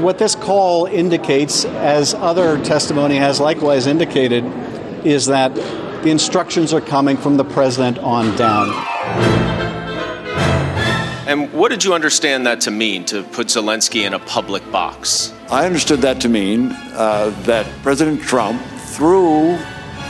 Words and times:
What 0.00 0.18
this 0.18 0.34
call 0.34 0.86
indicates, 0.86 1.64
as 1.64 2.14
other 2.14 2.60
testimony 2.64 3.14
has 3.14 3.38
likewise 3.38 3.86
indicated, 3.86 4.44
is 5.06 5.26
that 5.26 5.54
the 5.54 6.10
instructions 6.10 6.72
are 6.72 6.80
coming 6.80 7.16
from 7.16 7.36
the 7.36 7.44
president 7.44 7.98
on 7.98 8.36
down. 8.36 8.70
And 11.28 11.52
what 11.52 11.68
did 11.68 11.84
you 11.84 11.94
understand 11.94 12.44
that 12.44 12.60
to 12.62 12.72
mean, 12.72 13.04
to 13.04 13.22
put 13.22 13.46
Zelensky 13.46 14.04
in 14.04 14.14
a 14.14 14.18
public 14.18 14.68
box? 14.72 15.32
I 15.48 15.64
understood 15.64 16.00
that 16.00 16.20
to 16.22 16.28
mean 16.28 16.72
uh, 16.72 17.30
that 17.44 17.64
President 17.84 18.20
Trump, 18.20 18.60
through 18.96 19.50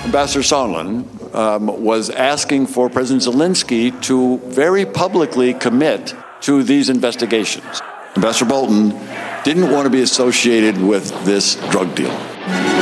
Ambassador 0.07 0.41
Sondland, 0.41 1.35
um, 1.35 1.67
was 1.85 2.09
asking 2.09 2.69
for 2.69 2.89
President 2.89 3.23
Zelensky 3.23 4.01
to 4.05 4.39
very 4.47 4.87
publicly 4.87 5.53
commit 5.53 6.15
to 6.41 6.63
these 6.63 6.89
investigations. 6.89 7.83
Ambassador 8.17 8.49
Bolton 8.49 8.93
didn't 9.45 9.71
want 9.71 9.85
to 9.85 9.91
be 9.91 10.01
associated 10.01 10.81
with 10.81 11.25
this 11.25 11.57
drug 11.71 11.95
deal. 11.95 12.74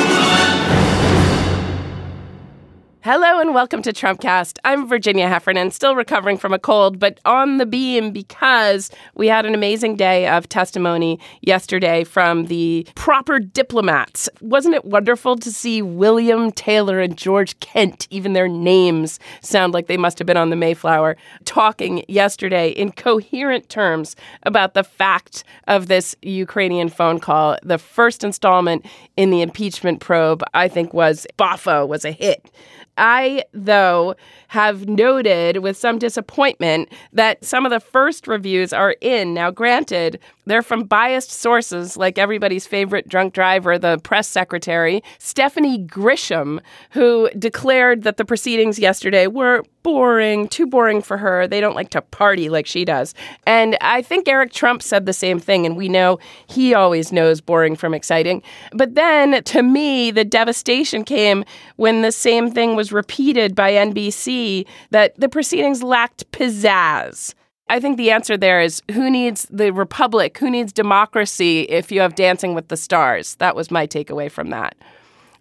Hello 3.04 3.40
and 3.40 3.52
welcome 3.52 3.82
to 3.82 3.92
Trumpcast. 3.92 4.58
I'm 4.64 4.86
Virginia 4.86 5.26
Heffernan, 5.26 5.72
still 5.72 5.96
recovering 5.96 6.38
from 6.38 6.54
a 6.54 6.58
cold, 6.60 7.00
but 7.00 7.18
on 7.24 7.56
the 7.56 7.66
beam 7.66 8.12
because 8.12 8.92
we 9.16 9.26
had 9.26 9.44
an 9.44 9.56
amazing 9.56 9.96
day 9.96 10.28
of 10.28 10.48
testimony 10.48 11.18
yesterday 11.40 12.04
from 12.04 12.46
the 12.46 12.86
proper 12.94 13.40
diplomats. 13.40 14.28
Wasn't 14.40 14.76
it 14.76 14.84
wonderful 14.84 15.34
to 15.38 15.50
see 15.50 15.82
William 15.82 16.52
Taylor 16.52 17.00
and 17.00 17.18
George 17.18 17.58
Kent, 17.58 18.06
even 18.10 18.34
their 18.34 18.46
names 18.46 19.18
sound 19.40 19.74
like 19.74 19.88
they 19.88 19.96
must 19.96 20.20
have 20.20 20.26
been 20.26 20.36
on 20.36 20.50
the 20.50 20.56
Mayflower, 20.56 21.16
talking 21.44 22.04
yesterday 22.06 22.68
in 22.68 22.92
coherent 22.92 23.68
terms 23.68 24.14
about 24.44 24.74
the 24.74 24.84
fact 24.84 25.42
of 25.66 25.88
this 25.88 26.14
Ukrainian 26.22 26.88
phone 26.88 27.18
call. 27.18 27.56
The 27.64 27.78
first 27.78 28.22
installment 28.22 28.86
in 29.16 29.30
the 29.30 29.42
impeachment 29.42 29.98
probe, 29.98 30.44
I 30.54 30.68
think, 30.68 30.94
was 30.94 31.26
Bafo, 31.36 31.88
was 31.88 32.04
a 32.04 32.12
hit. 32.12 32.48
I, 32.96 33.44
though, 33.52 34.16
have 34.52 34.86
noted 34.86 35.56
with 35.62 35.78
some 35.78 35.98
disappointment 35.98 36.92
that 37.10 37.42
some 37.42 37.64
of 37.64 37.70
the 37.70 37.80
first 37.80 38.28
reviews 38.28 38.70
are 38.70 38.96
in. 39.00 39.32
Now, 39.32 39.50
granted, 39.50 40.20
they're 40.44 40.60
from 40.60 40.84
biased 40.84 41.30
sources 41.30 41.96
like 41.96 42.18
everybody's 42.18 42.66
favorite 42.66 43.08
drunk 43.08 43.32
driver, 43.32 43.78
the 43.78 43.96
press 44.00 44.28
secretary, 44.28 45.02
Stephanie 45.18 45.78
Grisham, 45.78 46.60
who 46.90 47.30
declared 47.38 48.02
that 48.02 48.18
the 48.18 48.26
proceedings 48.26 48.78
yesterday 48.78 49.26
were 49.26 49.64
boring, 49.82 50.48
too 50.48 50.66
boring 50.66 51.00
for 51.00 51.16
her. 51.16 51.48
They 51.48 51.60
don't 51.60 51.74
like 51.74 51.90
to 51.90 52.02
party 52.02 52.48
like 52.48 52.66
she 52.66 52.84
does. 52.84 53.14
And 53.46 53.76
I 53.80 54.02
think 54.02 54.28
Eric 54.28 54.52
Trump 54.52 54.82
said 54.82 55.06
the 55.06 55.12
same 55.12 55.40
thing, 55.40 55.64
and 55.64 55.76
we 55.76 55.88
know 55.88 56.18
he 56.46 56.74
always 56.74 57.10
knows 57.10 57.40
boring 57.40 57.74
from 57.74 57.94
exciting. 57.94 58.42
But 58.72 58.96
then 58.96 59.42
to 59.42 59.62
me, 59.62 60.10
the 60.10 60.24
devastation 60.24 61.04
came 61.04 61.44
when 61.76 62.02
the 62.02 62.12
same 62.12 62.50
thing 62.50 62.76
was 62.76 62.92
repeated 62.92 63.54
by 63.54 63.72
NBC 63.72 64.41
that 64.90 65.18
the 65.18 65.28
proceedings 65.28 65.82
lacked 65.82 66.30
pizzazz. 66.32 67.34
I 67.68 67.80
think 67.80 67.96
the 67.96 68.10
answer 68.10 68.36
there 68.36 68.60
is 68.60 68.82
who 68.90 69.10
needs 69.10 69.46
the 69.50 69.72
republic? 69.72 70.36
Who 70.38 70.50
needs 70.50 70.72
democracy 70.72 71.62
if 71.62 71.90
you 71.90 72.00
have 72.00 72.14
Dancing 72.14 72.54
with 72.54 72.68
the 72.68 72.76
Stars? 72.76 73.36
That 73.36 73.56
was 73.56 73.70
my 73.70 73.86
takeaway 73.86 74.30
from 74.30 74.50
that. 74.50 74.76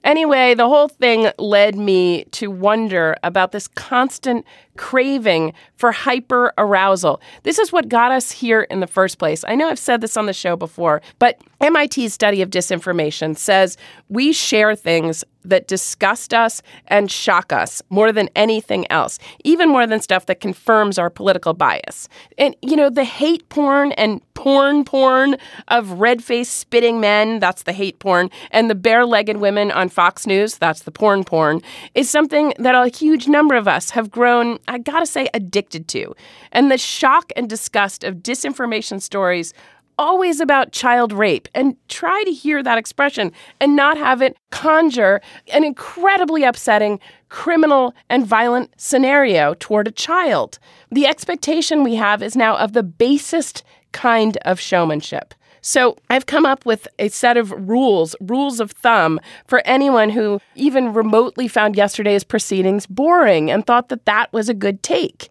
Anyway, 0.03 0.55
the 0.55 0.67
whole 0.67 0.87
thing 0.87 1.29
led 1.37 1.75
me 1.75 2.23
to 2.31 2.49
wonder 2.49 3.15
about 3.21 3.51
this 3.51 3.67
constant 3.67 4.45
craving 4.77 5.53
for 5.75 5.91
hyper 5.91 6.53
arousal. 6.57 7.21
This 7.43 7.59
is 7.59 7.71
what 7.71 7.89
got 7.89 8.11
us 8.11 8.31
here 8.31 8.61
in 8.61 8.79
the 8.79 8.87
first 8.87 9.17
place. 9.17 9.43
I 9.47 9.55
know 9.55 9.69
I've 9.69 9.79
said 9.79 10.01
this 10.01 10.17
on 10.17 10.25
the 10.25 10.33
show 10.33 10.55
before, 10.55 11.01
but 11.19 11.39
MIT's 11.61 12.13
study 12.13 12.41
of 12.41 12.49
disinformation 12.49 13.37
says 13.37 13.77
we 14.09 14.31
share 14.31 14.75
things 14.75 15.23
that 15.43 15.67
disgust 15.67 16.33
us 16.33 16.61
and 16.87 17.09
shock 17.09 17.51
us 17.51 17.81
more 17.89 18.11
than 18.11 18.29
anything 18.35 18.85
else, 18.91 19.17
even 19.43 19.69
more 19.69 19.87
than 19.87 19.99
stuff 19.99 20.25
that 20.27 20.39
confirms 20.39 20.99
our 20.99 21.09
political 21.09 21.53
bias. 21.53 22.07
And, 22.37 22.55
you 22.61 22.75
know, 22.75 22.89
the 22.89 23.03
hate 23.03 23.47
porn 23.49 23.91
and 23.93 24.21
porn 24.33 24.83
porn 24.85 25.37
of 25.67 25.99
red 25.99 26.23
faced 26.23 26.57
spitting 26.57 26.99
men, 26.99 27.39
that's 27.39 27.63
the 27.63 27.73
hate 27.73 27.99
porn, 27.99 28.29
and 28.51 28.69
the 28.69 28.75
bare 28.75 29.05
legged 29.05 29.37
women 29.37 29.71
on 29.71 29.89
Fox 29.89 30.27
News, 30.27 30.57
that's 30.57 30.83
the 30.83 30.91
porn 30.91 31.23
porn, 31.23 31.61
is 31.95 32.09
something 32.09 32.53
that 32.57 32.75
a 32.75 32.95
huge 32.95 33.27
number 33.27 33.55
of 33.55 33.67
us 33.67 33.91
have 33.91 34.11
grown, 34.11 34.59
I 34.71 34.77
gotta 34.77 35.05
say, 35.05 35.27
addicted 35.33 35.89
to. 35.89 36.15
And 36.53 36.71
the 36.71 36.77
shock 36.77 37.33
and 37.35 37.49
disgust 37.49 38.05
of 38.05 38.15
disinformation 38.17 39.01
stories 39.01 39.53
always 39.97 40.39
about 40.39 40.71
child 40.71 41.11
rape 41.11 41.49
and 41.53 41.75
try 41.89 42.23
to 42.23 42.31
hear 42.31 42.63
that 42.63 42.77
expression 42.77 43.33
and 43.59 43.75
not 43.75 43.97
have 43.97 44.21
it 44.21 44.37
conjure 44.49 45.21
an 45.53 45.65
incredibly 45.65 46.43
upsetting 46.43 47.01
criminal 47.27 47.93
and 48.09 48.25
violent 48.25 48.71
scenario 48.77 49.53
toward 49.55 49.89
a 49.89 49.91
child. 49.91 50.57
The 50.89 51.05
expectation 51.05 51.83
we 51.83 51.95
have 51.95 52.23
is 52.23 52.37
now 52.37 52.55
of 52.55 52.71
the 52.71 52.81
basest 52.81 53.63
kind 53.91 54.37
of 54.43 54.57
showmanship. 54.57 55.33
So 55.61 55.95
I've 56.09 56.25
come 56.25 56.45
up 56.45 56.65
with 56.65 56.87
a 56.97 57.09
set 57.09 57.37
of 57.37 57.51
rules, 57.51 58.15
rules 58.19 58.59
of 58.59 58.71
thumb 58.71 59.19
for 59.45 59.61
anyone 59.65 60.09
who 60.09 60.41
even 60.55 60.93
remotely 60.93 61.47
found 61.47 61.75
yesterday's 61.75 62.23
proceedings 62.23 62.87
boring 62.87 63.51
and 63.51 63.65
thought 63.65 63.89
that 63.89 64.05
that 64.05 64.33
was 64.33 64.49
a 64.49 64.55
good 64.55 64.81
take. 64.81 65.29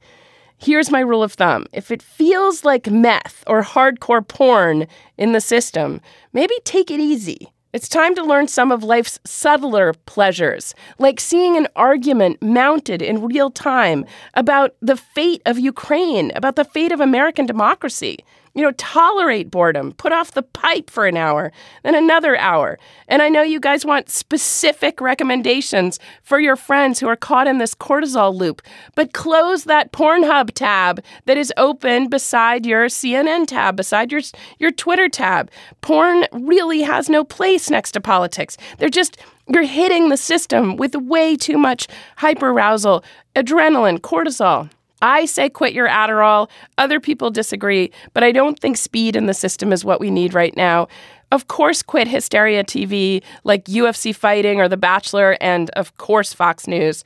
Here's 0.56 0.90
my 0.90 1.00
rule 1.00 1.22
of 1.22 1.32
thumb 1.32 1.66
if 1.72 1.90
it 1.90 2.02
feels 2.02 2.64
like 2.64 2.90
meth 2.90 3.42
or 3.46 3.62
hardcore 3.62 4.26
porn 4.26 4.86
in 5.16 5.32
the 5.32 5.40
system, 5.40 6.00
maybe 6.32 6.54
take 6.64 6.90
it 6.90 7.00
easy. 7.00 7.48
It's 7.72 7.88
time 7.88 8.16
to 8.16 8.24
learn 8.24 8.48
some 8.48 8.72
of 8.72 8.82
life's 8.82 9.20
subtler 9.24 9.94
pleasures, 10.04 10.74
like 10.98 11.20
seeing 11.20 11.56
an 11.56 11.68
argument 11.76 12.42
mounted 12.42 13.00
in 13.00 13.24
real 13.24 13.48
time 13.48 14.04
about 14.34 14.74
the 14.82 14.96
fate 14.96 15.40
of 15.46 15.58
Ukraine, 15.58 16.32
about 16.34 16.56
the 16.56 16.64
fate 16.64 16.90
of 16.90 17.00
American 17.00 17.46
democracy. 17.46 18.18
You 18.54 18.62
know, 18.62 18.72
tolerate 18.72 19.50
boredom, 19.50 19.92
put 19.92 20.12
off 20.12 20.32
the 20.32 20.42
pipe 20.42 20.90
for 20.90 21.06
an 21.06 21.16
hour, 21.16 21.52
then 21.84 21.94
another 21.94 22.36
hour. 22.36 22.78
And 23.06 23.22
I 23.22 23.28
know 23.28 23.42
you 23.42 23.60
guys 23.60 23.84
want 23.84 24.10
specific 24.10 25.00
recommendations 25.00 25.98
for 26.22 26.40
your 26.40 26.56
friends 26.56 26.98
who 26.98 27.06
are 27.08 27.16
caught 27.16 27.46
in 27.46 27.58
this 27.58 27.74
cortisol 27.74 28.34
loop, 28.34 28.62
but 28.96 29.12
close 29.12 29.64
that 29.64 29.92
Pornhub 29.92 30.50
tab 30.52 31.02
that 31.26 31.36
is 31.36 31.52
open 31.56 32.08
beside 32.08 32.66
your 32.66 32.86
CNN 32.86 33.46
tab, 33.46 33.76
beside 33.76 34.10
your 34.10 34.22
your 34.58 34.72
Twitter 34.72 35.08
tab. 35.08 35.50
Porn 35.80 36.26
really 36.32 36.82
has 36.82 37.08
no 37.08 37.24
place 37.24 37.70
next 37.70 37.92
to 37.92 38.00
politics. 38.00 38.56
They're 38.78 38.88
just 38.88 39.16
you're 39.52 39.62
hitting 39.64 40.08
the 40.08 40.16
system 40.16 40.76
with 40.76 40.94
way 40.94 41.36
too 41.36 41.58
much 41.58 41.88
hyperarousal, 42.18 43.02
adrenaline, 43.34 43.98
cortisol. 43.98 44.70
I 45.02 45.24
say 45.24 45.48
quit 45.48 45.72
your 45.72 45.88
Adderall. 45.88 46.48
Other 46.78 47.00
people 47.00 47.30
disagree, 47.30 47.90
but 48.12 48.22
I 48.22 48.32
don't 48.32 48.58
think 48.58 48.76
speed 48.76 49.16
in 49.16 49.26
the 49.26 49.34
system 49.34 49.72
is 49.72 49.84
what 49.84 50.00
we 50.00 50.10
need 50.10 50.34
right 50.34 50.56
now. 50.56 50.88
Of 51.32 51.46
course, 51.46 51.82
quit 51.82 52.08
hysteria 52.08 52.64
TV 52.64 53.22
like 53.44 53.64
UFC 53.66 54.14
fighting 54.14 54.60
or 54.60 54.68
The 54.68 54.76
Bachelor, 54.76 55.36
and 55.40 55.70
of 55.70 55.96
course, 55.96 56.32
Fox 56.32 56.66
News. 56.66 57.04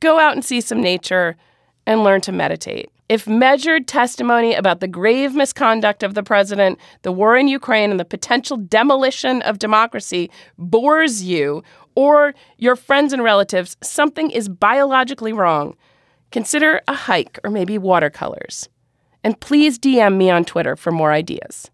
Go 0.00 0.18
out 0.18 0.34
and 0.34 0.44
see 0.44 0.60
some 0.60 0.80
nature 0.80 1.36
and 1.86 2.04
learn 2.04 2.20
to 2.22 2.32
meditate. 2.32 2.90
If 3.08 3.26
measured 3.26 3.86
testimony 3.86 4.54
about 4.54 4.80
the 4.80 4.88
grave 4.88 5.34
misconduct 5.34 6.02
of 6.02 6.14
the 6.14 6.22
president, 6.22 6.78
the 7.02 7.12
war 7.12 7.36
in 7.36 7.48
Ukraine, 7.48 7.90
and 7.90 8.00
the 8.00 8.04
potential 8.04 8.56
demolition 8.56 9.42
of 9.42 9.58
democracy 9.58 10.30
bores 10.56 11.22
you 11.22 11.62
or 11.94 12.34
your 12.56 12.76
friends 12.76 13.12
and 13.12 13.22
relatives, 13.22 13.76
something 13.82 14.30
is 14.30 14.48
biologically 14.48 15.32
wrong. 15.32 15.76
Consider 16.34 16.80
a 16.88 16.94
hike 16.94 17.38
or 17.44 17.50
maybe 17.50 17.78
watercolors. 17.78 18.68
And 19.22 19.38
please 19.38 19.78
DM 19.78 20.16
me 20.16 20.30
on 20.30 20.44
Twitter 20.44 20.74
for 20.74 20.90
more 20.90 21.12
ideas. 21.12 21.70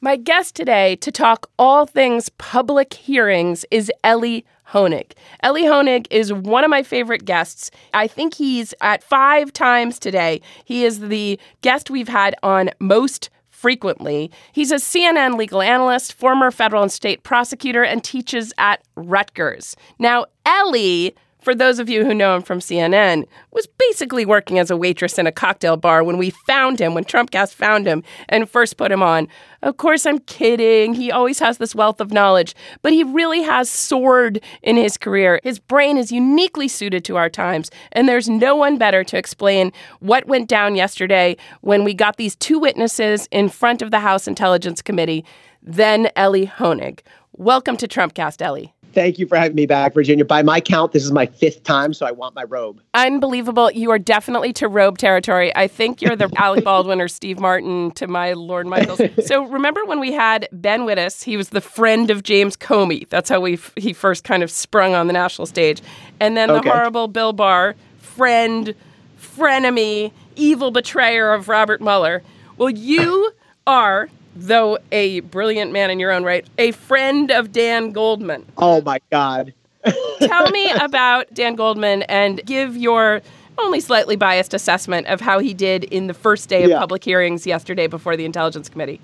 My 0.00 0.16
guest 0.16 0.56
today 0.56 0.96
to 0.96 1.12
talk 1.12 1.50
all 1.58 1.84
things 1.84 2.30
public 2.30 2.94
hearings 2.94 3.66
is 3.70 3.92
Elie 4.02 4.46
Honig. 4.70 5.12
Elie 5.42 5.64
Honig 5.64 6.06
is 6.10 6.32
one 6.32 6.64
of 6.64 6.70
my 6.70 6.82
favorite 6.82 7.26
guests. 7.26 7.70
I 7.92 8.06
think 8.06 8.32
he's 8.32 8.72
at 8.80 9.04
five 9.04 9.52
times 9.52 9.98
today. 9.98 10.40
He 10.64 10.86
is 10.86 11.00
the 11.00 11.38
guest 11.60 11.90
we've 11.90 12.08
had 12.08 12.34
on 12.42 12.70
most 12.80 13.28
frequently. 13.50 14.30
He's 14.52 14.72
a 14.72 14.76
CNN 14.76 15.36
legal 15.36 15.60
analyst, 15.60 16.14
former 16.14 16.50
federal 16.50 16.82
and 16.82 16.90
state 16.90 17.22
prosecutor, 17.22 17.84
and 17.84 18.02
teaches 18.02 18.54
at 18.56 18.82
Rutgers. 18.96 19.76
Now, 19.98 20.24
Elie 20.46 21.14
for 21.42 21.54
those 21.54 21.78
of 21.78 21.88
you 21.88 22.04
who 22.04 22.14
know 22.14 22.36
him 22.36 22.42
from 22.42 22.60
CNN, 22.60 23.26
was 23.50 23.66
basically 23.66 24.24
working 24.24 24.58
as 24.58 24.70
a 24.70 24.76
waitress 24.76 25.18
in 25.18 25.26
a 25.26 25.32
cocktail 25.32 25.76
bar 25.76 26.04
when 26.04 26.16
we 26.16 26.30
found 26.30 26.80
him, 26.80 26.94
when 26.94 27.04
Trumpcast 27.04 27.54
found 27.54 27.86
him 27.86 28.02
and 28.28 28.48
first 28.48 28.76
put 28.76 28.92
him 28.92 29.02
on. 29.02 29.28
Of 29.62 29.76
course, 29.76 30.06
I'm 30.06 30.20
kidding. 30.20 30.94
He 30.94 31.10
always 31.10 31.38
has 31.40 31.58
this 31.58 31.74
wealth 31.74 32.00
of 32.00 32.12
knowledge, 32.12 32.54
but 32.82 32.92
he 32.92 33.04
really 33.04 33.42
has 33.42 33.68
soared 33.68 34.40
in 34.62 34.76
his 34.76 34.96
career. 34.96 35.40
His 35.42 35.58
brain 35.58 35.98
is 35.98 36.12
uniquely 36.12 36.68
suited 36.68 37.04
to 37.06 37.16
our 37.16 37.28
times, 37.28 37.70
and 37.92 38.08
there's 38.08 38.28
no 38.28 38.56
one 38.56 38.78
better 38.78 39.04
to 39.04 39.18
explain 39.18 39.72
what 40.00 40.26
went 40.26 40.48
down 40.48 40.76
yesterday 40.76 41.36
when 41.60 41.84
we 41.84 41.94
got 41.94 42.16
these 42.16 42.36
two 42.36 42.58
witnesses 42.58 43.28
in 43.30 43.48
front 43.48 43.82
of 43.82 43.90
the 43.90 44.00
House 44.00 44.26
Intelligence 44.26 44.80
Committee 44.80 45.24
then 45.62 46.10
Elie 46.16 46.46
Honig. 46.46 47.00
Welcome 47.32 47.76
to 47.76 47.86
Trumpcast, 47.86 48.42
Elie. 48.42 48.74
Thank 48.92 49.18
you 49.18 49.26
for 49.26 49.36
having 49.36 49.54
me 49.56 49.66
back, 49.66 49.94
Virginia. 49.94 50.24
By 50.24 50.42
my 50.42 50.60
count, 50.60 50.92
this 50.92 51.04
is 51.04 51.12
my 51.12 51.26
fifth 51.26 51.62
time, 51.64 51.94
so 51.94 52.06
I 52.06 52.10
want 52.12 52.34
my 52.34 52.44
robe. 52.44 52.80
Unbelievable. 52.94 53.70
You 53.70 53.90
are 53.90 53.98
definitely 53.98 54.52
to 54.54 54.68
robe 54.68 54.98
territory. 54.98 55.54
I 55.56 55.66
think 55.68 56.02
you're 56.02 56.16
the 56.16 56.30
Alec 56.36 56.64
Baldwin 56.64 57.00
or 57.00 57.08
Steve 57.08 57.38
Martin 57.38 57.90
to 57.92 58.06
my 58.06 58.32
Lorne 58.34 58.68
Michaels. 58.68 59.00
So 59.26 59.44
remember 59.46 59.84
when 59.84 60.00
we 60.00 60.12
had 60.12 60.48
Ben 60.52 60.80
Wittes? 60.82 61.22
He 61.24 61.36
was 61.36 61.50
the 61.50 61.60
friend 61.60 62.10
of 62.10 62.22
James 62.22 62.56
Comey. 62.56 63.08
That's 63.08 63.28
how 63.28 63.40
we 63.40 63.54
f- 63.54 63.72
he 63.76 63.92
first 63.92 64.24
kind 64.24 64.42
of 64.42 64.50
sprung 64.50 64.94
on 64.94 65.06
the 65.06 65.12
national 65.12 65.46
stage. 65.46 65.80
And 66.20 66.36
then 66.36 66.48
the 66.48 66.56
Okay. 66.58 66.68
horrible 66.68 67.08
Bill 67.08 67.32
Barr, 67.32 67.74
friend, 67.98 68.74
frenemy, 69.20 70.12
evil 70.36 70.70
betrayer 70.70 71.32
of 71.32 71.48
Robert 71.48 71.80
Mueller. 71.80 72.22
Well, 72.56 72.70
you 72.70 73.32
are, 73.66 74.08
though 74.34 74.78
a 74.90 75.20
brilliant 75.20 75.72
man 75.72 75.90
in 75.90 75.98
your 76.00 76.10
own 76.12 76.24
right, 76.24 76.46
a 76.58 76.72
friend 76.72 77.30
of 77.30 77.52
Dan 77.52 77.90
Goldman. 77.92 78.44
Oh 78.58 78.80
my 78.82 79.00
God. 79.10 79.52
Tell 80.20 80.50
me 80.50 80.70
about 80.72 81.32
Dan 81.34 81.54
Goldman 81.56 82.02
and 82.02 82.44
give 82.46 82.76
your 82.76 83.20
only 83.58 83.80
slightly 83.80 84.16
biased 84.16 84.54
assessment 84.54 85.06
of 85.08 85.20
how 85.20 85.38
he 85.38 85.52
did 85.52 85.84
in 85.84 86.06
the 86.06 86.14
first 86.14 86.48
day 86.48 86.64
of 86.64 86.70
Yeah. 86.70 86.78
public 86.78 87.04
hearings 87.04 87.46
yesterday 87.46 87.86
before 87.86 88.16
the 88.16 88.24
Intelligence 88.24 88.68
Committee. 88.68 89.00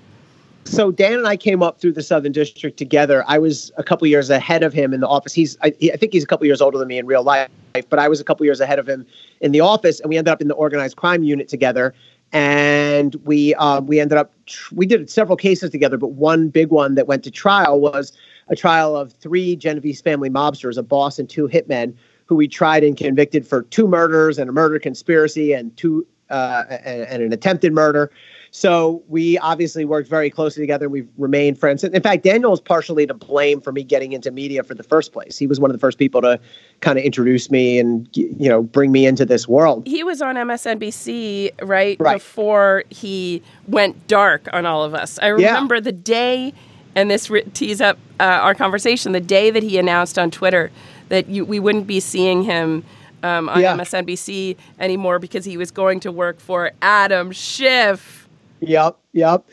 So 0.65 0.91
Dan 0.91 1.13
and 1.13 1.27
I 1.27 1.35
came 1.37 1.63
up 1.63 1.79
through 1.79 1.93
the 1.93 2.03
Southern 2.03 2.31
District 2.31 2.77
together. 2.77 3.23
I 3.27 3.39
was 3.39 3.71
a 3.77 3.83
couple 3.83 4.07
years 4.07 4.29
ahead 4.29 4.61
of 4.63 4.73
him 4.73 4.93
in 4.93 4.99
the 4.99 5.07
office. 5.07 5.33
He's, 5.33 5.57
I, 5.63 5.73
I 5.93 5.97
think 5.97 6.13
he's 6.13 6.23
a 6.23 6.27
couple 6.27 6.45
years 6.45 6.61
older 6.61 6.77
than 6.77 6.87
me 6.87 6.97
in 6.97 7.05
real 7.05 7.23
life, 7.23 7.49
but 7.89 7.97
I 7.97 8.07
was 8.07 8.19
a 8.19 8.23
couple 8.23 8.45
years 8.45 8.59
ahead 8.59 8.77
of 8.77 8.87
him 8.87 9.05
in 9.41 9.51
the 9.51 9.61
office, 9.61 9.99
and 9.99 10.09
we 10.09 10.17
ended 10.17 10.31
up 10.31 10.41
in 10.41 10.47
the 10.47 10.53
organized 10.53 10.95
crime 10.95 11.23
unit 11.23 11.47
together. 11.47 11.93
And 12.31 13.15
we 13.25 13.55
um, 13.55 13.87
we 13.87 13.99
ended 13.99 14.17
up 14.17 14.33
we 14.71 14.85
did 14.85 15.09
several 15.09 15.35
cases 15.35 15.71
together, 15.71 15.97
but 15.97 16.11
one 16.11 16.49
big 16.49 16.69
one 16.69 16.95
that 16.95 17.07
went 17.07 17.23
to 17.23 17.31
trial 17.31 17.79
was 17.79 18.13
a 18.49 18.55
trial 18.55 18.95
of 18.95 19.13
three 19.13 19.55
Genovese 19.55 20.01
family 20.01 20.29
mobsters, 20.29 20.77
a 20.77 20.83
boss 20.83 21.17
and 21.17 21.29
two 21.29 21.47
hitmen, 21.47 21.95
who 22.25 22.35
we 22.35 22.47
tried 22.47 22.83
and 22.83 22.95
convicted 22.95 23.47
for 23.47 23.63
two 23.63 23.87
murders 23.87 24.37
and 24.37 24.49
a 24.49 24.53
murder 24.53 24.79
conspiracy 24.79 25.53
and 25.53 25.75
two 25.77 26.05
uh, 26.29 26.65
and, 26.69 27.01
and 27.03 27.23
an 27.23 27.33
attempted 27.33 27.73
murder. 27.73 28.11
So 28.51 29.03
we 29.07 29.37
obviously 29.37 29.85
worked 29.85 30.09
very 30.09 30.29
closely 30.29 30.63
together. 30.63 30.89
We've 30.89 31.07
remained 31.17 31.59
friends. 31.59 31.83
In 31.83 32.01
fact, 32.01 32.23
Daniel 32.23 32.51
is 32.53 32.59
partially 32.59 33.05
to 33.07 33.13
blame 33.13 33.61
for 33.61 33.71
me 33.71 33.83
getting 33.83 34.11
into 34.13 34.31
media 34.31 34.63
for 34.63 34.73
the 34.73 34.83
first 34.83 35.13
place. 35.13 35.37
He 35.37 35.45
was 35.47 35.59
one 35.59 35.69
of 35.69 35.75
the 35.75 35.79
first 35.79 35.97
people 35.99 36.21
to 36.21 36.39
kind 36.81 36.97
of 36.97 37.05
introduce 37.05 37.51
me 37.51 37.77
and 37.79 38.07
you 38.13 38.49
know 38.49 38.63
bring 38.63 38.91
me 38.91 39.05
into 39.05 39.25
this 39.25 39.47
world. 39.47 39.85
He 39.85 40.03
was 40.03 40.21
on 40.21 40.35
MSNBC 40.35 41.51
right, 41.61 41.97
Right. 41.99 42.13
before 42.15 42.83
he 42.89 43.41
went 43.67 44.07
dark 44.07 44.47
on 44.53 44.65
all 44.65 44.83
of 44.83 44.93
us. 44.93 45.19
I 45.21 45.27
remember 45.27 45.79
the 45.79 45.91
day, 45.91 46.53
and 46.95 47.09
this 47.11 47.29
re- 47.29 47.43
tees 47.53 47.81
up 47.81 47.97
uh, 48.19 48.23
our 48.23 48.55
conversation, 48.55 49.11
the 49.11 49.19
day 49.19 49.51
that 49.51 49.63
he 49.63 49.77
announced 49.77 50.17
on 50.17 50.31
Twitter 50.31 50.71
that 51.09 51.27
you, 51.29 51.45
we 51.45 51.59
wouldn't 51.59 51.87
be 51.87 51.99
seeing 51.99 52.43
him 52.43 52.83
um, 53.23 53.49
on 53.49 53.61
Yeah. 53.61 53.75
MSNBC 53.75 54.55
anymore 54.79 55.19
because 55.19 55.45
he 55.45 55.57
was 55.57 55.71
going 55.71 55.99
to 56.01 56.11
work 56.11 56.39
for 56.39 56.71
Adam 56.81 57.31
Schiff. 57.31 58.18
Yep, 58.61 58.97
yep. 59.13 59.45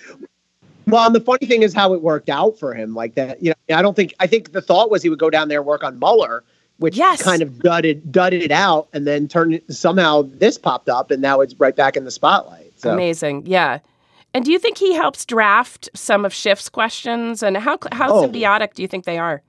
Well, 0.87 1.06
and 1.06 1.14
the 1.14 1.20
funny 1.20 1.47
thing 1.47 1.62
is 1.62 1.75
how 1.75 1.93
it 1.94 2.03
worked 2.03 2.29
out 2.29 2.58
for 2.58 2.73
him. 2.75 2.94
Like 2.94 3.14
that, 3.17 3.43
you 3.43 3.53
know, 3.69 3.76
I 3.76 3.82
don't 3.82 3.94
think 3.97 4.14
I 4.20 4.26
think 4.26 4.53
the 4.53 4.62
thought 4.62 4.91
was 4.91 5.03
he 5.03 5.08
would 5.08 5.19
go 5.19 5.31
down 5.31 5.49
there 5.49 5.58
and 5.58 5.67
work 5.67 5.82
on 5.82 5.99
Mueller, 5.99 6.44
which 6.79 6.97
Yes. 6.97 7.23
kind 7.23 7.43
of 7.43 7.50
dudded 7.58 8.03
dudded 8.12 8.41
it 8.43 8.53
out, 8.53 8.88
and 8.93 9.06
then 9.06 9.26
turned 9.26 9.61
somehow 9.69 10.23
this 10.23 10.58
popped 10.58 10.88
up, 10.88 11.11
and 11.11 11.20
now 11.20 11.41
it's 11.41 11.55
right 11.58 11.75
back 11.75 11.97
in 11.97 12.05
the 12.05 12.11
spotlight. 12.11 12.73
So. 12.76 12.93
Amazing, 12.93 13.47
yeah. 13.47 13.79
And 14.35 14.44
do 14.44 14.53
you 14.53 14.58
think 14.58 14.76
he 14.79 14.94
helps 14.94 15.25
draft 15.25 15.88
some 15.94 16.25
of 16.25 16.32
Schiff's 16.32 16.69
questions? 16.69 17.43
And 17.43 17.56
how 17.56 17.79
how 17.93 18.12
Oh. 18.12 18.29
symbiotic 18.29 18.75
do 18.75 18.82
you 18.82 18.88
think 18.88 19.05
they 19.06 19.19
are? 19.19 19.43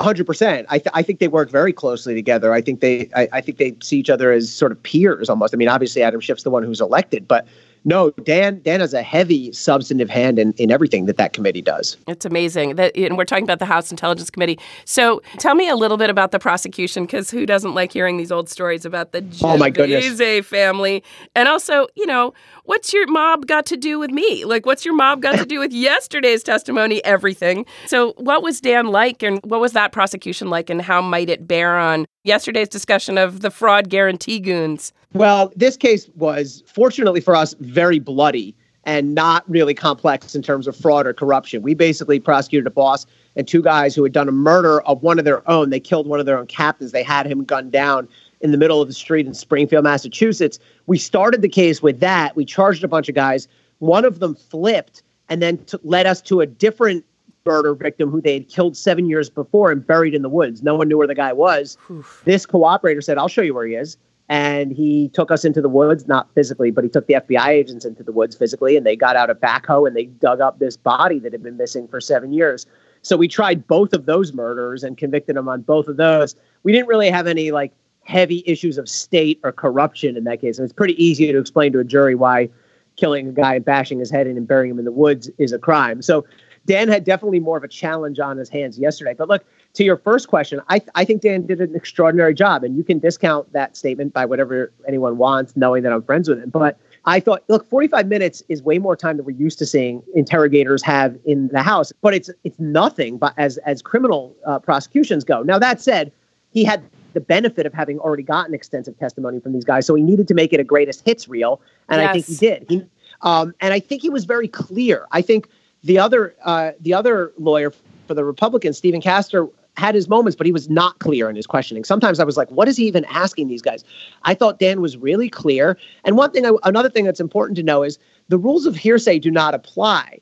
hundred 0.00 0.26
percent. 0.26 0.66
I, 0.68 0.78
th- 0.78 0.90
I 0.92 1.02
think 1.02 1.20
they 1.20 1.28
work 1.28 1.48
very 1.48 1.72
closely 1.72 2.14
together. 2.14 2.52
I 2.52 2.60
think 2.60 2.80
they 2.80 3.08
I, 3.14 3.28
I 3.32 3.40
think 3.40 3.58
they 3.58 3.76
see 3.82 3.98
each 3.98 4.10
other 4.10 4.32
as 4.32 4.52
sort 4.52 4.72
of 4.72 4.82
peers 4.82 5.30
almost. 5.30 5.54
I 5.54 5.56
mean, 5.56 5.68
obviously 5.68 6.02
Adam 6.02 6.20
Schiff's 6.20 6.42
the 6.42 6.50
one 6.50 6.62
who's 6.64 6.80
elected, 6.80 7.26
but 7.28 7.46
no, 7.86 8.10
Dan 8.10 8.60
Dan 8.62 8.80
has 8.80 8.92
a 8.92 9.02
heavy 9.02 9.52
substantive 9.52 10.10
hand 10.10 10.40
in, 10.40 10.52
in 10.54 10.72
everything 10.72 11.06
that 11.06 11.16
that 11.18 11.32
committee 11.32 11.62
does. 11.62 11.96
It's 12.08 12.26
amazing 12.26 12.74
that, 12.74 12.96
and 12.96 13.16
we're 13.16 13.24
talking 13.24 13.44
about 13.44 13.60
the 13.60 13.64
House 13.64 13.92
Intelligence 13.92 14.28
Committee. 14.28 14.58
So, 14.84 15.22
tell 15.38 15.54
me 15.54 15.68
a 15.68 15.76
little 15.76 15.96
bit 15.96 16.10
about 16.10 16.32
the 16.32 16.40
prosecution, 16.40 17.06
because 17.06 17.30
who 17.30 17.46
doesn't 17.46 17.74
like 17.74 17.92
hearing 17.92 18.16
these 18.16 18.32
old 18.32 18.48
stories 18.48 18.84
about 18.84 19.12
the 19.12 19.24
Oh, 19.44 19.56
my 19.56 19.70
goodness. 19.70 20.04
Genovese 20.04 20.46
family? 20.46 21.04
And 21.36 21.48
also, 21.48 21.86
you 21.94 22.06
know, 22.06 22.34
what's 22.64 22.92
your 22.92 23.06
mob 23.06 23.46
got 23.46 23.66
to 23.66 23.76
do 23.76 24.00
with 24.00 24.10
me? 24.10 24.44
Like, 24.44 24.66
what's 24.66 24.84
your 24.84 24.94
mob 24.94 25.22
got 25.22 25.38
to 25.38 25.46
do 25.46 25.60
with 25.60 25.72
yesterday's 25.72 26.42
testimony? 26.42 27.04
Everything. 27.04 27.66
So, 27.86 28.14
what 28.16 28.42
was 28.42 28.60
Dan 28.60 28.88
like, 28.88 29.22
and 29.22 29.38
what 29.44 29.60
was 29.60 29.72
that 29.72 29.92
prosecution 29.92 30.50
like, 30.50 30.70
and 30.70 30.82
how 30.82 31.00
might 31.00 31.30
it 31.30 31.46
bear 31.46 31.78
on 31.78 32.06
yesterday's 32.24 32.68
discussion 32.68 33.16
of 33.16 33.42
the 33.42 33.50
fraud 33.52 33.88
guarantee 33.88 34.40
goons? 34.40 34.92
Well, 35.16 35.50
this 35.56 35.78
case 35.78 36.10
was 36.16 36.62
fortunately 36.66 37.22
for 37.22 37.34
us 37.34 37.54
very 37.60 37.98
bloody 37.98 38.54
and 38.84 39.14
not 39.14 39.48
really 39.48 39.72
complex 39.72 40.34
in 40.34 40.42
terms 40.42 40.66
of 40.66 40.76
fraud 40.76 41.06
or 41.06 41.14
corruption. 41.14 41.62
We 41.62 41.72
basically 41.72 42.20
prosecuted 42.20 42.66
a 42.66 42.70
boss 42.70 43.06
and 43.34 43.48
two 43.48 43.62
guys 43.62 43.94
who 43.94 44.02
had 44.02 44.12
done 44.12 44.28
a 44.28 44.32
murder 44.32 44.82
of 44.82 45.02
one 45.02 45.18
of 45.18 45.24
their 45.24 45.48
own. 45.48 45.70
They 45.70 45.80
killed 45.80 46.06
one 46.06 46.20
of 46.20 46.26
their 46.26 46.36
own 46.36 46.46
captains. 46.46 46.92
They 46.92 47.02
had 47.02 47.26
him 47.26 47.44
gunned 47.44 47.72
down 47.72 48.08
in 48.42 48.52
the 48.52 48.58
middle 48.58 48.82
of 48.82 48.88
the 48.88 48.94
street 48.94 49.26
in 49.26 49.32
Springfield, 49.32 49.84
Massachusetts. 49.84 50.58
We 50.86 50.98
started 50.98 51.40
the 51.40 51.48
case 51.48 51.82
with 51.82 52.00
that. 52.00 52.36
We 52.36 52.44
charged 52.44 52.84
a 52.84 52.88
bunch 52.88 53.08
of 53.08 53.14
guys. 53.14 53.48
One 53.78 54.04
of 54.04 54.18
them 54.18 54.34
flipped 54.34 55.02
and 55.30 55.40
then 55.40 55.56
t- 55.64 55.78
led 55.82 56.04
us 56.04 56.20
to 56.22 56.42
a 56.42 56.46
different 56.46 57.06
murder 57.46 57.74
victim 57.74 58.10
who 58.10 58.20
they 58.20 58.34
had 58.34 58.48
killed 58.48 58.76
seven 58.76 59.06
years 59.06 59.30
before 59.30 59.70
and 59.70 59.86
buried 59.86 60.14
in 60.14 60.20
the 60.20 60.28
woods. 60.28 60.62
No 60.62 60.74
one 60.74 60.88
knew 60.88 60.98
where 60.98 61.06
the 61.06 61.14
guy 61.14 61.32
was. 61.32 61.78
This 62.24 62.44
cooperator 62.44 63.02
said, 63.02 63.16
I'll 63.16 63.28
show 63.28 63.42
you 63.42 63.54
where 63.54 63.66
he 63.66 63.74
is. 63.74 63.96
And 64.28 64.72
he 64.72 65.08
took 65.10 65.30
us 65.30 65.44
into 65.44 65.60
the 65.60 65.68
woods, 65.68 66.08
not 66.08 66.28
physically, 66.34 66.70
but 66.72 66.82
he 66.82 66.90
took 66.90 67.06
the 67.06 67.14
FBI 67.14 67.48
agents 67.48 67.84
into 67.84 68.02
the 68.02 68.10
woods 68.10 68.34
physically, 68.34 68.76
and 68.76 68.84
they 68.84 68.96
got 68.96 69.14
out 69.14 69.30
a 69.30 69.34
backhoe 69.34 69.86
and 69.86 69.96
they 69.96 70.06
dug 70.06 70.40
up 70.40 70.58
this 70.58 70.76
body 70.76 71.20
that 71.20 71.32
had 71.32 71.42
been 71.42 71.56
missing 71.56 71.86
for 71.86 72.00
seven 72.00 72.32
years. 72.32 72.66
So 73.02 73.16
we 73.16 73.28
tried 73.28 73.68
both 73.68 73.92
of 73.92 74.06
those 74.06 74.32
murders 74.32 74.82
and 74.82 74.98
convicted 74.98 75.36
him 75.36 75.48
on 75.48 75.62
both 75.62 75.86
of 75.86 75.96
those. 75.96 76.34
We 76.64 76.72
didn't 76.72 76.88
really 76.88 77.08
have 77.08 77.28
any 77.28 77.52
like 77.52 77.72
heavy 78.02 78.42
issues 78.46 78.78
of 78.78 78.88
state 78.88 79.38
or 79.44 79.52
corruption 79.52 80.16
in 80.16 80.24
that 80.24 80.40
case. 80.40 80.58
And 80.58 80.64
it's 80.64 80.72
pretty 80.72 81.02
easy 81.02 81.30
to 81.30 81.38
explain 81.38 81.72
to 81.72 81.78
a 81.78 81.84
jury 81.84 82.16
why 82.16 82.48
killing 82.96 83.28
a 83.28 83.32
guy 83.32 83.56
and 83.56 83.64
bashing 83.64 83.98
his 83.98 84.10
head 84.10 84.26
in 84.26 84.36
and 84.36 84.48
burying 84.48 84.72
him 84.72 84.78
in 84.78 84.84
the 84.84 84.92
woods 84.92 85.30
is 85.38 85.52
a 85.52 85.58
crime. 85.58 86.02
So 86.02 86.24
Dan 86.66 86.88
had 86.88 87.04
definitely 87.04 87.40
more 87.40 87.56
of 87.56 87.64
a 87.64 87.68
challenge 87.68 88.18
on 88.18 88.36
his 88.36 88.48
hands 88.48 88.78
yesterday. 88.78 89.14
But 89.14 89.28
look, 89.28 89.44
to 89.74 89.84
your 89.84 89.96
first 89.96 90.28
question, 90.28 90.60
I, 90.68 90.82
I 90.94 91.04
think 91.04 91.22
Dan 91.22 91.46
did 91.46 91.60
an 91.60 91.74
extraordinary 91.74 92.34
job. 92.34 92.64
And 92.64 92.76
you 92.76 92.84
can 92.84 92.98
discount 92.98 93.52
that 93.52 93.76
statement 93.76 94.12
by 94.12 94.24
whatever 94.26 94.72
anyone 94.86 95.16
wants, 95.16 95.56
knowing 95.56 95.82
that 95.84 95.92
I'm 95.92 96.02
friends 96.02 96.28
with 96.28 96.42
him. 96.42 96.50
But 96.50 96.78
I 97.04 97.20
thought, 97.20 97.44
look, 97.48 97.68
45 97.68 98.08
minutes 98.08 98.42
is 98.48 98.62
way 98.62 98.78
more 98.78 98.96
time 98.96 99.16
than 99.16 99.24
we're 99.24 99.36
used 99.36 99.58
to 99.60 99.66
seeing 99.66 100.02
interrogators 100.14 100.82
have 100.82 101.16
in 101.24 101.48
the 101.48 101.62
House. 101.62 101.92
But 102.02 102.14
it's 102.14 102.30
it's 102.42 102.58
nothing 102.58 103.16
but 103.16 103.32
as, 103.36 103.58
as 103.58 103.80
criminal 103.80 104.34
uh, 104.44 104.58
prosecutions 104.58 105.24
go. 105.24 105.42
Now, 105.42 105.58
that 105.58 105.80
said, 105.80 106.12
he 106.50 106.64
had 106.64 106.82
the 107.12 107.20
benefit 107.20 107.64
of 107.64 107.72
having 107.72 107.98
already 107.98 108.22
gotten 108.22 108.54
extensive 108.54 108.98
testimony 108.98 109.40
from 109.40 109.52
these 109.52 109.64
guys. 109.64 109.86
So 109.86 109.94
he 109.94 110.02
needed 110.02 110.28
to 110.28 110.34
make 110.34 110.52
it 110.52 110.60
a 110.60 110.64
greatest 110.64 111.02
hits 111.06 111.28
reel. 111.28 111.60
And 111.88 112.00
I 112.00 112.12
think 112.12 112.26
he 112.26 112.36
did. 112.36 112.66
He, 112.68 112.84
um, 113.22 113.54
and 113.60 113.72
I 113.72 113.80
think 113.80 114.02
he 114.02 114.10
was 114.10 114.24
very 114.24 114.48
clear. 114.48 115.06
I 115.12 115.22
think 115.22 115.48
the 115.86 115.98
other 115.98 116.34
uh, 116.44 116.72
the 116.80 116.92
other 116.92 117.32
lawyer 117.38 117.72
for 118.06 118.14
the 118.14 118.24
Republicans, 118.24 118.76
Stephen 118.76 119.00
Castor, 119.00 119.48
had 119.76 119.94
his 119.94 120.08
moments, 120.08 120.34
but 120.36 120.46
he 120.46 120.52
was 120.52 120.68
not 120.68 120.98
clear 120.98 121.30
in 121.30 121.36
his 121.36 121.46
questioning. 121.46 121.84
Sometimes 121.84 122.18
I 122.18 122.24
was 122.24 122.36
like, 122.36 122.50
"What 122.50 122.68
is 122.68 122.76
he 122.76 122.86
even 122.86 123.04
asking 123.06 123.48
these 123.48 123.62
guys?" 123.62 123.84
I 124.24 124.34
thought 124.34 124.58
Dan 124.58 124.80
was 124.80 124.96
really 124.96 125.28
clear. 125.28 125.78
And 126.04 126.16
one 126.16 126.32
thing, 126.32 126.44
I, 126.44 126.50
another 126.64 126.90
thing 126.90 127.04
that's 127.04 127.20
important 127.20 127.56
to 127.58 127.62
know 127.62 127.82
is 127.82 127.98
the 128.28 128.38
rules 128.38 128.66
of 128.66 128.74
hearsay 128.74 129.20
do 129.20 129.30
not 129.30 129.54
apply. 129.54 130.20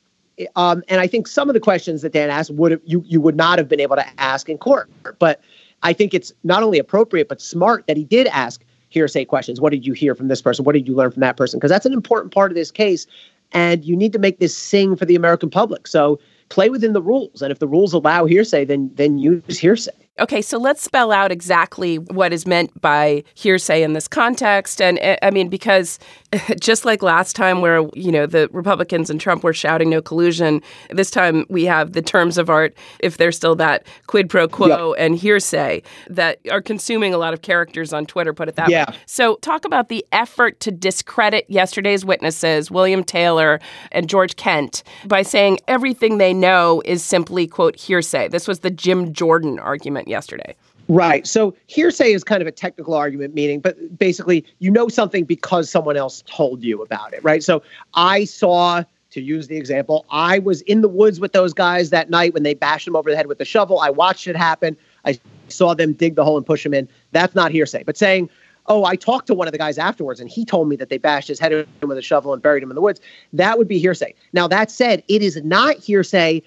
Um, 0.57 0.83
and 0.89 1.01
I 1.01 1.07
think 1.07 1.29
some 1.29 1.49
of 1.49 1.55
the 1.55 1.61
questions 1.61 2.03
that 2.03 2.13
Dan 2.13 2.29
asked 2.29 2.51
would 2.51 2.73
have, 2.73 2.81
you 2.85 3.03
you 3.07 3.21
would 3.21 3.37
not 3.37 3.59
have 3.59 3.69
been 3.69 3.81
able 3.81 3.97
to 3.97 4.07
ask 4.21 4.49
in 4.51 4.59
court. 4.59 4.91
But 5.19 5.41
I 5.83 5.95
think 5.95 6.13
it's 6.13 6.33
not 6.43 6.63
only 6.63 6.79
appropriate 6.79 7.29
but 7.29 7.41
smart 7.41 7.87
that 7.87 7.97
he 7.97 8.05
did 8.05 8.27
ask 8.27 8.63
hearsay 8.91 9.25
questions. 9.25 9.61
What 9.61 9.71
did 9.71 9.87
you 9.87 9.93
hear 9.93 10.15
from 10.15 10.29
this 10.29 10.41
person? 10.41 10.65
What 10.65 10.73
did 10.73 10.87
you 10.87 10.95
learn 10.95 11.11
from 11.11 11.21
that 11.21 11.37
person? 11.37 11.59
Because 11.59 11.71
that's 11.71 11.87
an 11.87 11.93
important 11.93 12.33
part 12.33 12.51
of 12.51 12.55
this 12.55 12.71
case. 12.71 13.07
And 13.55 13.85
you 13.85 13.97
need 13.97 14.13
to 14.13 14.19
make 14.19 14.41
this 14.41 14.57
sing 14.57 14.97
for 14.97 15.05
the 15.05 15.15
American 15.15 15.49
public. 15.49 15.87
So 15.87 16.19
play 16.49 16.69
within 16.69 16.93
the 16.93 17.03
rules. 17.03 17.41
And 17.41 17.51
if 17.51 17.61
the 17.61 17.69
rules 17.69 17.93
allow 17.93 18.27
hearsay, 18.27 18.65
then 18.65 18.91
then 18.95 19.19
use 19.19 19.59
hearsay. 19.59 19.93
Okay, 20.21 20.43
so 20.43 20.59
let's 20.59 20.81
spell 20.81 21.11
out 21.11 21.33
exactly 21.33 21.99
what 21.99 22.33
is 22.33 22.47
meant 22.47 22.81
by 22.81 23.25
hearsay 23.35 23.83
in 23.83 23.95
this 23.95 24.07
context. 24.07 24.81
And 24.81 24.97
eh, 25.01 25.17
I 25.23 25.33
mean, 25.33 25.49
because 25.49 25.99
just 26.61 26.85
like 26.85 27.03
last 27.03 27.35
time, 27.35 27.61
where, 27.61 27.83
you 27.95 28.13
know, 28.13 28.25
the 28.25 28.49
Republicans 28.53 29.11
and 29.11 29.21
Trump 29.21 29.43
were 29.43 29.53
shouting 29.53 29.91
no 29.91 30.01
collusion, 30.01 30.63
this 30.91 31.11
time 31.11 31.45
we 31.49 31.65
have 31.65 31.95
the 31.95 32.03
terms 32.03 32.39
of 32.39 32.49
art, 32.49 32.77
if 33.01 33.17
there's 33.17 33.37
still 33.37 33.57
that 33.57 33.89
quid 34.07 34.31
pro 34.31 34.47
quo 34.47 34.95
yep. 34.95 35.05
and 35.05 35.17
hearsay 35.17 35.83
that 36.09 36.39
are 36.49 36.63
consuming 36.63 37.13
a 37.13 37.19
lot 37.19 37.35
of 37.35 37.43
characters 37.43 37.93
on 37.93 38.07
Twitter, 38.07 38.33
put 38.33 38.49
it 38.49 38.55
that 38.55 38.71
yeah. 38.71 38.91
way. 38.91 38.97
So 39.07 39.37
talk 39.37 39.65
about 39.65 39.89
the 39.89 40.07
effort 40.13 40.61
to 40.61 40.71
discredit 40.71 41.45
yesterday's 41.49 42.05
witnesses, 42.05 42.71
William 42.71 43.03
Taylor 43.03 43.61
and 43.91 44.09
George 44.09 44.37
Kent, 44.37 44.85
by 45.07 45.23
saying 45.23 45.59
everything 45.67 46.19
they 46.19 46.33
know 46.33 46.83
is 46.85 47.03
simply, 47.03 47.49
quote, 47.49 47.75
hearsay. 47.75 48.29
This 48.29 48.47
was 48.47 48.61
the 48.61 48.71
Jim 48.71 49.13
Jordan 49.13 49.59
argument 49.59 50.04
yesterday. 50.07 50.55
Right. 50.89 51.27
So 51.27 51.55
hearsay 51.67 52.13
is 52.13 52.25
kind 52.25 52.43
of 52.43 52.47
a 52.47 52.53
technical 52.53 52.95
argument, 52.95 53.35
meaning, 53.35 53.61
but 53.61 53.99
basically, 53.99 54.45
you 54.59 54.71
know 54.71 54.89
something 54.89 55.25
because 55.25 55.71
someone 55.71 55.97
else 55.97 56.23
told 56.27 56.63
you 56.63 56.83
about 56.83 57.15
it, 57.15 57.25
right? 57.25 57.43
So 57.43 57.63
I 57.95 58.25
saw, 58.25 58.85
to 59.11 59.21
use 59.21 59.49
the 59.49 59.57
example, 59.57 60.05
I 60.11 60.41
was 60.41 60.61
in 60.63 60.83
the 60.83 60.89
woods 60.89 61.21
with 61.21 61.33
those 61.33 61.55
guys 61.55 61.91
that 61.91 62.11
night 62.11 62.35
when 62.35 62.43
they 62.43 62.53
bashed 62.53 62.87
him 62.87 62.97
over 62.97 63.11
the 63.11 63.17
head 63.17 63.29
with 63.29 63.39
the 63.39 63.47
shovel. 63.47 63.81
I 63.81 63.89
watched 63.89 64.27
it 64.27 64.37
happen. 64.37 64.77
I 65.07 65.19
saw 65.49 65.73
them 65.73 65.95
dig 65.95 66.17
the 66.17 66.25
hole 66.25 66.37
and 66.37 66.45
push 66.45 66.67
him 66.67 66.75
in. 66.75 66.87
That's 67.13 67.35
not 67.35 67.51
hearsay. 67.51 67.85
But 67.85 67.97
saying, 67.97 68.29
oh, 68.67 68.85
I 68.85 68.97
talked 68.97 69.27
to 69.29 69.35
one 69.35 69.49
of 69.49 69.53
the 69.53 69.59
guys 69.59 69.79
afterwards 69.79 70.21
and 70.21 70.29
he 70.29 70.45
told 70.45 70.69
me 70.69 70.77
that 70.77 70.89
they 70.89 70.99
bashed 70.99 71.29
his 71.29 71.39
head 71.39 71.53
in 71.53 71.67
with 71.89 71.97
a 71.97 72.03
shovel 72.03 72.33
and 72.33 72.43
buried 72.43 72.63
him 72.63 72.71
in 72.71 72.75
the 72.75 72.81
woods, 72.81 73.01
that 73.33 73.57
would 73.57 73.69
be 73.69 73.79
hearsay. 73.79 74.15
Now, 74.33 74.49
that 74.49 74.71
said, 74.71 75.03
it 75.09 75.23
is 75.23 75.43
not 75.45 75.77
hearsay 75.77 76.43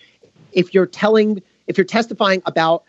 if 0.51 0.73
you're 0.73 0.85
telling, 0.85 1.41
if 1.67 1.77
you're 1.77 1.85
testifying 1.85 2.41
about 2.45 2.83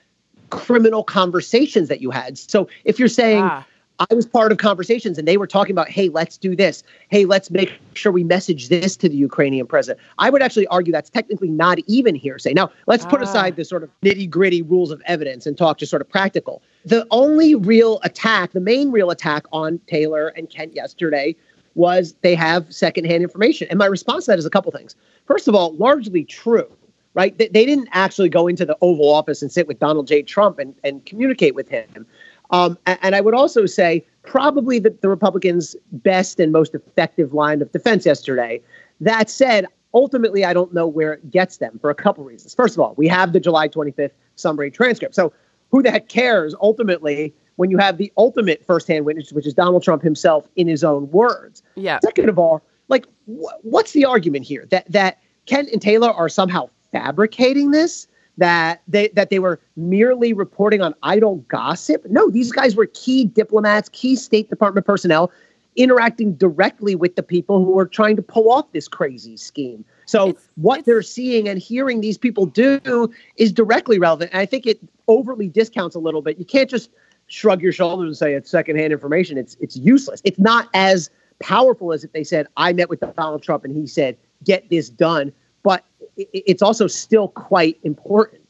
criminal 0.51 1.05
conversations 1.05 1.89
that 1.89 2.01
you 2.01 2.11
had. 2.11 2.39
So 2.39 2.69
if 2.85 2.99
you're 2.99 3.09
saying, 3.09 3.45
ah. 3.45 3.67
I 4.11 4.15
was 4.15 4.27
part 4.27 4.53
of 4.53 4.59
conversations 4.59 5.19
and 5.19 5.27
they 5.27 5.37
were 5.37 5.47
talking 5.47 5.73
about, 5.73 5.89
hey, 5.89 6.09
let's 6.09 6.39
do 6.39 6.55
this. 6.55 6.85
Hey, 7.09 7.25
let's 7.25 7.51
make 7.51 7.73
sure 7.95 8.13
we 8.13 8.23
message 8.23 8.69
this 8.69 8.97
to 8.99 9.09
the 9.09 9.17
Ukrainian 9.17 9.67
president. 9.67 10.01
I 10.19 10.31
would 10.31 10.41
actually 10.41 10.69
argue 10.69 10.93
that's 10.93 11.11
technically 11.11 11.51
not 11.51 11.79
even 11.87 12.15
hearsay. 12.15 12.53
Now, 12.53 12.71
let's 12.87 13.05
ah. 13.05 13.09
put 13.09 13.23
aside 13.23 13.57
the 13.57 13.65
sort 13.65 13.83
of 13.83 13.91
nitty 14.03 14.31
gritty 14.31 14.63
rules 14.63 14.93
of 14.93 15.03
evidence 15.07 15.47
and 15.47 15.59
talk 15.59 15.79
just 15.79 15.91
sort 15.91 16.01
of 16.01 16.09
practical. 16.09 16.63
The 16.85 17.07
only 17.11 17.57
real 17.57 17.99
attack, 18.05 18.53
the 18.53 18.61
main 18.61 18.93
real 18.93 19.11
attack 19.11 19.47
on 19.53 19.81
Taylor 19.89 20.29
and 20.29 20.49
Kent 20.49 20.77
yesterday 20.77 21.35
was 21.75 22.15
they 22.23 22.37
have 22.37 22.73
secondhand 22.73 23.25
information. 23.25 23.67
And 23.69 23.79
my 23.79 23.87
response 23.87 24.27
to 24.27 24.33
that 24.33 24.39
is 24.39 24.47
a 24.47 24.51
couple 24.51 24.71
things. 24.71 24.95
First 25.27 25.49
of 25.49 25.57
all, 25.57 25.75
largely 25.75 26.25
true 26.25 26.71
right? 27.15 27.37
They, 27.37 27.49
they, 27.49 27.65
didn't 27.65 27.89
actually 27.93 28.29
go 28.29 28.47
into 28.47 28.65
the 28.65 28.77
Oval 28.81 29.11
Office 29.11 29.43
and 29.43 29.51
sit 29.51 29.67
with 29.67 29.79
Donald 29.79 30.07
J. 30.07 30.23
Trump 30.23 30.59
and, 30.59 30.75
and 30.85 31.05
communicate 31.05 31.55
with 31.55 31.69
him. 31.69 32.07
Um, 32.51 32.79
and, 32.87 32.99
and, 33.03 33.15
I 33.15 33.21
would 33.21 33.35
also 33.35 33.67
say 33.67 34.07
probably 34.23 34.79
the, 34.79 34.97
the 35.03 35.09
Republicans' 35.09 35.77
best 35.93 36.41
and 36.41 36.53
most 36.53 36.75
effective 36.75 37.35
line 37.35 37.61
of 37.61 37.71
defense 37.73 38.07
yesterday. 38.07 38.63
That 39.01 39.29
said, 39.29 39.67
ultimately, 39.93 40.45
I 40.45 40.55
don't 40.55 40.73
know 40.73 40.87
where 40.87 41.15
it 41.15 41.31
gets 41.31 41.59
them 41.59 41.79
for 41.79 41.91
a 41.91 41.95
couple 41.95 42.25
reasons. 42.25 42.55
First 42.55 42.75
of 42.75 42.81
all, 42.81 42.95
we 42.97 43.07
have 43.09 43.33
the 43.33 43.41
July 43.41 43.69
25th 43.69 44.13
summary 44.37 44.71
transcript. 44.71 45.15
So 45.15 45.33
who 45.71 45.83
the 45.83 45.91
heck 45.91 46.09
cares 46.09 46.55
ultimately 46.61 47.35
when 47.57 47.71
you 47.71 47.79
have 47.79 47.99
the 47.99 48.13
ultimate 48.17 48.65
firsthand 48.65 49.05
witness, 49.05 49.33
which 49.33 49.47
is 49.47 49.55
Donald 49.55 49.83
Trump 49.83 50.03
himself 50.03 50.49
in 50.57 50.69
his 50.69 50.85
own 50.85 51.11
words? 51.11 51.63
Yeah. 51.75 51.99
Second 52.03 52.29
of 52.29 52.39
all, 52.39 52.63
like, 52.89 53.07
wh- 53.27 53.63
what's 53.63 53.93
the 53.93 54.05
argument 54.05 54.47
here 54.47 54.67
that 54.71 54.91
that 54.91 55.19
Kent 55.47 55.71
and 55.73 55.83
Taylor 55.83 56.11
are 56.11 56.29
somehow 56.29 56.69
fabricating 56.93 57.71
this 57.71 58.07
that 58.39 58.83
they 58.87 59.09
that 59.09 59.31
they 59.31 59.41
were 59.41 59.61
merely 59.77 60.33
reporting 60.33 60.81
on 60.81 60.95
idle 61.03 61.37
gossip. 61.49 62.05
No, 62.09 62.31
these 62.31 62.53
guys 62.53 62.77
were 62.77 62.87
key 62.87 63.25
diplomats, 63.25 63.89
key 63.91 64.17
State 64.17 64.49
Department 64.49 64.87
personnel 64.87 65.31
interacting 65.77 66.35
directly 66.35 66.97
with 66.97 67.15
the 67.15 67.23
people 67.23 67.65
who 67.65 67.71
were 67.71 67.87
trying 67.87 68.17
to 68.17 68.23
pull 68.23 68.51
off 68.51 68.71
this 68.73 68.89
crazy 68.89 69.37
scheme. 69.37 69.85
So 70.07 70.31
it's, 70.31 70.49
what 70.57 70.79
it's, 70.81 70.87
they're 70.87 71.03
seeing 71.03 71.49
and 71.49 71.59
hearing 71.59 72.01
these 72.01 72.19
people 72.19 72.47
do 72.47 73.13
is 73.37 73.53
directly 73.53 73.99
relevant. 73.99 74.33
And 74.33 74.41
I 74.41 74.47
think 74.47 74.67
it 74.67 74.81
overly 75.07 75.49
discounts 75.49 75.95
a 75.95 76.01
little 76.01 76.23
bit. 76.23 76.37
You 76.39 76.45
can't 76.45 76.69
just 76.69 76.91
shrug 77.29 77.63
your 77.63 77.73
shoulders 77.73 78.07
and 78.07 78.17
say 78.17 78.35
it's 78.35 78.51
secondhand 78.51 78.93
information. 78.93 79.37
It's 79.37 79.57
it's 79.61 79.77
useless. 79.77 80.21
It's 80.25 80.39
not 80.39 80.69
as 80.75 81.11
powerful 81.41 81.93
as 81.93 82.03
if 82.03 82.13
they 82.13 82.25
said, 82.25 82.49
I 82.57 82.73
met 82.73 82.89
with 82.89 83.01
Donald 83.01 83.43
Trump 83.43 83.65
and 83.65 83.77
he 83.77 83.87
said, 83.87 84.17
get 84.45 84.69
this 84.71 84.89
done 84.89 85.33
but 85.63 85.85
it's 86.19 86.63
also 86.63 86.87
still 86.87 87.29
quite 87.29 87.79
important. 87.83 88.43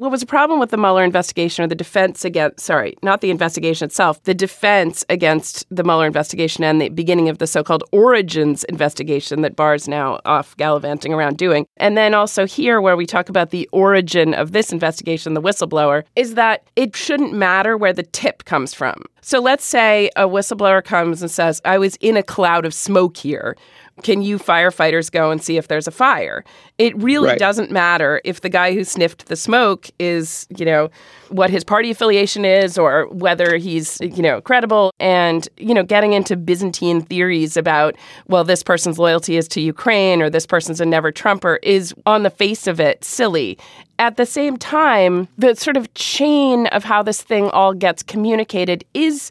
What 0.00 0.10
was 0.10 0.20
the 0.20 0.26
problem 0.26 0.58
with 0.58 0.70
the 0.70 0.78
Mueller 0.78 1.04
investigation 1.04 1.62
or 1.62 1.68
the 1.68 1.74
defense 1.74 2.24
against, 2.24 2.60
sorry, 2.60 2.96
not 3.02 3.20
the 3.20 3.30
investigation 3.30 3.84
itself, 3.84 4.22
the 4.22 4.32
defense 4.32 5.04
against 5.10 5.66
the 5.70 5.84
Mueller 5.84 6.06
investigation 6.06 6.64
and 6.64 6.80
the 6.80 6.88
beginning 6.88 7.28
of 7.28 7.36
the 7.36 7.46
so 7.46 7.62
called 7.62 7.84
origins 7.92 8.64
investigation 8.64 9.42
that 9.42 9.56
Barr's 9.56 9.88
now 9.88 10.18
off 10.24 10.56
gallivanting 10.56 11.12
around 11.12 11.36
doing. 11.36 11.66
And 11.76 11.98
then 11.98 12.14
also 12.14 12.46
here, 12.46 12.80
where 12.80 12.96
we 12.96 13.04
talk 13.04 13.28
about 13.28 13.50
the 13.50 13.68
origin 13.72 14.32
of 14.32 14.52
this 14.52 14.72
investigation, 14.72 15.34
the 15.34 15.42
whistleblower, 15.42 16.04
is 16.16 16.32
that 16.32 16.64
it 16.76 16.96
shouldn't 16.96 17.34
matter 17.34 17.76
where 17.76 17.92
the 17.92 18.02
tip 18.02 18.46
comes 18.46 18.72
from. 18.72 19.04
So 19.20 19.38
let's 19.38 19.66
say 19.66 20.10
a 20.16 20.26
whistleblower 20.26 20.82
comes 20.82 21.20
and 21.20 21.30
says, 21.30 21.60
I 21.66 21.76
was 21.76 21.96
in 21.96 22.16
a 22.16 22.22
cloud 22.22 22.64
of 22.64 22.72
smoke 22.72 23.18
here 23.18 23.54
can 24.02 24.22
you 24.22 24.38
firefighters 24.38 25.10
go 25.10 25.30
and 25.30 25.42
see 25.42 25.56
if 25.56 25.68
there's 25.68 25.86
a 25.86 25.90
fire? 25.90 26.44
It 26.78 26.96
really 26.96 27.28
right. 27.28 27.38
doesn't 27.38 27.70
matter 27.70 28.20
if 28.24 28.40
the 28.40 28.48
guy 28.48 28.74
who 28.74 28.84
sniffed 28.84 29.26
the 29.26 29.36
smoke 29.36 29.88
is, 29.98 30.46
you 30.56 30.64
know, 30.64 30.90
what 31.28 31.50
his 31.50 31.62
party 31.62 31.90
affiliation 31.90 32.44
is 32.44 32.78
or 32.78 33.06
whether 33.08 33.56
he's, 33.56 34.00
you 34.00 34.22
know, 34.22 34.40
credible 34.40 34.92
and, 34.98 35.48
you 35.58 35.74
know, 35.74 35.82
getting 35.82 36.12
into 36.12 36.36
Byzantine 36.36 37.02
theories 37.02 37.56
about, 37.56 37.96
well, 38.28 38.44
this 38.44 38.62
person's 38.62 38.98
loyalty 38.98 39.36
is 39.36 39.46
to 39.48 39.60
Ukraine 39.60 40.22
or 40.22 40.30
this 40.30 40.46
person's 40.46 40.80
a 40.80 40.86
never 40.86 41.12
Trumper 41.12 41.58
is 41.62 41.94
on 42.06 42.22
the 42.22 42.30
face 42.30 42.66
of 42.66 42.80
it 42.80 43.04
silly. 43.04 43.58
At 43.98 44.16
the 44.16 44.26
same 44.26 44.56
time, 44.56 45.28
the 45.36 45.54
sort 45.54 45.76
of 45.76 45.92
chain 45.94 46.66
of 46.68 46.84
how 46.84 47.02
this 47.02 47.22
thing 47.22 47.50
all 47.50 47.74
gets 47.74 48.02
communicated 48.02 48.84
is 48.94 49.30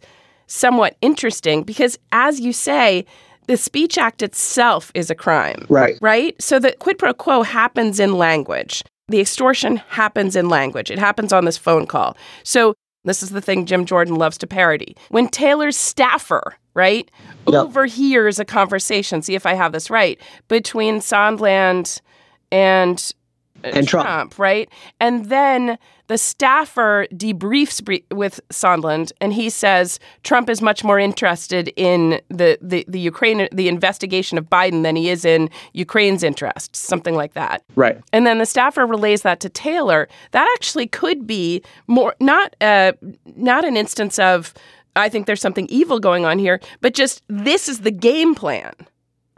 somewhat 0.50 0.98
interesting 1.02 1.64
because 1.64 1.98
as 2.12 2.40
you 2.40 2.52
say, 2.52 3.06
the 3.50 3.58
Speech 3.58 3.98
Act 3.98 4.22
itself 4.22 4.92
is 4.94 5.10
a 5.10 5.16
crime. 5.16 5.66
Right. 5.70 5.98
Right? 6.02 6.40
So 6.40 6.60
the 6.60 6.74
quid 6.74 7.00
pro 7.00 7.16
quo 7.16 7.42
happens 7.42 8.00
in 8.00 8.14
language. 8.14 8.84
The 9.08 9.20
extortion 9.20 9.78
happens 9.88 10.36
in 10.36 10.50
language. 10.50 10.92
It 10.92 11.00
happens 11.00 11.34
on 11.34 11.46
this 11.46 11.58
phone 11.58 11.88
call. 11.88 12.16
So 12.44 12.76
this 13.06 13.24
is 13.24 13.32
the 13.32 13.42
thing 13.42 13.66
Jim 13.66 13.86
Jordan 13.86 14.14
loves 14.14 14.38
to 14.38 14.48
parody. 14.48 14.96
When 15.10 15.28
Taylor's 15.28 15.78
staffer, 15.78 16.58
right, 16.76 17.10
yep. 17.48 17.66
overhears 17.66 18.38
a 18.38 18.46
conversation, 18.46 19.24
see 19.24 19.34
if 19.34 19.48
I 19.48 19.56
have 19.56 19.72
this 19.72 19.90
right, 19.90 20.22
between 20.48 21.00
Sondland 21.00 22.02
and 22.52 23.12
and 23.64 23.88
Trump. 23.88 24.08
Trump. 24.08 24.40
right? 24.40 24.70
And 25.00 25.26
then 25.26 25.78
the 26.08 26.18
staffer 26.18 27.08
debriefs 27.14 28.04
with 28.12 28.42
Sondland, 28.50 29.12
and 29.22 29.32
he 29.32 29.50
says 29.50 30.00
Trump 30.24 30.50
is 30.50 30.62
much 30.62 30.84
more 30.84 31.00
interested 31.00 31.72
in 31.76 32.20
the, 32.30 32.58
the, 32.62 32.84
the 32.88 33.00
Ukraine 33.00 33.48
the 33.52 33.68
investigation 33.68 34.38
of 34.38 34.50
Biden 34.50 34.84
than 34.84 34.96
he 34.96 35.10
is 35.10 35.24
in 35.24 35.50
Ukraine's 35.74 36.24
interests, 36.24 36.80
something 36.80 37.16
like 37.16 37.34
that. 37.34 37.64
Right. 37.76 38.00
And 38.12 38.26
then 38.26 38.40
the 38.40 38.46
staffer 38.46 38.86
relays 38.86 39.22
that 39.22 39.40
to 39.42 39.50
Taylor. 39.50 40.10
That 40.32 40.50
actually 40.56 40.88
could 40.88 41.28
be 41.28 41.62
more 41.88 42.16
not 42.20 42.56
uh, 42.60 42.94
not 43.36 43.64
an 43.64 43.78
instance 43.78 44.18
of 44.18 44.54
I 44.96 45.10
think 45.10 45.28
there's 45.28 45.42
something 45.42 45.68
evil 45.68 46.00
going 46.00 46.26
on 46.26 46.40
here, 46.40 46.60
but 46.82 46.94
just 46.94 47.22
this 47.28 47.70
is 47.70 47.82
the 47.82 47.92
game 47.92 48.34
plan 48.36 48.74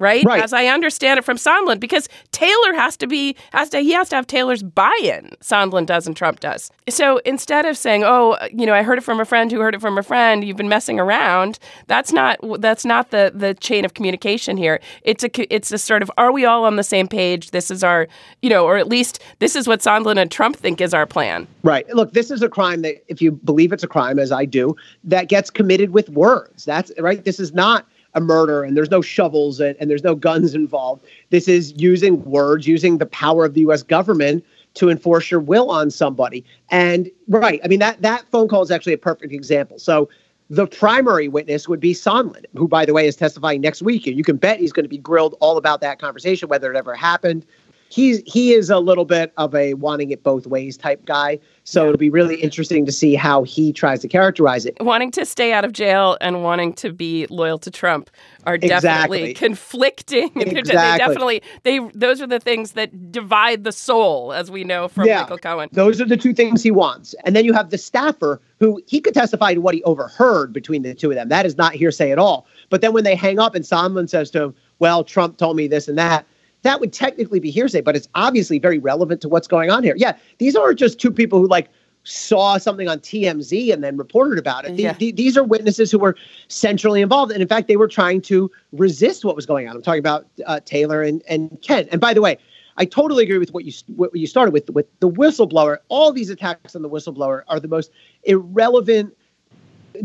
right? 0.01 0.25
right? 0.25 0.43
As 0.43 0.51
I 0.51 0.65
understand 0.65 1.19
it 1.19 1.23
from 1.23 1.37
Sondland, 1.37 1.79
because 1.79 2.09
Taylor 2.31 2.73
has 2.73 2.97
to 2.97 3.07
be 3.07 3.35
has 3.53 3.69
to 3.69 3.79
he 3.79 3.93
has 3.93 4.09
to 4.09 4.15
have 4.15 4.27
Taylor's 4.27 4.63
buy-in. 4.63 5.31
Sondland 5.41 5.85
does 5.85 6.07
and 6.07 6.17
Trump 6.17 6.39
does. 6.39 6.71
So 6.89 7.19
instead 7.19 7.65
of 7.65 7.77
saying, 7.77 8.03
"Oh, 8.03 8.37
you 8.51 8.65
know, 8.65 8.73
I 8.73 8.83
heard 8.83 8.97
it 8.97 9.01
from 9.01 9.19
a 9.19 9.25
friend 9.25 9.51
who 9.51 9.59
heard 9.59 9.75
it 9.75 9.81
from 9.81 9.97
a 9.97 10.03
friend," 10.03 10.43
you've 10.43 10.57
been 10.57 10.69
messing 10.69 10.99
around. 10.99 11.59
That's 11.87 12.11
not 12.11 12.39
that's 12.59 12.83
not 12.83 13.11
the 13.11 13.31
the 13.33 13.53
chain 13.53 13.85
of 13.85 13.93
communication 13.93 14.57
here. 14.57 14.81
It's 15.03 15.23
a 15.23 15.53
it's 15.53 15.71
a 15.71 15.77
sort 15.77 16.01
of 16.01 16.11
are 16.17 16.31
we 16.31 16.45
all 16.45 16.65
on 16.65 16.75
the 16.75 16.83
same 16.83 17.07
page? 17.07 17.51
This 17.51 17.69
is 17.69 17.83
our 17.83 18.07
you 18.41 18.49
know, 18.49 18.65
or 18.65 18.77
at 18.77 18.87
least 18.87 19.21
this 19.39 19.55
is 19.55 19.67
what 19.67 19.81
Sondland 19.81 20.19
and 20.19 20.31
Trump 20.31 20.55
think 20.55 20.81
is 20.81 20.93
our 20.93 21.05
plan. 21.05 21.47
Right. 21.63 21.87
Look, 21.93 22.13
this 22.13 22.31
is 22.31 22.41
a 22.41 22.49
crime 22.49 22.81
that 22.81 23.03
if 23.07 23.21
you 23.21 23.31
believe 23.31 23.71
it's 23.71 23.83
a 23.83 23.87
crime, 23.87 24.17
as 24.17 24.31
I 24.31 24.45
do, 24.45 24.75
that 25.03 25.29
gets 25.29 25.51
committed 25.51 25.91
with 25.91 26.09
words. 26.09 26.65
That's 26.65 26.91
right. 26.97 27.23
This 27.23 27.39
is 27.39 27.53
not 27.53 27.85
a 28.13 28.21
murder 28.21 28.63
and 28.63 28.75
there's 28.75 28.91
no 28.91 29.01
shovels 29.01 29.59
and, 29.59 29.75
and 29.79 29.89
there's 29.89 30.03
no 30.03 30.15
guns 30.15 30.53
involved. 30.53 31.05
This 31.29 31.47
is 31.47 31.73
using 31.77 32.23
words, 32.25 32.67
using 32.67 32.97
the 32.97 33.05
power 33.05 33.45
of 33.45 33.53
the 33.53 33.61
US 33.61 33.83
government 33.83 34.43
to 34.75 34.89
enforce 34.89 35.29
your 35.29 35.39
will 35.39 35.69
on 35.69 35.91
somebody. 35.91 36.45
And 36.69 37.09
right, 37.27 37.59
I 37.63 37.67
mean 37.67 37.79
that 37.79 38.01
that 38.01 38.25
phone 38.31 38.47
call 38.47 38.61
is 38.61 38.71
actually 38.71 38.93
a 38.93 38.97
perfect 38.97 39.33
example. 39.33 39.79
So 39.79 40.09
the 40.49 40.67
primary 40.67 41.29
witness 41.29 41.69
would 41.69 41.79
be 41.79 41.93
Sondland, 41.93 42.45
who, 42.55 42.67
by 42.67 42.85
the 42.85 42.93
way, 42.93 43.07
is 43.07 43.15
testifying 43.15 43.61
next 43.61 43.81
week, 43.81 44.05
and 44.05 44.17
you 44.17 44.23
can 44.23 44.35
bet 44.35 44.59
he's 44.59 44.73
going 44.73 44.83
to 44.83 44.89
be 44.89 44.97
grilled 44.97 45.37
all 45.39 45.55
about 45.55 45.79
that 45.79 45.97
conversation, 45.97 46.49
whether 46.49 46.69
it 46.69 46.75
ever 46.75 46.93
happened. 46.93 47.45
He's 47.91 48.21
he 48.25 48.53
is 48.53 48.69
a 48.69 48.79
little 48.79 49.05
bit 49.05 49.33
of 49.37 49.53
a 49.53 49.73
wanting 49.75 50.11
it 50.11 50.23
both 50.23 50.47
ways 50.47 50.77
type 50.77 51.05
guy. 51.05 51.39
So 51.63 51.85
it'll 51.85 51.97
be 51.97 52.09
really 52.09 52.35
interesting 52.41 52.85
to 52.87 52.91
see 52.91 53.13
how 53.13 53.43
he 53.43 53.71
tries 53.71 53.99
to 54.01 54.07
characterize 54.07 54.65
it. 54.65 54.75
Wanting 54.79 55.11
to 55.11 55.25
stay 55.25 55.53
out 55.53 55.63
of 55.63 55.73
jail 55.73 56.17
and 56.19 56.43
wanting 56.43 56.73
to 56.73 56.91
be 56.91 57.27
loyal 57.29 57.59
to 57.59 57.69
Trump 57.69 58.09
are 58.45 58.57
definitely 58.57 59.31
Exactly. 59.31 59.33
conflicting. 59.35 60.31
they 60.35 60.41
Exactly. 60.59 60.97
definitely 60.97 61.43
they 61.63 61.79
those 61.93 62.21
are 62.21 62.27
the 62.27 62.39
things 62.39 62.71
that 62.71 63.11
divide 63.11 63.63
the 63.63 63.71
soul, 63.71 64.33
as 64.33 64.49
we 64.49 64.63
know 64.63 64.87
from 64.87 65.07
Michael 65.07 65.37
Cohen. 65.37 65.69
Those 65.71 66.01
are 66.01 66.05
the 66.05 66.17
two 66.17 66.33
things 66.33 66.63
he 66.63 66.71
wants. 66.71 67.13
And 67.25 67.35
then 67.35 67.45
you 67.45 67.53
have 67.53 67.69
the 67.69 67.77
staffer 67.77 68.41
who 68.59 68.81
he 68.87 69.01
could 69.01 69.13
testify 69.13 69.53
to 69.53 69.61
what 69.61 69.73
he 69.75 69.83
overheard 69.83 70.53
between 70.53 70.81
the 70.83 70.93
two 70.93 71.09
of 71.09 71.15
them. 71.15 71.29
That 71.29 71.45
is 71.45 71.57
not 71.57 71.73
hearsay 71.73 72.11
at 72.11 72.19
all. 72.19 72.47
But 72.69 72.81
then 72.81 72.93
when 72.93 73.03
they 73.03 73.15
hang 73.15 73.39
up 73.39 73.55
and 73.55 73.65
Sondland 73.65 74.09
says 74.09 74.31
to 74.31 74.43
him, 74.43 74.55
Well, 74.79 75.03
Trump 75.03 75.37
told 75.37 75.57
me 75.57 75.67
this 75.67 75.87
and 75.87 75.97
that, 75.97 76.25
that 76.63 76.79
would 76.79 76.93
technically 76.93 77.39
be 77.39 77.51
hearsay, 77.51 77.81
but 77.81 77.95
it's 77.95 78.07
obviously 78.15 78.59
very 78.59 78.77
relevant 78.79 79.21
to 79.21 79.29
what's 79.29 79.47
going 79.47 79.69
on 79.69 79.83
here. 79.83 79.95
Yeah, 79.97 80.15
these 80.37 80.55
aren't 80.55 80.79
just 80.79 80.99
two 80.99 81.11
people 81.11 81.39
who 81.39 81.47
like 81.47 81.69
saw 82.03 82.57
something 82.57 82.87
on 82.87 82.99
TMZ 82.99 83.71
and 83.71 83.83
then 83.83 83.97
reported 83.97 84.39
about 84.39 84.65
it. 84.65 84.77
Yeah. 84.77 84.93
the- 84.93 85.11
these 85.11 85.37
are 85.37 85.43
witnesses 85.43 85.91
who 85.91 85.99
were 85.99 86.15
centrally 86.47 87.01
involved. 87.01 87.31
And 87.31 87.41
in 87.41 87.47
fact, 87.47 87.67
they 87.67 87.77
were 87.77 87.87
trying 87.87 88.21
to 88.23 88.49
resist 88.71 89.23
what 89.23 89.35
was 89.35 89.45
going 89.45 89.67
on. 89.67 89.75
I'm 89.75 89.81
talking 89.81 89.99
about 89.99 90.25
uh, 90.45 90.59
Taylor 90.65 91.03
and, 91.03 91.21
and 91.27 91.61
Kent. 91.61 91.89
And 91.91 92.01
by 92.01 92.13
the 92.13 92.21
way, 92.21 92.37
I 92.77 92.85
totally 92.85 93.23
agree 93.23 93.37
with 93.37 93.53
what 93.53 93.65
you 93.65 93.73
what 93.95 94.15
you 94.15 94.25
started 94.25 94.51
with 94.53 94.69
with 94.69 94.87
the 95.01 95.09
whistleblower. 95.09 95.77
All 95.89 96.11
these 96.11 96.29
attacks 96.29 96.75
on 96.75 96.81
the 96.81 96.89
whistleblower 96.89 97.43
are 97.47 97.59
the 97.59 97.67
most 97.67 97.91
irrelevant, 98.23 99.15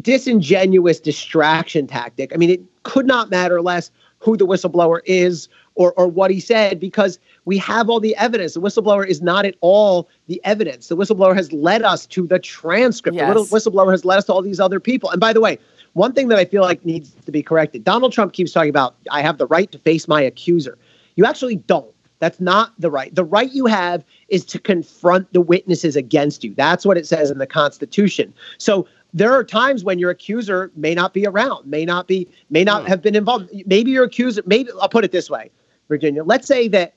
disingenuous 0.00 1.00
distraction 1.00 1.86
tactic. 1.86 2.32
I 2.34 2.36
mean, 2.36 2.50
it 2.50 2.60
could 2.82 3.06
not 3.06 3.30
matter 3.30 3.62
less 3.62 3.90
who 4.18 4.36
the 4.36 4.46
whistleblower 4.46 5.00
is 5.04 5.48
or 5.76 5.92
or 5.92 6.08
what 6.08 6.30
he 6.30 6.40
said 6.40 6.80
because 6.80 7.18
we 7.44 7.56
have 7.58 7.88
all 7.88 8.00
the 8.00 8.16
evidence. 8.16 8.54
The 8.54 8.60
whistleblower 8.60 9.06
is 9.06 9.22
not 9.22 9.46
at 9.46 9.54
all 9.60 10.08
the 10.26 10.40
evidence. 10.44 10.88
The 10.88 10.96
whistleblower 10.96 11.36
has 11.36 11.52
led 11.52 11.82
us 11.82 12.06
to 12.06 12.26
the 12.26 12.40
transcript. 12.40 13.16
The 13.16 13.24
whistleblower 13.24 13.92
has 13.92 14.04
led 14.04 14.18
us 14.18 14.24
to 14.24 14.32
all 14.32 14.42
these 14.42 14.58
other 14.58 14.80
people. 14.80 15.10
And 15.10 15.20
by 15.20 15.32
the 15.32 15.40
way, 15.40 15.58
one 15.92 16.12
thing 16.12 16.28
that 16.28 16.38
I 16.38 16.44
feel 16.44 16.62
like 16.62 16.84
needs 16.84 17.12
to 17.24 17.30
be 17.30 17.42
corrected 17.42 17.84
Donald 17.84 18.12
Trump 18.12 18.32
keeps 18.32 18.52
talking 18.52 18.70
about, 18.70 18.96
I 19.10 19.22
have 19.22 19.38
the 19.38 19.46
right 19.46 19.70
to 19.70 19.78
face 19.78 20.08
my 20.08 20.20
accuser. 20.20 20.76
You 21.14 21.24
actually 21.24 21.56
don't. 21.56 21.92
That's 22.18 22.40
not 22.40 22.72
the 22.78 22.90
right. 22.90 23.14
The 23.14 23.24
right 23.24 23.52
you 23.52 23.66
have 23.66 24.02
is 24.28 24.44
to 24.46 24.58
confront 24.58 25.30
the 25.32 25.40
witnesses 25.40 25.96
against 25.96 26.44
you. 26.44 26.54
That's 26.54 26.86
what 26.86 26.96
it 26.96 27.06
says 27.06 27.30
in 27.30 27.38
the 27.38 27.46
Constitution. 27.46 28.32
So 28.58 28.86
there 29.12 29.32
are 29.32 29.44
times 29.44 29.84
when 29.84 29.98
your 29.98 30.10
accuser 30.10 30.70
may 30.76 30.94
not 30.94 31.12
be 31.12 31.26
around, 31.26 31.66
may 31.66 31.84
not 31.84 32.06
be, 32.06 32.28
may 32.50 32.64
not 32.64 32.82
hmm. 32.82 32.88
have 32.88 33.02
been 33.02 33.14
involved. 33.14 33.50
Maybe 33.66 33.90
your 33.90 34.04
accuser, 34.04 34.42
maybe 34.46 34.70
I'll 34.80 34.88
put 34.88 35.04
it 35.04 35.12
this 35.12 35.30
way, 35.30 35.50
Virginia. 35.88 36.24
Let's 36.24 36.46
say 36.46 36.68
that 36.68 36.94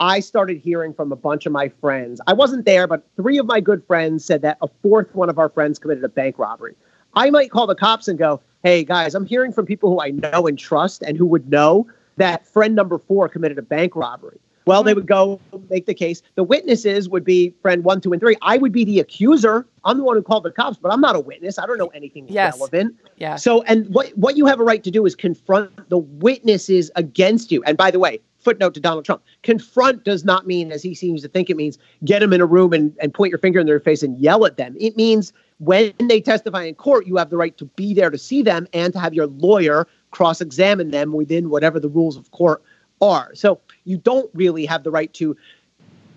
I 0.00 0.20
started 0.20 0.58
hearing 0.58 0.94
from 0.94 1.12
a 1.12 1.16
bunch 1.16 1.46
of 1.46 1.52
my 1.52 1.68
friends. 1.80 2.20
I 2.26 2.32
wasn't 2.32 2.64
there, 2.64 2.86
but 2.86 3.06
three 3.16 3.38
of 3.38 3.46
my 3.46 3.60
good 3.60 3.84
friends 3.86 4.24
said 4.24 4.42
that 4.42 4.58
a 4.62 4.68
fourth 4.82 5.14
one 5.14 5.28
of 5.28 5.38
our 5.38 5.48
friends 5.48 5.78
committed 5.78 6.02
a 6.04 6.08
bank 6.08 6.38
robbery. 6.38 6.74
I 7.14 7.30
might 7.30 7.50
call 7.50 7.66
the 7.66 7.74
cops 7.74 8.08
and 8.08 8.18
go, 8.18 8.40
hey, 8.62 8.84
guys, 8.84 9.14
I'm 9.14 9.26
hearing 9.26 9.52
from 9.52 9.66
people 9.66 9.90
who 9.90 10.00
I 10.00 10.10
know 10.10 10.46
and 10.46 10.58
trust 10.58 11.02
and 11.02 11.16
who 11.16 11.26
would 11.26 11.50
know 11.50 11.86
that 12.16 12.46
friend 12.46 12.74
number 12.74 12.98
four 12.98 13.28
committed 13.28 13.58
a 13.58 13.62
bank 13.62 13.94
robbery. 13.94 14.38
Well, 14.64 14.84
they 14.84 14.94
would 14.94 15.08
go 15.08 15.40
make 15.70 15.86
the 15.86 15.94
case. 15.94 16.22
The 16.36 16.44
witnesses 16.44 17.08
would 17.08 17.24
be 17.24 17.52
friend 17.62 17.82
one, 17.82 18.00
two, 18.00 18.12
and 18.12 18.20
three. 18.22 18.36
I 18.42 18.58
would 18.58 18.70
be 18.70 18.84
the 18.84 19.00
accuser. 19.00 19.66
I'm 19.84 19.98
the 19.98 20.04
one 20.04 20.16
who 20.16 20.22
called 20.22 20.44
the 20.44 20.52
cops, 20.52 20.78
but 20.78 20.92
I'm 20.92 21.00
not 21.00 21.16
a 21.16 21.20
witness. 21.20 21.58
I 21.58 21.66
don't 21.66 21.78
know 21.78 21.88
anything 21.88 22.26
Yes. 22.28 22.54
relevant. 22.56 22.94
Yeah. 23.16 23.34
So, 23.36 23.62
and 23.62 23.88
what 23.88 24.10
what 24.16 24.36
you 24.36 24.46
have 24.46 24.60
a 24.60 24.64
right 24.64 24.82
to 24.84 24.90
do 24.92 25.04
is 25.04 25.16
confront 25.16 25.88
the 25.88 25.98
witnesses 25.98 26.92
against 26.94 27.50
you. 27.50 27.62
And 27.64 27.76
by 27.76 27.90
the 27.90 27.98
way, 27.98 28.20
footnote 28.42 28.74
to 28.74 28.80
Donald 28.80 29.04
Trump: 29.04 29.22
confront 29.42 30.04
does 30.04 30.24
not 30.24 30.46
mean, 30.46 30.72
as 30.72 30.82
he 30.82 30.94
seems 30.94 31.22
to 31.22 31.28
think 31.28 31.50
it 31.50 31.56
means, 31.56 31.78
get 32.04 32.20
them 32.20 32.32
in 32.32 32.40
a 32.40 32.46
room 32.46 32.72
and, 32.72 32.94
and 33.00 33.14
point 33.14 33.30
your 33.30 33.38
finger 33.38 33.60
in 33.60 33.66
their 33.66 33.80
face 33.80 34.02
and 34.02 34.18
yell 34.18 34.44
at 34.44 34.56
them. 34.56 34.76
It 34.78 34.96
means 34.96 35.32
when 35.58 35.92
they 36.08 36.20
testify 36.20 36.64
in 36.64 36.74
court, 36.74 37.06
you 37.06 37.16
have 37.16 37.30
the 37.30 37.36
right 37.36 37.56
to 37.58 37.64
be 37.64 37.94
there 37.94 38.10
to 38.10 38.18
see 38.18 38.42
them 38.42 38.66
and 38.72 38.92
to 38.92 38.98
have 38.98 39.14
your 39.14 39.26
lawyer 39.26 39.86
cross-examine 40.10 40.90
them 40.90 41.12
within 41.12 41.50
whatever 41.50 41.78
the 41.78 41.88
rules 41.88 42.16
of 42.16 42.30
court 42.32 42.62
are. 43.00 43.34
So 43.34 43.60
you 43.84 43.96
don't 43.96 44.30
really 44.34 44.66
have 44.66 44.82
the 44.82 44.90
right 44.90 45.12
to 45.14 45.36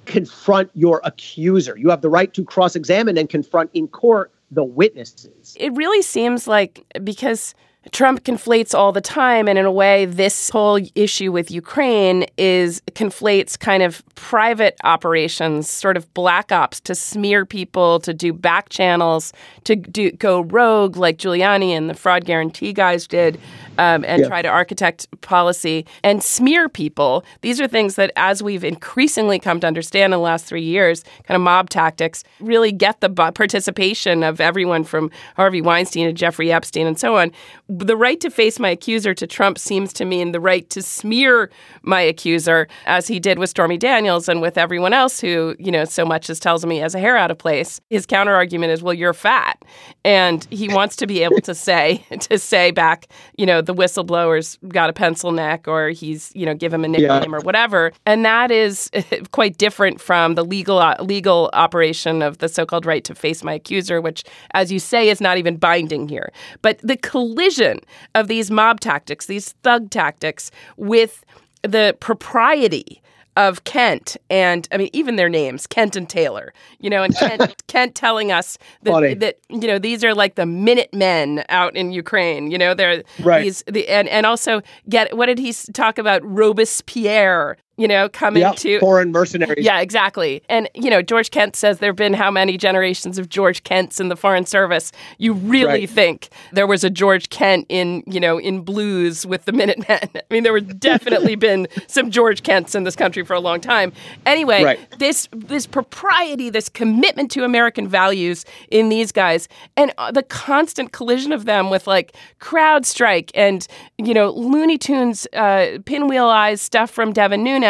confront 0.06 0.70
your 0.74 1.02
accuser. 1.04 1.78
You 1.78 1.90
have 1.90 2.02
the 2.02 2.10
right 2.10 2.34
to 2.34 2.44
cross-examine 2.44 3.18
and 3.18 3.30
confront 3.30 3.70
in 3.74 3.88
court 3.88 4.32
the 4.52 4.64
witnesses. 4.64 5.56
it 5.60 5.74
really 5.74 6.04
seems 6.04 6.48
like 6.48 6.86
because 7.04 7.56
Trump 7.92 8.24
conflates 8.24 8.74
all 8.78 8.92
the 8.92 9.02
time, 9.02 9.48
and 9.48 9.58
in 9.60 9.66
a 9.66 9.72
way, 9.72 10.06
this 10.06 10.50
whole 10.50 10.80
issue 10.96 11.32
with 11.32 11.52
Ukraine 11.52 12.26
is 12.38 12.82
conflates 12.92 13.58
kind 13.58 13.84
of 13.84 14.04
private 14.16 14.76
operations, 14.84 15.70
sort 15.70 15.96
of 15.96 16.12
black 16.14 16.52
ops 16.52 16.80
to 16.82 16.96
smear 16.96 17.46
people, 17.46 18.00
to 18.00 18.14
do 18.14 18.34
back 18.34 18.70
channels, 18.70 19.34
to 19.66 19.76
do 19.76 20.12
go 20.12 20.42
rogue 20.42 20.98
like 20.98 21.18
Giuliani 21.18 21.70
and 21.70 21.90
the 21.90 21.94
fraud 21.94 22.26
guarantee 22.26 22.74
guys 22.74 23.08
did, 23.08 23.40
um, 23.78 24.04
and 24.06 24.22
Yeah. 24.22 24.28
try 24.28 24.42
to 24.42 24.48
architect 24.48 25.08
policy 25.22 25.86
and 26.04 26.24
smear 26.24 26.68
people. 26.70 27.24
These 27.42 27.62
are 27.62 27.68
things 27.68 27.96
that, 27.96 28.12
as 28.16 28.42
we've 28.42 28.64
increasingly 28.64 29.38
come 29.40 29.60
to 29.60 29.68
understand 29.68 30.06
in 30.14 30.20
the 30.20 30.24
last 30.24 30.46
three 30.46 30.64
years, 30.64 31.04
kind 31.28 31.36
of 31.36 31.42
mob 31.42 31.70
tactics 31.70 32.24
really 32.40 32.72
get 32.72 33.02
the 33.02 33.10
participation 33.10 34.24
of 34.24 34.42
everyone 34.42 34.84
from 34.84 35.12
Harvey 35.36 35.62
Weinstein 35.62 36.08
to 36.08 36.14
Jeffrey 36.14 36.52
Epstein 36.52 36.88
and 36.88 36.98
so 37.00 37.18
on. 37.18 37.32
The 37.78 37.98
right 37.98 38.22
to 38.22 38.30
face 38.30 38.58
my 38.58 38.70
accuser 38.70 39.14
to 39.14 39.28
Trump 39.28 39.58
seems 39.58 39.92
to 39.94 40.06
mean 40.06 40.32
the 40.32 40.40
right 40.40 40.70
to 40.70 40.82
smear 40.82 41.50
my 41.84 42.00
accuser, 42.00 42.70
as 42.86 43.06
he 43.08 43.20
did 43.20 43.38
with 43.38 43.50
Stormy 43.50 43.78
Daniels 43.78 44.30
and 44.30 44.42
with 44.42 44.58
everyone 44.58 44.94
else 44.94 45.20
who, 45.20 45.56
you 45.60 45.72
know, 45.72 45.84
so 45.84 46.06
much 46.06 46.30
as 46.30 46.40
tells 46.40 46.66
me 46.66 46.78
has 46.78 46.96
a 46.96 47.00
hair 47.00 47.18
out 47.18 47.32
of 47.32 47.38
place. 47.38 47.82
His 47.90 48.06
counter 48.06 48.34
argument 48.34 48.72
is, 48.72 48.82
well, 48.82 48.94
you're 48.94 49.14
fat. 49.14 49.62
And 50.06 50.48
he 50.52 50.70
wants 50.70 50.96
to 50.98 51.08
be 51.08 51.22
able 51.24 51.42
to 51.42 51.54
say, 51.54 52.06
to 52.22 52.38
say 52.38 52.72
back, 52.72 53.08
you 53.38 53.46
know, 53.46 53.62
the 53.62 53.76
whistleblower's 53.76 54.58
got 54.70 54.90
a 54.90 54.94
pencil 54.94 55.34
neck 55.34 55.68
or 55.68 55.90
he's, 55.90 56.32
you 56.34 56.46
know, 56.46 56.54
give 56.54 56.74
him 56.74 56.86
a 56.86 56.88
nickname 56.88 57.36
or 57.36 57.42
whatever. 57.42 57.92
And 58.06 58.24
that 58.24 58.52
is 58.52 58.90
quite 59.32 59.58
different 59.58 60.00
from 60.00 60.36
the 60.36 60.46
legal 60.46 60.80
uh, 60.80 60.96
legal 61.02 61.50
operation 61.52 62.22
of 62.22 62.38
the 62.38 62.48
so-called 62.48 62.86
right 62.86 63.04
to 63.04 63.14
face 63.14 63.44
my 63.44 63.54
accuser, 63.54 64.00
which, 64.00 64.24
as 64.52 64.72
you 64.72 64.80
say, 64.80 65.10
is 65.10 65.20
not 65.20 65.38
even 65.38 65.58
binding 65.58 66.08
here. 66.08 66.32
But 66.62 66.80
the 66.82 66.96
collision 66.96 67.65
of 68.14 68.28
these 68.28 68.50
mob 68.52 68.80
tactics, 68.80 69.26
these 69.26 69.52
thug 69.64 69.90
tactics, 69.90 70.52
with 70.78 71.24
the 71.64 71.96
propriety 72.00 73.02
of 73.38 73.66
Kent 73.66 74.16
and 74.30 74.66
I 74.72 74.78
mean 74.78 74.90
even 74.94 75.18
their 75.18 75.28
names 75.28 75.68
Kent 75.68 75.98
and 75.98 76.08
Taylor 76.10 76.54
you 76.80 76.90
know 76.90 77.04
and 77.04 77.14
Kent, 77.18 77.68
Kent 77.68 77.94
telling 77.94 78.32
us 78.32 78.58
Funny. 78.86 79.14
that, 79.14 79.20
that 79.50 79.62
you 79.62 79.68
know 79.68 79.78
these 79.78 80.06
are 80.06 80.14
like 80.14 80.36
the 80.36 80.46
Minutemen 80.46 81.44
out 81.50 81.76
in 81.76 81.92
Ukraine 81.92 82.50
you 82.50 82.58
know 82.58 82.74
they're 82.74 83.04
Right. 83.20 83.44
these 83.44 83.62
the 83.68 83.90
and 83.90 84.08
and 84.08 84.26
also 84.26 84.62
get 84.88 85.18
what 85.18 85.26
did 85.26 85.40
he 85.40 85.52
talk 85.74 85.98
about 85.98 86.22
Robespierre 86.24 87.58
you 87.78 87.88
know 87.88 88.08
coming 88.10 88.42
Yeah, 88.42 88.52
to 88.54 88.80
foreign 88.80 89.12
mercenaries. 89.12 89.66
yeah, 89.66 89.80
exactly. 89.80 90.42
And, 90.50 90.70
you 90.76 90.90
know, 90.90 91.02
George 91.02 91.32
Kent 91.32 91.56
says 91.56 91.80
there 91.80 91.90
have 91.90 91.96
been 91.96 92.14
how 92.14 92.32
many 92.32 92.58
generations 92.58 93.18
of 93.18 93.28
George 93.30 93.64
Kents 93.64 94.00
in 94.00 94.10
the 94.10 94.16
Foreign 94.16 94.46
Service? 94.46 94.92
You 95.18 95.34
really 95.34 95.66
Right. 95.66 95.90
think 95.90 96.30
there 96.54 96.68
was 96.68 96.84
a 96.84 96.90
George 96.90 97.30
Kent 97.30 97.66
in, 97.70 98.04
you 98.08 98.20
know, 98.20 98.38
in 98.38 98.62
blues 98.62 99.26
with 99.26 99.46
the 99.46 99.52
Minutemen? 99.52 100.00
I 100.16 100.22
mean, 100.30 100.44
there 100.44 100.54
were 100.54 100.60
definitely 100.62 101.36
been 101.48 101.68
some 101.88 102.12
George 102.12 102.44
Kents 102.44 102.76
in 102.76 102.84
this 102.84 102.96
country 102.96 103.24
for 103.26 103.34
a 103.34 103.40
long 103.40 103.60
time. 103.60 103.92
Anyway, 104.26 104.64
Right. 104.64 104.80
this 105.00 105.28
this 105.34 105.66
propriety, 105.68 106.50
this 106.50 106.70
commitment 106.70 107.32
to 107.32 107.44
American 107.44 107.88
values 107.88 108.46
in 108.72 108.90
these 108.90 109.12
guys, 109.12 109.48
and 109.76 109.92
uh, 109.98 110.12
the 110.12 110.24
constant 110.24 110.92
collision 110.92 111.32
of 111.32 111.46
them 111.46 111.70
with 111.70 111.88
like 111.88 112.16
CrowdStrike 112.40 113.32
and 113.36 113.68
you 113.98 114.14
know 114.14 114.30
Looney 114.32 114.78
Tunes 114.78 115.28
uh, 115.34 115.80
pinwheel 115.86 116.28
eyes 116.28 116.62
stuff 116.62 116.90
from 116.92 117.12
Devin 117.12 117.44
Nunes. 117.44 117.65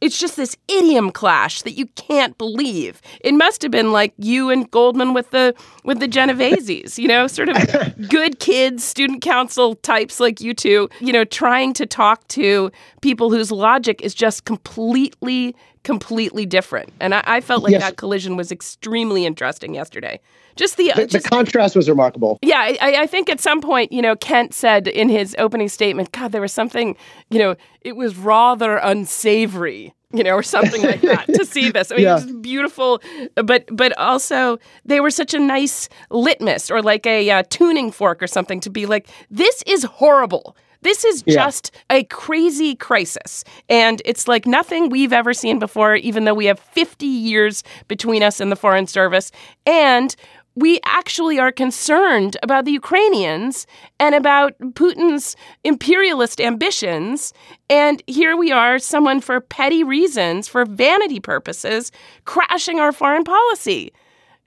It's 0.00 0.18
just 0.18 0.36
this 0.36 0.56
idiom 0.68 1.10
clash 1.10 1.62
that 1.62 1.72
you 1.72 1.86
can't 1.96 2.36
believe. 2.38 3.00
It 3.20 3.34
must 3.34 3.62
have 3.62 3.70
been 3.70 3.92
like 3.92 4.12
you 4.16 4.50
and 4.50 4.70
Goldman 4.70 5.14
with 5.14 5.30
the 5.30 5.54
with 5.84 6.00
the 6.00 6.08
Genoveses, 6.08 6.98
you 6.98 7.08
know, 7.08 7.26
sort 7.26 7.48
of 7.48 7.56
good 8.08 8.38
kids, 8.38 8.84
student 8.84 9.22
council 9.22 9.74
types 9.76 10.20
like 10.20 10.40
you 10.40 10.54
two, 10.54 10.88
you 11.00 11.12
know, 11.12 11.24
trying 11.24 11.72
to 11.74 11.86
talk 11.86 12.26
to 12.28 12.70
people 13.00 13.30
whose 13.30 13.50
logic 13.50 14.00
is 14.02 14.14
just 14.14 14.44
completely 14.44 15.54
completely 15.82 16.44
different. 16.46 16.92
And 17.00 17.14
I, 17.14 17.22
I 17.26 17.40
felt 17.40 17.62
like 17.62 17.72
Yes. 17.72 17.82
that 17.82 17.96
collision 17.96 18.36
was 18.36 18.52
extremely 18.52 19.24
interesting 19.24 19.74
yesterday. 19.74 20.20
Just 20.56 20.76
the, 20.76 20.92
The, 20.94 21.06
the 21.06 21.20
contrast 21.20 21.74
was 21.76 21.88
remarkable. 21.88 22.38
yeah, 22.42 22.58
I, 22.58 22.76
I 22.82 23.02
I 23.02 23.06
think 23.06 23.30
at 23.30 23.40
some 23.40 23.60
point, 23.62 23.92
you 23.92 24.02
know, 24.02 24.14
Kent 24.16 24.52
said 24.52 24.88
in 24.88 25.08
his 25.08 25.34
opening 25.38 25.68
statement, 25.68 26.12
God, 26.12 26.32
there 26.32 26.40
was 26.42 26.52
something, 26.52 26.96
you 27.30 27.38
know, 27.38 27.54
it 27.82 27.96
was 27.96 28.16
rather 28.16 28.76
unsavory, 29.24 29.94
you 30.12 30.22
know, 30.24 30.32
or 30.34 30.42
something 30.42 30.82
like 30.82 31.00
that 31.02 31.26
to 31.28 31.44
see 31.46 31.70
this. 31.76 31.90
I 31.90 31.94
mean, 31.96 32.04
Yeah. 32.04 32.18
it 32.18 32.24
was 32.26 32.32
beautiful, 32.42 33.00
but 33.36 33.64
but 33.72 33.96
also 33.98 34.58
they 34.84 35.00
were 35.00 35.10
such 35.10 35.34
a 35.34 35.38
nice 35.38 35.88
litmus 36.10 36.70
or 36.70 36.82
like 36.82 37.06
a 37.06 37.30
uh, 37.30 37.42
tuning 37.48 37.90
fork 37.92 38.22
or 38.22 38.26
something 38.26 38.60
to 38.60 38.70
be 38.70 38.86
like, 38.86 39.08
this 39.30 39.62
is 39.66 39.84
horrible. 39.84 40.56
This 40.82 41.04
is 41.04 41.22
Yeah. 41.26 41.34
just 41.34 41.70
a 41.90 42.04
crazy 42.04 42.74
crisis. 42.74 43.44
And 43.68 44.00
it's 44.04 44.26
like 44.28 44.46
nothing 44.46 44.88
we've 44.88 45.12
ever 45.12 45.34
seen 45.34 45.58
before, 45.58 45.96
even 45.96 46.24
though 46.24 46.34
we 46.34 46.46
have 46.46 46.58
50 46.58 47.06
years 47.06 47.62
between 47.88 48.22
us 48.22 48.40
and 48.40 48.50
the 48.50 48.56
Foreign 48.56 48.86
Service. 48.86 49.30
And 49.66 50.14
we 50.56 50.80
actually 50.84 51.38
are 51.38 51.52
concerned 51.52 52.36
about 52.42 52.64
the 52.64 52.72
Ukrainians 52.72 53.66
and 54.00 54.14
about 54.14 54.58
Putin's 54.74 55.36
imperialist 55.64 56.40
ambitions. 56.40 57.32
And 57.68 58.02
here 58.08 58.36
we 58.36 58.50
are, 58.50 58.78
someone 58.78 59.20
for 59.20 59.40
petty 59.40 59.84
reasons, 59.84 60.48
for 60.48 60.64
vanity 60.64 61.20
purposes, 61.20 61.92
crashing 62.24 62.80
our 62.80 62.90
foreign 62.92 63.22
policy. 63.24 63.92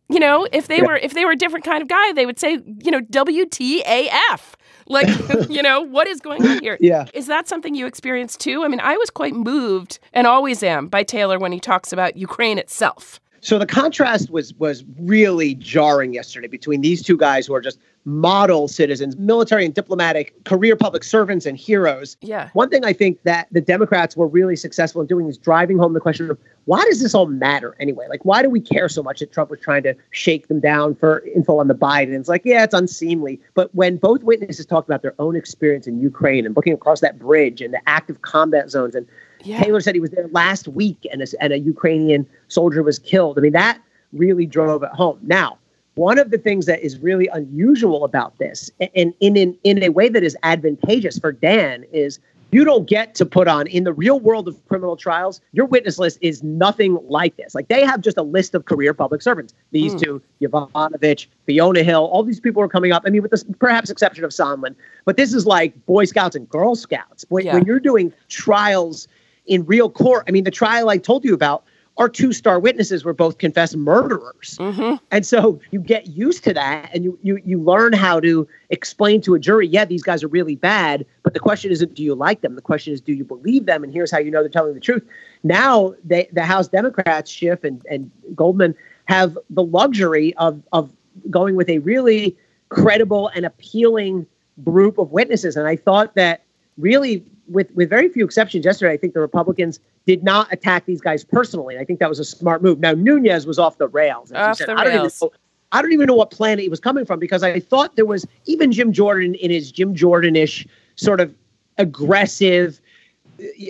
You 0.10 0.20
know, 0.20 0.46
if 0.52 0.68
they 0.68 0.82
were 0.82 0.98
if 0.98 1.14
they 1.14 1.24
were 1.26 1.32
a 1.32 1.36
different 1.38 1.64
kind 1.66 1.82
of 1.82 1.88
guy, 1.88 2.12
they 2.12 2.26
would 2.26 2.38
say, 2.38 2.60
you 2.84 2.92
know, 2.92 3.00
WTAF. 3.00 4.56
Like, 4.88 5.08
you 5.50 5.62
know, 5.62 5.82
what 5.82 6.08
is 6.08 6.20
going 6.20 6.46
on 6.46 6.60
here? 6.60 6.78
Yeah. 6.80 7.06
Is 7.14 7.28
that 7.28 7.48
something 7.48 7.76
you 7.76 7.86
experienced 7.86 8.40
too? 8.40 8.64
I 8.64 8.68
mean, 8.68 8.80
I 8.80 8.98
was 8.98 9.10
quite 9.10 9.34
moved 9.34 10.00
and 10.14 10.28
always 10.28 10.64
am 10.64 10.88
by 10.88 11.04
Taylor 11.04 11.40
when 11.40 11.52
he 11.52 11.60
talks 11.60 11.94
about 11.94 12.18
Ukraine 12.18 12.58
itself. 12.58 13.20
So 13.42 13.60
the 13.60 13.66
contrast 13.66 14.30
was 14.30 14.54
was 14.54 14.86
really 14.98 15.56
jarring 15.56 16.14
yesterday 16.14 16.48
between 16.48 16.80
these 16.80 17.04
two 17.04 17.18
guys 17.18 17.46
who 17.46 17.54
are 17.54 17.60
just 17.60 17.78
model 18.06 18.68
citizens, 18.68 19.16
military 19.18 19.66
and 19.66 19.74
diplomatic, 19.74 20.44
career 20.44 20.76
public 20.76 21.04
servants 21.04 21.46
and 21.46 21.58
heroes. 21.58 22.18
Yeah. 22.22 22.50
One 22.54 22.70
thing 22.70 22.84
I 22.84 22.92
think 22.94 23.24
that 23.24 23.48
the 23.52 23.62
Democrats 23.62 24.18
were 24.18 24.28
really 24.28 24.56
successful 24.56 25.02
in 25.02 25.08
doing 25.08 25.28
is 25.28 25.38
driving 25.38 25.78
home 25.78 25.94
the 25.94 26.00
question 26.00 26.30
of 26.30 26.38
why 26.66 26.84
does 26.86 27.02
this 27.02 27.14
all 27.14 27.28
matter 27.28 27.76
anyway? 27.80 28.06
Like, 28.10 28.24
why 28.26 28.42
do 28.42 28.50
we 28.50 28.60
care 28.60 28.90
so 28.90 29.04
much 29.04 29.20
that 29.20 29.32
Trump 29.32 29.50
was 29.50 29.60
trying 29.60 29.84
to 29.84 29.96
shake 30.12 30.48
them 30.48 30.60
down 30.60 30.96
for 30.96 31.20
info 31.36 31.60
on 31.60 31.68
the 31.68 31.76
Biden? 31.76 32.18
It's 32.20 32.30
like, 32.30 32.44
yeah, 32.46 32.64
it's 32.64 32.74
unseemly. 32.74 33.40
But 33.54 33.74
when 33.76 33.98
both 33.98 34.24
witnesses 34.24 34.66
talked 34.66 34.88
about 34.88 35.02
their 35.02 35.16
own 35.20 35.36
experience 35.36 35.88
in 35.88 36.00
Ukraine 36.02 36.46
and 36.46 36.56
looking 36.56 36.74
across 36.74 37.00
that 37.02 37.20
bridge 37.20 37.62
and 37.62 37.74
the 37.74 37.82
active 37.88 38.22
combat 38.22 38.70
zones, 38.70 38.96
and 38.96 39.06
Yeah. 39.44 39.62
Taylor 39.62 39.82
said 39.82 39.94
he 39.96 40.02
was 40.02 40.12
there 40.12 40.30
last 40.32 40.68
week 40.70 41.06
and 41.12 41.22
a, 41.22 41.28
and 41.42 41.52
a 41.52 41.60
Ukrainian 41.60 42.26
soldier 42.48 42.82
was 42.84 42.98
killed. 43.00 43.38
I 43.38 43.42
mean, 43.42 43.54
that 43.54 43.82
really 44.14 44.46
drove 44.46 44.84
it 44.84 44.92
home. 44.92 45.20
Now, 45.22 45.58
one 45.96 46.18
of 46.18 46.32
the 46.32 46.38
things 46.38 46.66
that 46.66 46.82
is 46.82 47.00
really 47.00 47.28
unusual 47.28 48.04
about 48.04 48.38
this, 48.40 48.72
and 48.80 49.14
in 49.20 49.38
in, 49.38 49.58
in 49.64 49.84
a 49.84 49.90
way 49.90 50.10
that 50.10 50.24
is 50.24 50.36
advantageous 50.44 51.20
for 51.20 51.32
Dan, 51.32 51.86
is 51.92 52.20
you 52.54 52.64
don't 52.64 52.88
get 52.88 53.16
to 53.16 53.26
put 53.26 53.48
on 53.48 53.66
in 53.68 53.84
the 53.84 53.92
real 53.92 54.20
world 54.20 54.48
of 54.48 54.68
criminal 54.68 54.96
trials. 54.96 55.42
Your 55.54 55.66
witness 55.66 55.98
list 55.98 56.20
is 56.22 56.44
nothing 56.44 57.00
like 57.08 57.36
this. 57.36 57.56
Like 57.56 57.68
they 57.68 57.84
have 57.84 58.02
just 58.02 58.16
a 58.16 58.22
list 58.22 58.54
of 58.54 58.66
career 58.66 58.94
public 58.94 59.24
servants. 59.24 59.56
These 59.72 59.94
hmm. 59.94 59.98
two, 59.98 60.22
Yovanovitch, 60.40 61.26
Fiona 61.48 61.82
Hill, 61.82 62.06
all 62.06 62.22
these 62.22 62.40
people 62.40 62.62
are 62.62 62.68
coming 62.68 62.92
up. 62.92 63.04
I 63.06 63.10
mean, 63.10 63.24
with 63.24 63.32
the 63.32 63.56
perhaps 63.60 63.90
exception 63.90 64.24
of 64.24 64.30
Sondland, 64.30 64.76
but 65.06 65.18
this 65.18 65.34
is 65.34 65.48
like 65.48 65.74
Boy 65.88 66.06
Scouts 66.06 66.36
and 66.36 66.48
Girl 66.48 66.76
Scouts. 66.76 67.26
When, 67.30 67.46
Yeah. 67.46 67.56
when 67.56 67.66
you're 67.66 67.80
doing 67.80 68.14
trials 68.30 69.08
in 69.48 69.66
real 69.66 69.90
court, 69.90 70.26
I 70.28 70.32
mean, 70.32 70.44
the 70.44 70.52
trial 70.52 70.90
I 70.90 70.98
told 70.98 71.26
you 71.26 71.34
about, 71.34 71.64
our 71.98 72.10
two 72.10 72.34
star 72.34 72.60
witnesses 72.60 73.06
were 73.06 73.14
both 73.14 73.38
confessed 73.38 73.78
murderers. 73.78 74.58
Mm-hmm. 74.60 74.96
And 75.12 75.26
so 75.26 75.60
you 75.72 75.80
get 75.80 76.08
used 76.08 76.44
to 76.46 76.54
that 76.54 76.90
and 76.94 77.04
you, 77.04 77.20
you 77.22 77.40
you 77.46 77.62
learn 77.62 77.94
how 77.94 78.20
to 78.20 78.48
explain 78.70 79.22
to 79.22 79.36
a 79.36 79.40
jury, 79.40 79.68
yeah, 79.68 79.86
these 79.86 80.02
guys 80.02 80.24
are 80.24 80.28
really 80.28 80.56
bad. 80.56 81.06
But 81.22 81.34
the 81.34 81.40
question 81.40 81.72
isn't, 81.72 81.94
do 81.94 82.04
you 82.04 82.16
like 82.16 82.42
them? 82.42 82.56
The 82.56 82.62
question 82.62 82.94
is, 82.94 83.02
do 83.02 83.14
you 83.14 83.24
believe 83.24 83.68
them? 83.68 83.84
And 83.84 83.94
here's 83.94 84.12
how 84.12 84.18
you 84.18 84.32
know 84.32 84.42
they're 84.42 84.50
telling 84.50 84.74
the 84.74 84.80
truth. 84.80 85.04
Now 85.44 85.94
they, 86.04 86.28
the 86.32 86.44
House 86.44 86.68
Democrats, 86.68 87.30
Schiff 87.30 87.64
and, 87.64 87.84
and 87.90 88.10
Goldman, 88.34 88.76
have 89.06 89.38
the 89.50 89.64
luxury 89.64 90.34
of 90.38 90.62
of 90.72 90.92
going 91.30 91.56
with 91.56 91.70
a 91.70 91.78
really 91.80 92.36
credible 92.70 93.28
and 93.36 93.46
appealing 93.46 94.26
group 94.64 94.98
of 94.98 95.12
witnesses. 95.12 95.56
And 95.56 95.68
I 95.68 95.76
thought 95.76 96.16
that 96.16 96.44
really 96.78 97.24
with 97.48 97.70
with 97.76 97.90
very 97.90 98.10
few 98.10 98.26
exceptions 98.26 98.66
yesterday, 98.66 98.94
I 98.94 98.98
think 98.98 99.14
the 99.14 99.20
Republicans 99.20 99.80
did 100.06 100.24
not 100.24 100.52
attack 100.52 100.86
these 100.86 101.02
guys 101.02 101.24
personally. 101.24 101.78
I 101.78 101.86
think 101.86 102.00
that 102.00 102.10
was 102.10 102.20
a 102.20 102.26
smart 102.26 102.62
move. 102.62 102.80
Now 102.80 102.92
Nunes 102.94 103.46
was 103.46 103.60
off 103.60 103.78
the 103.78 103.88
rails. 103.88 104.32
Off 104.32 104.58
said. 104.58 104.68
the 104.68 104.74
I 104.74 104.84
don't 104.84 104.94
even 104.94 105.12
know- 105.22 105.32
I 105.72 105.82
don't 105.82 105.92
even 105.92 106.06
know 106.06 106.14
what 106.14 106.30
planet 106.30 106.60
he 106.60 106.70
was 106.70 106.80
coming 106.80 107.04
from 107.04 107.20
because 107.20 107.42
I 107.42 107.60
thought 107.60 107.96
there 107.96 108.06
was 108.06 108.28
even 108.46 108.72
Jim 108.72 108.94
Jordan 108.94 109.34
in 109.36 109.50
his 109.50 109.72
Jim 109.72 109.96
Jordan-ish 109.96 110.68
sort 110.96 111.20
of 111.20 111.34
aggressive, 111.80 112.80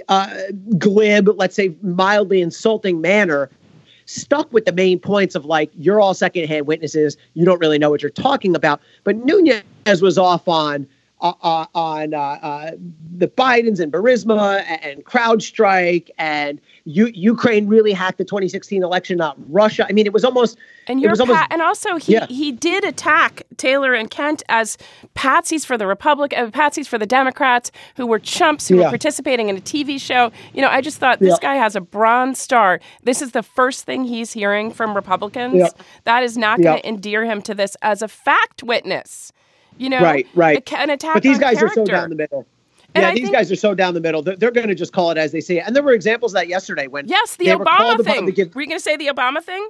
uh, 0.10 0.30
glib, 0.78 1.30
let's 1.38 1.56
say 1.56 1.74
mildly 1.82 2.42
insulting 2.42 3.00
manner, 3.00 3.50
stuck 4.06 4.52
with 4.52 4.66
the 4.66 4.74
main 4.74 5.00
points 5.00 5.34
of 5.34 5.46
like 5.46 5.72
you're 5.78 6.02
all 6.02 6.14
secondhand 6.14 6.68
witnesses, 6.68 7.16
you 7.36 7.46
don't 7.46 7.60
really 7.60 7.78
know 7.78 7.90
what 7.90 8.02
you're 8.02 8.10
talking 8.12 8.54
about. 8.54 8.82
But 9.06 9.16
Nunes 9.24 10.02
was 10.02 10.18
off 10.18 10.48
on. 10.50 10.86
Uh, 11.24 11.32
uh, 11.42 11.66
on 11.74 12.14
uh, 12.14 12.18
uh, 12.20 12.72
the 13.16 13.30
Bidens 13.30 13.80
and 13.80 13.94
Burisma 13.94 14.62
and, 14.68 14.84
and 14.84 15.06
CrowdStrike 15.06 16.10
and 16.18 16.60
U- 16.84 17.12
Ukraine 17.16 17.66
really 17.70 17.94
hacked 17.94 18.18
the 18.18 18.26
2016 18.26 18.84
election, 18.84 19.20
not 19.20 19.38
Russia. 19.50 19.86
I 19.88 19.94
mean, 19.94 20.06
it 20.06 20.12
was 20.12 20.26
almost 20.26 20.58
And 20.88 21.02
it 21.02 21.10
was 21.10 21.22
almost 21.22 21.40
pa- 21.40 21.48
and 21.50 21.62
also 21.62 21.96
he 21.96 22.12
Yeah. 22.16 22.26
he 22.28 22.52
did 22.52 22.84
attack 22.84 23.44
Taylor 23.56 23.94
and 23.94 24.10
Kent 24.12 24.44
as 24.50 24.78
patsies 25.16 25.66
for 25.66 25.78
the 25.78 25.88
Republic, 25.88 26.34
uh, 26.36 26.48
patsies 26.48 26.88
for 26.90 26.98
the 26.98 27.06
Democrats 27.06 27.72
who 27.96 28.06
were 28.06 28.20
chumps 28.20 28.68
who 28.68 28.76
were 28.76 28.90
participating 28.90 29.48
in 29.48 29.56
a 29.56 29.62
TV 29.62 29.98
show. 30.02 30.30
You 30.54 30.62
know, 30.62 30.68
I 30.68 30.82
just 30.82 30.98
thought 30.98 31.20
this 31.20 31.38
Yeah. 31.42 31.54
guy 31.54 31.56
has 31.56 31.78
a 31.78 31.82
bronze 31.82 32.38
star. 32.38 32.82
This 33.04 33.22
is 33.22 33.32
the 33.32 33.44
first 33.44 33.86
thing 33.86 34.04
he's 34.04 34.34
hearing 34.34 34.72
from 34.72 34.94
Republicans. 34.94 35.56
Yeah. 35.56 35.70
That 36.04 36.24
is 36.24 36.38
not 36.38 36.58
going 36.62 36.76
Yeah. 36.76 36.82
to 36.82 36.88
endear 36.90 37.24
him 37.24 37.42
to 37.44 37.54
this 37.56 37.78
as 37.82 38.02
a 38.02 38.10
fact 38.10 38.62
witness. 38.62 39.32
You 39.78 39.90
know, 39.90 40.02
Right, 40.02 40.28
right. 40.36 40.72
a 40.72 40.78
an 40.80 40.90
attack 40.90 41.16
but 41.16 41.24
these 41.24 41.40
guys 41.40 41.58
character. 41.58 41.82
are 41.82 41.86
so 41.86 41.92
down 41.92 42.10
the 42.10 42.16
middle. 42.16 42.46
And 42.96 43.02
yeah, 43.02 43.10
I 43.10 43.14
these 43.14 43.24
think- 43.24 43.34
guys 43.34 43.52
are 43.52 43.56
so 43.56 43.74
down 43.74 43.94
the 43.96 44.00
middle. 44.02 44.22
They're, 44.22 44.36
they're 44.36 44.52
going 44.52 44.68
to 44.68 44.76
just 44.76 44.94
call 44.94 45.10
it 45.12 45.18
as 45.18 45.32
they 45.32 45.42
see 45.42 45.58
it. 45.58 45.64
And 45.66 45.76
there 45.76 45.82
were 45.84 45.94
examples 45.94 46.34
of 46.34 46.36
that 46.36 46.48
yesterday 46.48 46.88
when 46.88 47.08
Yes, 47.08 47.38
the 47.38 47.46
they 47.46 47.56
were 47.56 47.66
called 47.66 48.00
Obama 48.00 48.04
thing. 48.04 48.26
give 48.28 48.54
Were 48.54 48.62
you 48.62 48.68
going 48.68 48.78
to 48.80 48.84
say 48.84 48.96
the 48.98 49.08
Obama 49.08 49.42
thing? 49.44 49.68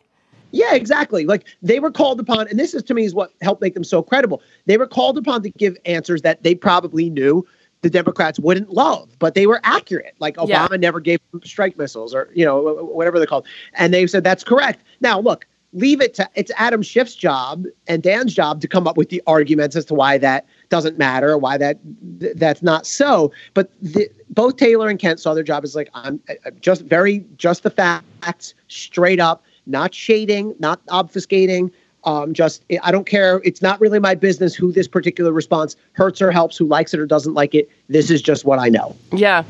Yeah, 0.52 0.76
exactly. 0.76 1.26
Like 1.26 1.46
they 1.62 1.80
were 1.80 1.90
called 1.90 2.20
upon, 2.20 2.48
and 2.50 2.60
this 2.60 2.74
is 2.74 2.84
to 2.84 2.94
me 2.94 3.06
is 3.06 3.16
what 3.16 3.32
helped 3.42 3.62
make 3.62 3.74
them 3.74 3.84
so 3.84 4.04
credible. 4.04 4.42
They 4.66 4.78
were 4.78 4.86
called 4.88 5.18
upon 5.18 5.42
to 5.44 5.50
give 5.52 5.78
answers 5.86 6.22
that 6.24 6.44
they 6.44 6.54
probably 6.54 7.10
knew 7.10 7.46
the 7.82 7.90
Democrats 7.90 8.40
wouldn't 8.40 8.72
love, 8.72 9.10
but 9.20 9.34
they 9.36 9.48
were 9.48 9.60
accurate. 9.64 10.14
Like 10.20 10.36
Yeah. 10.46 10.68
Obama 10.68 10.80
never 10.80 11.00
gave 11.00 11.20
strike 11.44 11.78
missiles 11.78 12.14
or 12.14 12.30
you 12.36 12.46
know 12.46 12.62
whatever 12.84 13.18
they're 13.18 13.26
called, 13.28 13.48
and 13.74 13.94
they 13.94 14.06
said 14.06 14.24
that's 14.24 14.44
correct. 14.44 14.84
Now 15.02 15.20
look, 15.20 15.48
leave 15.74 16.02
it 16.02 16.14
to 16.16 16.30
it's 16.36 16.52
Adam 16.58 16.82
Schiff's 16.82 17.16
job 17.16 17.66
and 17.88 18.02
Dan's 18.02 18.34
job 18.34 18.62
to 18.62 18.68
come 18.68 18.88
up 18.88 18.98
with 18.98 19.10
the 19.10 19.22
arguments 19.28 19.76
as 19.76 19.86
to 19.86 19.94
why 19.94 20.18
that 20.20 20.46
doesn't 20.70 20.98
matter 20.98 21.38
why 21.38 21.58
that 21.58 21.80
th- 22.20 22.36
that's 22.36 22.62
not 22.62 22.86
so. 22.86 23.32
But 23.54 23.72
the, 23.82 24.10
both 24.30 24.58
Taylor 24.58 24.90
and 24.90 25.00
Kent 25.00 25.20
saw 25.20 25.34
their 25.34 25.44
job 25.44 25.64
as 25.64 25.76
like 25.76 25.90
I'm 25.94 26.20
uh, 26.30 26.52
just 26.62 26.84
very 26.84 27.26
just 27.38 27.64
the 27.64 27.70
facts, 27.70 28.54
straight 28.68 29.20
up, 29.20 29.44
not 29.66 29.94
shading, 29.94 30.56
not 30.60 30.86
obfuscating. 30.88 31.72
Um, 32.06 32.34
just 32.34 32.64
I 32.84 32.92
don't 32.92 33.06
care. 33.06 33.42
It's 33.46 33.62
not 33.62 33.80
really 33.80 34.00
my 34.00 34.14
business 34.14 34.54
who 34.54 34.72
this 34.72 34.88
particular 34.88 35.32
response 35.32 35.76
hurts 35.94 36.22
or 36.22 36.32
helps, 36.32 36.58
who 36.58 36.66
likes 36.66 36.94
it 36.94 37.00
or 37.00 37.06
doesn't 37.06 37.34
like 37.34 37.56
it. 37.56 37.70
This 37.88 38.12
is 38.12 38.22
just 38.22 38.46
what 38.46 38.60
I 38.60 38.70
know. 38.70 38.96
Yeah. 39.14 39.44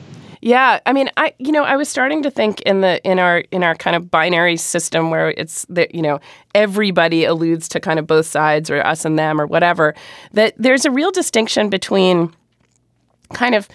Yeah, 0.46 0.82
I 0.86 0.92
mean, 0.92 1.10
I 1.16 1.34
you 1.40 1.54
know, 1.54 1.64
I 1.64 1.78
was 1.78 1.88
starting 1.88 2.22
to 2.24 2.30
think 2.30 2.60
in 2.62 2.82
the 2.82 3.02
in 3.10 3.18
our 3.18 3.46
in 3.52 3.64
our 3.64 3.76
kind 3.76 3.96
of 3.96 4.12
binary 4.12 4.58
system 4.58 5.10
where 5.10 5.30
it's 5.38 5.66
that 5.70 5.96
you 5.96 6.02
know 6.02 6.20
everybody 6.54 7.24
alludes 7.24 7.70
to 7.70 7.80
kind 7.80 7.98
of 7.98 8.06
both 8.06 8.26
sides 8.26 8.70
or 8.70 8.86
us 8.86 9.06
and 9.06 9.18
them 9.18 9.40
or 9.40 9.48
whatever 9.48 9.96
that 10.34 10.54
there's 10.58 10.84
a 10.84 10.92
real 10.92 11.12
distinction 11.12 11.70
between 11.70 12.30
kind 13.34 13.56
of 13.56 13.70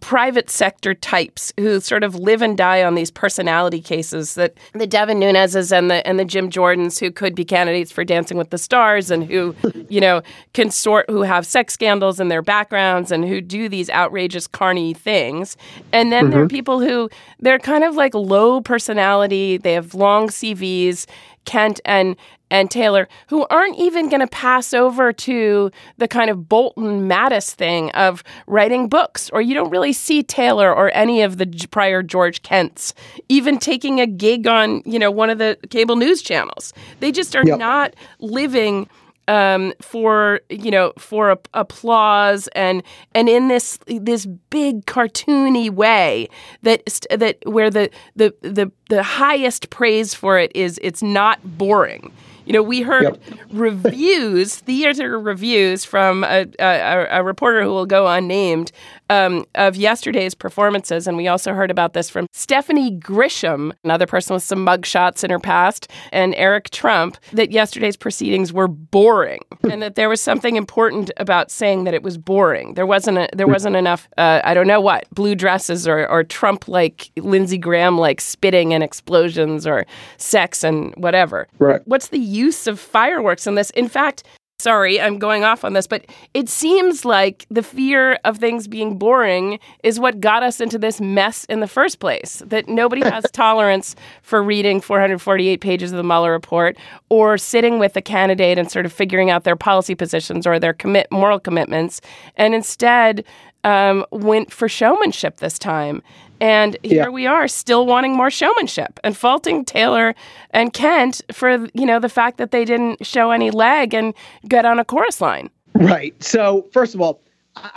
private 0.00 0.48
sector 0.48 0.94
types 0.94 1.52
who 1.58 1.78
sort 1.78 2.02
of 2.02 2.14
live 2.14 2.40
and 2.40 2.56
die 2.56 2.82
on 2.82 2.94
these 2.94 3.10
personality 3.10 3.80
cases 3.80 4.34
that 4.34 4.54
the 4.72 4.86
Devin 4.86 5.18
Nunes's 5.18 5.70
and 5.70 5.90
the 5.90 6.06
and 6.06 6.18
the 6.18 6.24
Jim 6.24 6.48
Jordans 6.48 6.98
who 6.98 7.10
could 7.10 7.34
be 7.34 7.44
candidates 7.44 7.92
for 7.92 8.02
Dancing 8.02 8.38
with 8.38 8.48
the 8.48 8.56
Stars 8.56 9.10
and 9.10 9.22
who, 9.24 9.54
you 9.90 10.00
know, 10.00 10.22
consort 10.54 11.08
who 11.10 11.22
have 11.22 11.44
sex 11.44 11.74
scandals 11.74 12.20
in 12.20 12.28
their 12.28 12.40
backgrounds 12.40 13.12
and 13.12 13.26
who 13.26 13.42
do 13.42 13.68
these 13.68 13.90
outrageous 13.90 14.46
carny 14.46 14.94
things. 14.94 15.58
And 15.92 16.10
then 16.10 16.30
there 16.30 16.40
are 16.40 16.44
mm-hmm. 16.44 16.56
people 16.56 16.80
who 16.80 17.10
they're 17.40 17.58
kind 17.58 17.84
of 17.84 17.94
like 17.94 18.14
low 18.14 18.62
personality, 18.62 19.58
they 19.58 19.74
have 19.74 19.94
long 19.94 20.28
CVs, 20.28 21.06
Kent 21.44 21.80
and 21.84 22.16
and 22.50 22.70
Taylor, 22.70 23.08
who 23.28 23.46
aren't 23.48 23.78
even 23.78 24.10
going 24.10 24.20
to 24.20 24.26
pass 24.26 24.74
over 24.74 25.10
to 25.10 25.70
the 25.96 26.06
kind 26.06 26.28
of 26.28 26.50
Bolton 26.50 27.08
Mattis 27.08 27.54
thing 27.54 27.90
of 27.92 28.22
writing 28.46 28.90
books, 28.90 29.30
or 29.30 29.40
you 29.40 29.54
don't 29.54 29.70
really 29.70 29.94
see 29.94 30.22
Taylor 30.22 30.70
or 30.70 30.90
any 30.94 31.22
of 31.22 31.38
the 31.38 31.46
prior 31.70 32.02
George 32.02 32.42
Kents 32.42 32.92
even 33.30 33.56
taking 33.58 34.00
a 34.02 34.06
gig 34.06 34.46
on, 34.46 34.82
you 34.84 34.98
know, 34.98 35.10
one 35.10 35.30
of 35.30 35.38
the 35.38 35.56
cable 35.70 35.96
news 35.96 36.20
channels. 36.20 36.74
They 37.00 37.10
just 37.10 37.34
are 37.34 37.46
Yep. 37.46 37.58
not 37.58 37.94
living 38.18 38.86
um, 39.28 39.72
for 39.80 40.40
you 40.50 40.70
know 40.70 40.92
for 40.98 41.30
a- 41.30 41.38
applause 41.54 42.48
and 42.48 42.82
and 43.14 43.28
in 43.28 43.48
this 43.48 43.78
this 43.86 44.26
big 44.50 44.84
cartoony 44.86 45.70
way 45.70 46.28
that 46.62 46.82
that 47.10 47.38
where 47.44 47.70
the, 47.70 47.90
the 48.16 48.34
the 48.42 48.70
the 48.88 49.02
highest 49.02 49.70
praise 49.70 50.14
for 50.14 50.38
it 50.38 50.50
is 50.54 50.78
it's 50.82 51.02
not 51.02 51.38
boring. 51.42 52.12
You 52.44 52.52
know, 52.54 52.62
we 52.64 52.82
heard 52.82 53.04
Yep. 53.04 53.38
reviews, 53.52 54.56
theater 54.66 55.18
reviews 55.20 55.84
from 55.84 56.24
a, 56.24 56.46
a, 56.58 57.06
a 57.10 57.22
reporter 57.22 57.62
who 57.62 57.68
will 57.70 57.86
go 57.86 58.08
unnamed 58.08 58.72
um, 59.12 59.44
of 59.54 59.76
yesterday's 59.76 60.34
performances. 60.34 61.06
And 61.06 61.16
we 61.16 61.28
also 61.28 61.52
heard 61.52 61.70
about 61.70 61.92
this 61.92 62.08
from 62.08 62.26
Stephanie 62.32 62.98
Grisham, 62.98 63.72
another 63.84 64.06
person 64.06 64.34
with 64.34 64.42
some 64.42 64.64
mugshots 64.64 65.22
in 65.22 65.30
her 65.30 65.38
past, 65.38 65.90
and 66.12 66.34
Eric 66.36 66.70
Trump, 66.70 67.18
that 67.32 67.50
yesterday's 67.50 67.96
proceedings 67.96 68.52
were 68.52 68.68
boring 68.68 69.40
and 69.70 69.82
that 69.82 69.94
there 69.94 70.08
was 70.08 70.20
something 70.20 70.56
important 70.56 71.10
about 71.18 71.50
saying 71.50 71.84
that 71.84 71.94
it 71.94 72.02
was 72.02 72.16
boring. 72.16 72.74
There 72.74 72.86
wasn't 72.86 73.18
a, 73.18 73.28
there 73.34 73.46
wasn't 73.46 73.76
enough, 73.76 74.08
uh, 74.16 74.40
I 74.44 74.54
don't 74.54 74.66
know 74.66 74.80
what, 74.80 75.08
blue 75.10 75.34
dresses 75.34 75.86
or, 75.86 76.08
or 76.08 76.24
Trump 76.24 76.68
like, 76.68 77.10
Lindsey 77.16 77.58
Graham 77.58 77.98
like 77.98 78.20
spitting 78.20 78.72
and 78.72 78.82
explosions 78.82 79.66
or 79.66 79.84
sex 80.16 80.64
and 80.64 80.94
whatever. 80.96 81.48
Right. 81.58 81.80
What's 81.84 82.08
the 82.08 82.18
use 82.18 82.66
of 82.66 82.80
fireworks 82.80 83.46
in 83.46 83.56
this? 83.56 83.70
In 83.70 83.88
fact, 83.88 84.24
sorry, 84.62 85.00
I'm 85.00 85.18
going 85.18 85.44
off 85.44 85.64
on 85.64 85.72
this, 85.72 85.86
but 85.86 86.06
it 86.34 86.48
seems 86.48 87.04
like 87.04 87.46
the 87.50 87.62
fear 87.62 88.18
of 88.24 88.38
things 88.38 88.68
being 88.68 88.96
boring 88.96 89.58
is 89.82 89.98
what 89.98 90.20
got 90.20 90.42
us 90.42 90.60
into 90.60 90.78
this 90.78 91.00
mess 91.00 91.44
in 91.46 91.60
the 91.60 91.66
first 91.66 91.98
place. 91.98 92.42
That 92.46 92.68
nobody 92.68 93.02
has 93.02 93.24
tolerance 93.32 93.96
for 94.22 94.42
reading 94.42 94.80
448 94.80 95.60
pages 95.60 95.90
of 95.90 95.96
the 95.96 96.04
Mueller 96.04 96.30
report 96.30 96.76
or 97.08 97.36
sitting 97.36 97.78
with 97.78 97.96
a 97.96 98.02
candidate 98.02 98.56
and 98.56 98.70
sort 98.70 98.86
of 98.86 98.92
figuring 98.92 99.30
out 99.30 99.44
their 99.44 99.56
policy 99.56 99.94
positions 99.94 100.46
or 100.46 100.58
their 100.58 100.72
commit 100.72 101.08
moral 101.10 101.40
commitments, 101.40 102.00
and 102.36 102.54
instead 102.54 103.24
um, 103.64 104.04
went 104.10 104.52
for 104.52 104.68
showmanship 104.68 105.38
this 105.38 105.58
time. 105.58 106.02
And 106.42 106.76
here 106.82 107.04
Yeah. 107.04 107.08
we 107.08 107.24
are, 107.28 107.46
still 107.46 107.86
wanting 107.86 108.16
more 108.16 108.28
showmanship 108.28 108.98
and 109.04 109.16
faulting 109.16 109.64
Taylor 109.64 110.12
and 110.50 110.72
Kent 110.72 111.22
for 111.30 111.68
you 111.72 111.86
know 111.86 112.00
the 112.00 112.08
fact 112.08 112.36
that 112.38 112.50
they 112.50 112.64
didn't 112.64 113.06
show 113.06 113.30
any 113.30 113.52
leg 113.52 113.94
and 113.94 114.12
get 114.48 114.64
on 114.64 114.80
a 114.80 114.84
chorus 114.84 115.20
line. 115.20 115.50
Right. 115.74 116.20
So 116.20 116.66
first 116.72 116.96
of 116.96 117.00
all, 117.00 117.20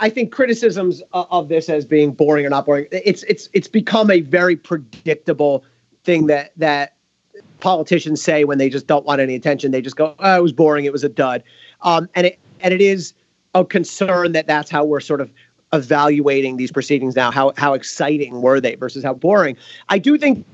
I 0.00 0.10
think 0.10 0.32
criticisms 0.32 1.00
of 1.12 1.48
this 1.48 1.68
as 1.68 1.84
being 1.84 2.10
boring 2.10 2.44
or 2.44 2.50
not 2.50 2.66
boring, 2.66 2.88
it's 2.90 3.22
it's 3.24 3.48
it's 3.52 3.68
become 3.68 4.10
a 4.10 4.20
very 4.22 4.56
predictable 4.56 5.64
thing 6.02 6.26
that 6.26 6.50
that 6.56 6.96
politicians 7.60 8.20
say 8.20 8.42
when 8.44 8.58
they 8.58 8.68
just 8.68 8.88
don't 8.88 9.06
want 9.06 9.20
any 9.20 9.36
attention. 9.36 9.70
They 9.70 9.80
just 9.80 9.96
go, 9.96 10.16
"Oh, 10.18 10.36
it 10.38 10.42
was 10.42 10.52
boring. 10.52 10.86
It 10.86 10.92
was 10.92 11.04
a 11.04 11.08
dud," 11.08 11.44
um, 11.82 12.08
and 12.16 12.26
it 12.26 12.40
and 12.60 12.74
it 12.74 12.80
is 12.80 13.14
a 13.54 13.64
concern 13.64 14.32
that 14.32 14.48
that's 14.48 14.70
how 14.70 14.84
we're 14.84 15.00
sort 15.00 15.20
of 15.20 15.32
evaluating 15.72 16.56
these 16.56 16.72
proceedings 16.72 17.16
now. 17.16 17.30
How 17.30 17.52
how 17.56 17.74
exciting 17.74 18.40
were 18.42 18.60
they 18.60 18.74
versus 18.76 19.04
how 19.04 19.14
boring? 19.14 19.56
I 19.88 19.98
do 19.98 20.16
think 20.16 20.44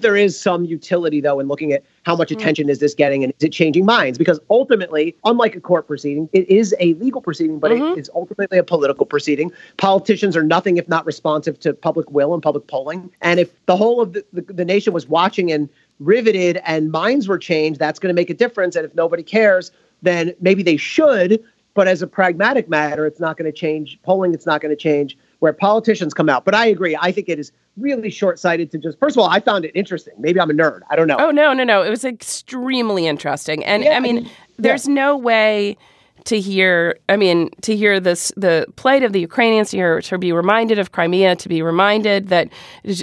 there 0.00 0.16
is 0.16 0.40
some 0.40 0.64
utility 0.64 1.20
though 1.20 1.40
in 1.40 1.46
looking 1.46 1.72
at 1.72 1.84
how 2.04 2.16
much 2.16 2.30
mm-hmm. 2.30 2.40
attention 2.40 2.70
is 2.70 2.78
this 2.78 2.94
getting 2.94 3.22
and 3.22 3.32
is 3.38 3.44
it 3.44 3.52
changing 3.52 3.84
minds? 3.84 4.16
Because 4.16 4.40
ultimately 4.48 5.14
unlike 5.24 5.54
a 5.54 5.60
court 5.60 5.86
proceeding 5.86 6.28
it 6.32 6.48
is 6.48 6.74
a 6.80 6.94
legal 6.94 7.20
proceeding 7.20 7.58
but 7.58 7.72
it 7.72 7.78
mm-hmm. 7.78 7.98
is 7.98 8.10
ultimately 8.14 8.58
a 8.58 8.64
political 8.64 9.04
proceeding. 9.04 9.52
Politicians 9.76 10.36
are 10.36 10.42
nothing 10.42 10.76
if 10.76 10.88
not 10.88 11.04
responsive 11.04 11.58
to 11.60 11.74
public 11.74 12.10
will 12.10 12.32
and 12.32 12.42
public 12.42 12.66
polling. 12.66 13.10
And 13.20 13.40
if 13.40 13.50
the 13.66 13.76
whole 13.76 14.00
of 14.00 14.14
the, 14.14 14.24
the, 14.32 14.42
the 14.42 14.64
nation 14.64 14.92
was 14.92 15.06
watching 15.06 15.52
and 15.52 15.68
riveted 15.98 16.62
and 16.64 16.90
minds 16.90 17.28
were 17.28 17.38
changed 17.38 17.78
that's 17.78 17.98
going 17.98 18.14
to 18.14 18.18
make 18.18 18.30
a 18.30 18.34
difference. 18.34 18.76
And 18.76 18.86
if 18.86 18.94
nobody 18.94 19.22
cares 19.22 19.70
then 20.02 20.34
maybe 20.40 20.62
they 20.62 20.76
should 20.76 21.44
but 21.74 21.88
as 21.88 22.02
a 22.02 22.06
pragmatic 22.06 22.68
matter 22.68 23.06
it's 23.06 23.20
not 23.20 23.36
going 23.36 23.50
to 23.50 23.56
change 23.56 23.98
polling 24.02 24.34
it's 24.34 24.46
not 24.46 24.60
going 24.60 24.70
to 24.70 24.80
change 24.80 25.16
where 25.38 25.52
politicians 25.52 26.12
come 26.12 26.28
out. 26.28 26.44
But 26.44 26.54
i 26.54 26.66
agree 26.66 26.96
i 27.00 27.12
think 27.12 27.28
it 27.28 27.38
is 27.38 27.52
really 27.76 28.10
short-sighted 28.10 28.70
to 28.72 28.78
just 28.78 28.98
first 28.98 29.16
of 29.16 29.22
all 29.22 29.28
i 29.30 29.40
found 29.40 29.64
it 29.64 29.72
interesting. 29.74 30.14
Maybe 30.18 30.40
i'm 30.40 30.50
a 30.50 30.54
nerd 30.54 30.80
i 30.90 30.96
don't 30.96 31.06
know. 31.06 31.16
Oh 31.18 31.30
no, 31.30 31.52
no, 31.52 31.64
no! 31.64 31.82
It 31.82 31.90
was 31.90 32.04
extremely 32.04 33.06
interesting, 33.06 33.64
and 33.64 33.84
Yeah, 33.84 33.96
I 33.96 34.00
mean, 34.00 34.28
there's 34.58 34.88
no 34.88 35.16
way 35.16 35.76
to 36.24 36.38
hear. 36.40 36.98
I 37.08 37.16
mean, 37.16 37.50
to 37.62 37.76
hear 37.76 38.00
this, 38.00 38.32
the 38.36 38.66
plight 38.76 39.02
of 39.02 39.12
the 39.12 39.20
Ukrainians, 39.20 39.70
to 39.70 39.76
hear 39.76 40.00
to 40.02 40.18
be 40.18 40.32
reminded 40.32 40.78
of 40.78 40.92
Crimea, 40.92 41.36
to 41.36 41.48
be 41.48 41.62
reminded 41.62 42.28
that 42.28 42.48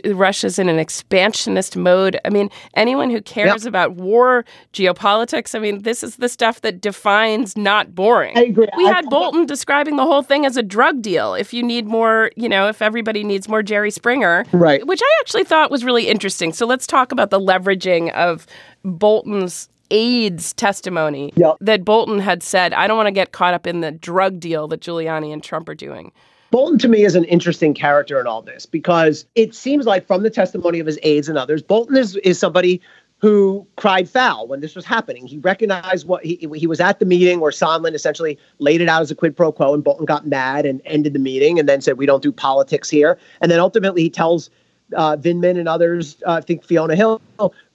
Russia's 0.05 0.59
in 0.59 0.69
an 0.69 0.79
expansionist 0.79 1.75
mode. 1.77 2.19
I 2.25 2.29
mean, 2.29 2.49
anyone 2.75 3.09
who 3.09 3.21
cares 3.21 3.65
about 3.65 3.95
war, 3.95 4.45
geopolitics. 4.73 5.55
I 5.55 5.59
mean, 5.59 5.83
this 5.83 6.03
is 6.03 6.17
the 6.17 6.29
stuff 6.29 6.61
that 6.61 6.81
defines 6.81 7.57
not 7.57 7.95
boring. 7.95 8.37
I. 8.37 8.53
We 8.55 8.85
I- 8.85 8.93
had 8.93 9.05
Bolton 9.09 9.45
describing 9.45 9.95
the 9.95 10.05
whole 10.05 10.21
thing 10.21 10.45
as 10.45 10.57
a 10.57 10.63
drug 10.63 11.01
deal. 11.01 11.33
If 11.33 11.53
you 11.53 11.63
need 11.63 11.87
more, 11.87 12.31
you 12.35 12.49
know, 12.49 12.67
if 12.67 12.81
everybody 12.81 13.23
needs 13.23 13.47
more 13.49 13.63
Jerry 13.63 13.91
Springer, 13.91 14.45
Right. 14.51 14.85
which 14.85 15.01
I 15.03 15.11
actually 15.21 15.43
thought 15.43 15.71
was 15.71 15.83
really 15.83 16.07
interesting. 16.07 16.53
So 16.53 16.65
let's 16.65 16.87
talk 16.87 17.11
about 17.11 17.29
the 17.29 17.39
leveraging 17.39 18.11
of 18.13 18.45
Bolton's 18.83 19.69
aides 19.91 20.53
testimony 20.53 21.33
Yep. 21.35 21.57
that 21.61 21.85
Bolton 21.85 22.19
had 22.19 22.43
said, 22.43 22.73
I 22.73 22.87
don't 22.87 22.97
want 22.97 23.07
to 23.07 23.11
get 23.11 23.31
caught 23.31 23.53
up 23.53 23.67
in 23.67 23.81
the 23.81 23.91
drug 23.91 24.39
deal 24.39 24.67
that 24.69 24.81
Giuliani 24.81 25.33
and 25.33 25.43
Trump 25.43 25.69
are 25.69 25.75
doing. 25.75 26.11
Bolton 26.49 26.79
to 26.79 26.87
me 26.87 27.03
is 27.03 27.15
an 27.15 27.25
interesting 27.25 27.73
character 27.73 28.19
in 28.19 28.27
all 28.27 28.41
this 28.41 28.65
because 28.65 29.25
it 29.35 29.53
seems 29.53 29.85
like 29.85 30.07
from 30.07 30.23
the 30.23 30.29
testimony 30.29 30.79
of 30.79 30.87
his 30.87 30.97
aides 31.03 31.27
and 31.27 31.37
others, 31.37 31.61
Bolton 31.61 31.97
is, 31.97 32.15
is 32.17 32.39
somebody 32.39 32.81
who 33.19 33.65
cried 33.77 34.07
foul 34.07 34.47
when 34.47 34.61
this 34.61 34.75
was 34.75 34.85
happening. 34.85 35.25
He 35.25 35.39
recognized 35.39 36.07
what 36.07 36.23
he, 36.23 36.47
he 36.55 36.67
was 36.67 36.79
at 36.79 36.99
the 36.99 37.05
meeting 37.05 37.39
where 37.39 37.51
Sondland 37.51 37.95
essentially 37.95 38.37
laid 38.59 38.79
it 38.79 38.87
out 38.87 39.01
as 39.01 39.09
a 39.09 39.15
quid 39.15 39.35
pro 39.35 39.51
quo, 39.51 39.73
and 39.73 39.83
Bolton 39.83 40.05
got 40.05 40.27
mad 40.27 40.65
and 40.65 40.81
ended 40.85 41.13
the 41.13 41.19
meeting 41.19 41.59
and 41.59 41.67
then 41.67 41.81
said, 41.81 41.97
We 41.97 42.05
don't 42.05 42.21
do 42.21 42.31
politics 42.31 42.89
here. 42.89 43.17
And 43.41 43.49
then 43.51 43.59
ultimately 43.59 44.03
he 44.03 44.09
tells 44.09 44.49
uh, 44.95 45.17
Vindman 45.17 45.57
and 45.57 45.67
others, 45.67 46.17
uh, 46.25 46.33
I 46.33 46.41
think 46.41 46.63
Fiona 46.63 46.95
Hill, 46.95 47.21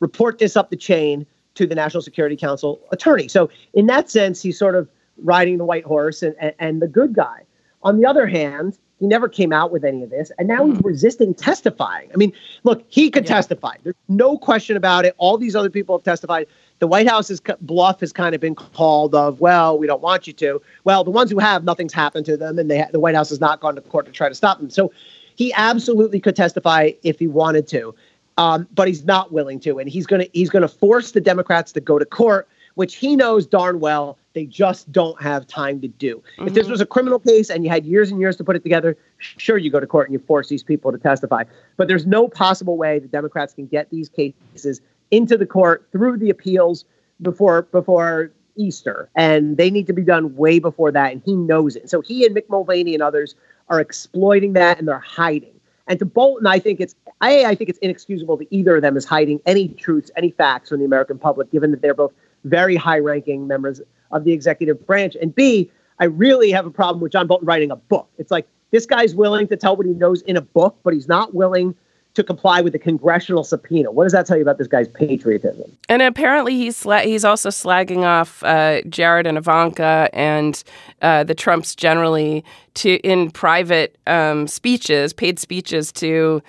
report 0.00 0.38
this 0.38 0.56
up 0.56 0.70
the 0.70 0.76
chain 0.76 1.26
to 1.54 1.66
the 1.66 1.74
National 1.74 2.02
Security 2.02 2.36
Council 2.36 2.80
attorney. 2.90 3.28
So 3.28 3.50
in 3.74 3.86
that 3.86 4.10
sense, 4.10 4.42
he's 4.42 4.58
sort 4.58 4.74
of 4.74 4.88
riding 5.18 5.58
the 5.58 5.64
white 5.64 5.84
horse 5.84 6.22
and, 6.22 6.34
and, 6.38 6.54
and 6.58 6.82
the 6.82 6.88
good 6.88 7.14
guy. 7.14 7.42
On 7.82 7.98
the 7.98 8.06
other 8.06 8.26
hand, 8.26 8.78
he 9.02 9.08
never 9.08 9.28
came 9.28 9.52
out 9.52 9.72
with 9.72 9.84
any 9.84 10.04
of 10.04 10.10
this, 10.10 10.30
and 10.38 10.46
now 10.46 10.64
he's 10.64 10.78
hmm. 10.78 10.86
resisting 10.86 11.34
testifying. 11.34 12.08
I 12.14 12.16
mean, 12.16 12.32
look, 12.62 12.84
he 12.86 13.10
could 13.10 13.26
testify. 13.26 13.74
There's 13.82 13.96
no 14.08 14.38
question 14.38 14.76
about 14.76 15.04
it. 15.04 15.16
All 15.18 15.36
these 15.36 15.56
other 15.56 15.70
people 15.70 15.98
have 15.98 16.04
testified. 16.04 16.46
The 16.78 16.86
White 16.86 17.08
House's 17.08 17.40
bluff 17.62 17.98
has 17.98 18.12
kind 18.12 18.32
of 18.32 18.40
been 18.40 18.54
called 18.54 19.16
of, 19.16 19.40
well, 19.40 19.76
we 19.76 19.88
don't 19.88 20.02
want 20.02 20.28
you 20.28 20.32
to. 20.34 20.62
Well, 20.84 21.02
the 21.02 21.10
ones 21.10 21.32
who 21.32 21.40
have, 21.40 21.64
nothing's 21.64 21.92
happened 21.92 22.26
to 22.26 22.36
them, 22.36 22.60
and 22.60 22.70
they 22.70 22.84
the 22.92 23.00
White 23.00 23.16
House 23.16 23.30
has 23.30 23.40
not 23.40 23.58
gone 23.58 23.74
to 23.74 23.80
court 23.80 24.06
to 24.06 24.12
try 24.12 24.28
to 24.28 24.36
stop 24.36 24.60
them. 24.60 24.70
So 24.70 24.92
he 25.34 25.52
absolutely 25.54 26.20
could 26.20 26.36
testify 26.36 26.92
if 27.02 27.18
he 27.18 27.26
wanted 27.26 27.66
to, 27.68 27.96
um, 28.38 28.66
but 28.74 28.88
he's 28.88 29.04
not 29.04 29.32
willing 29.32 29.60
to, 29.60 29.78
and 29.78 29.88
he's 29.88 30.06
gonna 30.06 30.26
he's 30.32 30.50
gonna 30.50 30.68
force 30.68 31.12
the 31.12 31.20
Democrats 31.20 31.72
to 31.72 31.80
go 31.80 31.98
to 31.98 32.04
court, 32.04 32.48
which 32.74 32.96
he 32.96 33.16
knows 33.16 33.46
darn 33.46 33.80
well 33.80 34.18
they 34.34 34.46
just 34.46 34.90
don't 34.90 35.20
have 35.20 35.46
time 35.46 35.80
to 35.80 35.88
do. 35.88 36.22
If 36.38 36.54
this 36.54 36.68
was 36.68 36.80
a 36.80 36.86
criminal 36.86 37.18
case 37.18 37.50
and 37.50 37.64
you 37.64 37.70
had 37.70 37.84
years 37.84 38.10
and 38.10 38.20
years 38.20 38.36
to 38.36 38.44
put 38.44 38.56
it 38.56 38.62
together, 38.62 38.96
sure 39.18 39.58
you 39.58 39.70
go 39.70 39.80
to 39.80 39.86
court 39.86 40.08
and 40.08 40.14
you 40.14 40.24
force 40.26 40.48
these 40.48 40.62
people 40.62 40.90
to 40.92 40.98
testify. 40.98 41.44
But 41.76 41.88
there's 41.88 42.06
no 42.06 42.28
possible 42.28 42.76
way 42.76 42.98
the 42.98 43.08
Democrats 43.08 43.52
can 43.54 43.66
get 43.66 43.90
these 43.90 44.08
cases 44.08 44.80
into 45.10 45.36
the 45.36 45.46
court 45.46 45.86
through 45.92 46.18
the 46.18 46.30
appeals 46.30 46.84
before 47.20 47.62
before 47.62 48.32
Easter, 48.56 49.08
and 49.14 49.56
they 49.56 49.70
need 49.70 49.86
to 49.86 49.92
be 49.92 50.02
done 50.02 50.34
way 50.36 50.58
before 50.58 50.90
that, 50.92 51.12
and 51.12 51.22
he 51.24 51.34
knows 51.34 51.76
it. 51.76 51.88
So 51.88 52.00
he 52.00 52.26
and 52.26 52.34
Mick 52.36 52.48
Mulvaney 52.48 52.94
and 52.94 53.02
others 53.02 53.34
are 53.68 53.80
exploiting 53.80 54.52
that, 54.54 54.78
and 54.78 54.88
they're 54.88 54.98
hiding. 54.98 55.54
And 55.86 55.98
to 55.98 56.04
Bolton, 56.04 56.46
I 56.46 56.58
think 56.58 56.80
it's 56.80 56.94
I, 57.20 57.44
I 57.44 57.54
think 57.54 57.70
it's 57.70 57.78
inexcusable 57.80 58.36
that 58.38 58.48
either 58.50 58.76
of 58.76 58.82
them 58.82 58.96
is 58.96 59.04
hiding 59.04 59.40
any 59.46 59.68
truths, 59.68 60.10
any 60.16 60.30
facts 60.30 60.68
from 60.68 60.78
the 60.78 60.84
American 60.84 61.18
public, 61.18 61.50
given 61.50 61.70
that 61.72 61.82
they're 61.82 61.94
both 61.94 62.12
very 62.44 62.76
high-ranking 62.76 63.46
members 63.46 63.80
of 64.10 64.24
the 64.24 64.32
executive 64.32 64.86
branch. 64.86 65.16
And 65.20 65.34
B, 65.34 65.70
I 65.98 66.04
really 66.04 66.50
have 66.50 66.66
a 66.66 66.70
problem 66.70 67.00
with 67.00 67.12
John 67.12 67.26
Bolton 67.26 67.46
writing 67.46 67.70
a 67.70 67.76
book. 67.76 68.08
It's 68.18 68.30
like 68.30 68.46
this 68.70 68.86
guy's 68.86 69.14
willing 69.14 69.48
to 69.48 69.56
tell 69.56 69.76
what 69.76 69.86
he 69.86 69.92
knows 69.92 70.22
in 70.22 70.36
a 70.36 70.40
book, 70.40 70.76
but 70.82 70.94
he's 70.94 71.08
not 71.08 71.34
willing 71.34 71.74
to 72.14 72.22
comply 72.22 72.60
with 72.60 72.72
the 72.72 72.78
congressional 72.78 73.42
subpoena. 73.44 73.90
What 73.90 74.04
does 74.04 74.12
that 74.12 74.26
tell 74.26 74.36
you 74.36 74.42
about 74.42 74.58
this 74.58 74.68
guy's 74.68 74.88
patriotism? 74.88 75.76
And 75.88 76.02
apparently, 76.02 76.56
he's 76.56 76.82
sla- 76.82 77.04
he's 77.04 77.24
also 77.24 77.48
slagging 77.48 78.04
off 78.04 78.42
uh, 78.44 78.82
Jared 78.88 79.26
and 79.26 79.38
Ivanka 79.38 80.08
and 80.12 80.62
uh, 81.00 81.24
the 81.24 81.34
Trumps 81.34 81.74
generally 81.74 82.44
to 82.74 82.96
in 82.98 83.30
private 83.30 83.96
um, 84.06 84.46
speeches, 84.46 85.12
paid 85.12 85.38
speeches 85.38 85.92
to. 85.92 86.42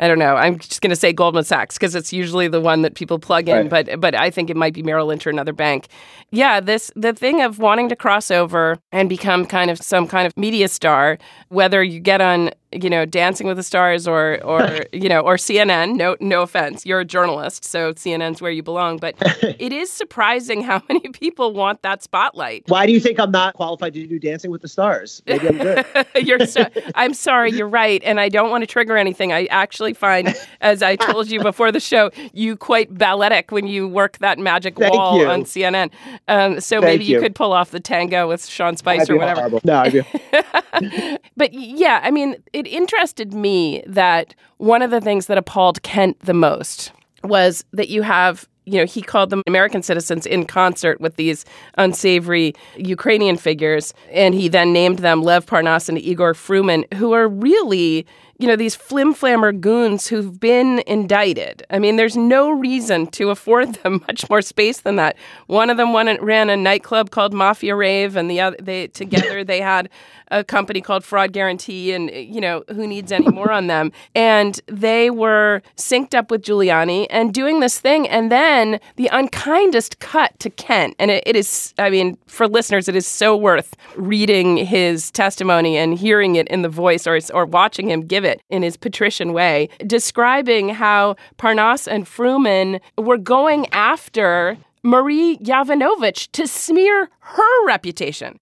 I 0.00 0.06
don't 0.06 0.20
know. 0.20 0.36
I'm 0.36 0.60
just 0.60 0.80
going 0.80 0.90
to 0.90 0.96
say 0.96 1.12
Goldman 1.12 1.42
Sachs 1.42 1.76
because 1.76 1.96
it's 1.96 2.12
usually 2.12 2.46
the 2.46 2.60
one 2.60 2.82
that 2.82 2.94
people 2.94 3.18
plug 3.18 3.48
in, 3.48 3.68
Right. 3.68 3.86
but 3.86 4.00
but 4.00 4.14
I 4.14 4.30
think 4.30 4.48
it 4.48 4.56
might 4.56 4.72
be 4.72 4.80
Merrill 4.84 5.06
Lynch 5.08 5.26
or 5.26 5.30
another 5.30 5.52
bank. 5.52 5.88
Yeah, 6.30 6.60
this 6.60 6.92
the 6.94 7.12
thing 7.12 7.42
of 7.42 7.58
wanting 7.58 7.88
to 7.88 7.96
cross 7.96 8.30
over 8.30 8.78
and 8.92 9.08
become 9.08 9.44
kind 9.44 9.72
of 9.72 9.78
some 9.78 10.06
kind 10.06 10.24
of 10.28 10.36
media 10.36 10.68
star, 10.68 11.18
whether 11.48 11.82
you 11.82 11.98
get 11.98 12.20
on 12.20 12.50
you 12.72 12.90
know, 12.90 13.06
Dancing 13.06 13.46
with 13.46 13.56
the 13.56 13.62
Stars 13.62 14.06
or 14.06 14.42
or 14.44 14.80
you 14.92 15.08
know 15.08 15.20
or 15.20 15.36
CNN. 15.36 15.96
No, 15.96 16.16
no 16.20 16.42
offense, 16.42 16.84
you're 16.84 17.00
a 17.00 17.04
journalist, 17.04 17.64
so 17.64 17.92
CNN's 17.94 18.42
where 18.42 18.50
you 18.50 18.62
belong. 18.62 18.98
But 18.98 19.14
it 19.42 19.72
is 19.72 19.90
surprising 19.90 20.62
how 20.62 20.82
many 20.88 21.08
people 21.08 21.52
want 21.54 21.82
that 21.82 22.02
spotlight. 22.02 22.64
Why 22.68 22.86
do 22.86 22.92
you 22.92 23.00
think 23.00 23.18
I'm 23.18 23.30
not 23.30 23.54
qualified 23.54 23.94
to 23.94 24.06
do 24.06 24.18
Dancing 24.18 24.50
with 24.50 24.62
the 24.62 24.68
Stars? 24.68 25.22
Maybe 25.26 25.48
I'm 25.48 25.58
good. 25.58 25.86
you're 26.26 26.46
so, 26.46 26.66
I'm 26.94 27.14
sorry, 27.14 27.52
you're 27.52 27.68
right, 27.68 28.02
and 28.04 28.20
I 28.20 28.28
don't 28.28 28.50
want 28.50 28.62
to 28.62 28.66
trigger 28.66 28.96
anything. 28.96 29.32
I 29.32 29.46
actually 29.46 29.94
find, 29.94 30.34
as 30.60 30.82
I 30.82 30.96
told 30.96 31.30
you 31.30 31.40
before 31.40 31.72
the 31.72 31.80
show, 31.80 32.10
you 32.32 32.56
quite 32.56 32.92
balletic 32.94 33.50
when 33.50 33.66
you 33.66 33.88
work 33.88 34.18
that 34.18 34.38
magic 34.38 34.76
Thank 34.78 34.92
wall 34.92 35.18
you. 35.18 35.26
on 35.26 35.44
CNN. 35.44 35.90
Um, 36.28 36.60
so 36.60 36.80
Thank 36.80 36.84
maybe 36.84 37.04
you. 37.04 37.16
you. 37.16 37.20
could 37.20 37.34
pull 37.34 37.52
off 37.52 37.70
the 37.70 37.80
tango 37.80 38.28
with 38.28 38.44
Sean 38.46 38.76
Spicer 38.76 38.98
That'd 38.98 39.14
or 39.14 39.18
whatever. 39.18 39.40
horrible. 39.40 39.60
No, 39.64 39.78
I 39.78 39.88
do. 39.88 41.18
But 41.36 41.52
yeah, 41.52 42.00
I 42.02 42.10
mean, 42.10 42.36
it 42.58 42.66
interested 42.66 43.32
me 43.32 43.84
that 43.86 44.34
one 44.56 44.82
of 44.82 44.90
the 44.90 45.00
things 45.00 45.26
that 45.26 45.38
appalled 45.38 45.80
Kent 45.84 46.18
the 46.18 46.34
most 46.34 46.90
was 47.22 47.64
that 47.72 47.88
you 47.88 48.02
have, 48.02 48.48
you 48.64 48.78
know, 48.78 48.84
he 48.84 49.00
called 49.00 49.30
them 49.30 49.42
American 49.46 49.80
citizens 49.80 50.26
in 50.26 50.44
concert 50.44 51.00
with 51.00 51.14
these 51.14 51.44
unsavory 51.76 52.54
Ukrainian 52.76 53.36
figures. 53.36 53.94
And 54.10 54.34
he 54.34 54.48
then 54.48 54.72
named 54.72 54.98
them 54.98 55.22
Lev 55.22 55.46
Parnas 55.46 55.88
and 55.88 55.98
Igor 55.98 56.34
Fruman, 56.34 56.92
who 56.94 57.12
are 57.12 57.28
really 57.28 58.04
you 58.38 58.46
know, 58.46 58.54
these 58.54 58.76
flim 58.76 59.14
flammer 59.14 59.52
goons 59.52 60.06
who've 60.06 60.38
been 60.38 60.80
indicted. 60.86 61.64
I 61.70 61.80
mean, 61.80 61.96
there's 61.96 62.16
no 62.16 62.50
reason 62.50 63.08
to 63.08 63.30
afford 63.30 63.74
them 63.74 64.04
much 64.06 64.30
more 64.30 64.42
space 64.42 64.80
than 64.80 64.96
that. 64.96 65.16
One 65.48 65.70
of 65.70 65.76
them 65.76 65.92
ran 65.94 66.48
a 66.48 66.56
nightclub 66.56 67.10
called 67.10 67.34
Mafia 67.34 67.74
Rave, 67.74 68.14
and 68.14 68.30
the 68.30 68.40
other, 68.40 68.56
they 68.60 68.86
together 68.88 69.42
they 69.42 69.60
had 69.60 69.88
a 70.30 70.44
company 70.44 70.80
called 70.80 71.04
Fraud 71.04 71.32
Guarantee, 71.32 71.92
and 71.92 72.10
you 72.10 72.40
know, 72.40 72.62
who 72.68 72.86
needs 72.86 73.10
any 73.10 73.28
more 73.28 73.50
on 73.50 73.66
them? 73.66 73.90
And 74.14 74.60
they 74.66 75.10
were 75.10 75.62
synced 75.76 76.14
up 76.14 76.30
with 76.30 76.42
Giuliani 76.42 77.06
and 77.10 77.34
doing 77.34 77.58
this 77.58 77.80
thing, 77.80 78.08
and 78.08 78.30
then 78.30 78.78
the 78.96 79.08
unkindest 79.10 79.98
cut 79.98 80.38
to 80.38 80.50
Kent, 80.50 80.94
and 81.00 81.10
it, 81.10 81.24
it 81.26 81.34
is, 81.34 81.74
I 81.78 81.90
mean, 81.90 82.16
for 82.26 82.46
listeners, 82.46 82.88
it 82.88 82.94
is 82.94 83.06
so 83.06 83.36
worth 83.36 83.74
reading 83.96 84.58
his 84.58 85.10
testimony 85.10 85.76
and 85.76 85.98
hearing 85.98 86.36
it 86.36 86.46
in 86.48 86.62
the 86.62 86.68
voice 86.68 87.06
or 87.06 87.18
or 87.34 87.46
watching 87.46 87.90
him 87.90 88.02
give 88.02 88.24
it 88.24 88.27
in 88.50 88.62
his 88.62 88.76
patrician 88.76 89.32
way, 89.32 89.68
describing 89.86 90.68
how 90.70 91.16
Parnas 91.38 91.86
and 91.86 92.04
Fruman 92.04 92.80
were 92.96 93.18
going 93.18 93.66
after 93.72 94.58
Marie 94.82 95.38
Yovanovitch 95.38 96.30
to 96.32 96.46
smear 96.46 97.08
her 97.20 97.66
reputation. 97.66 98.38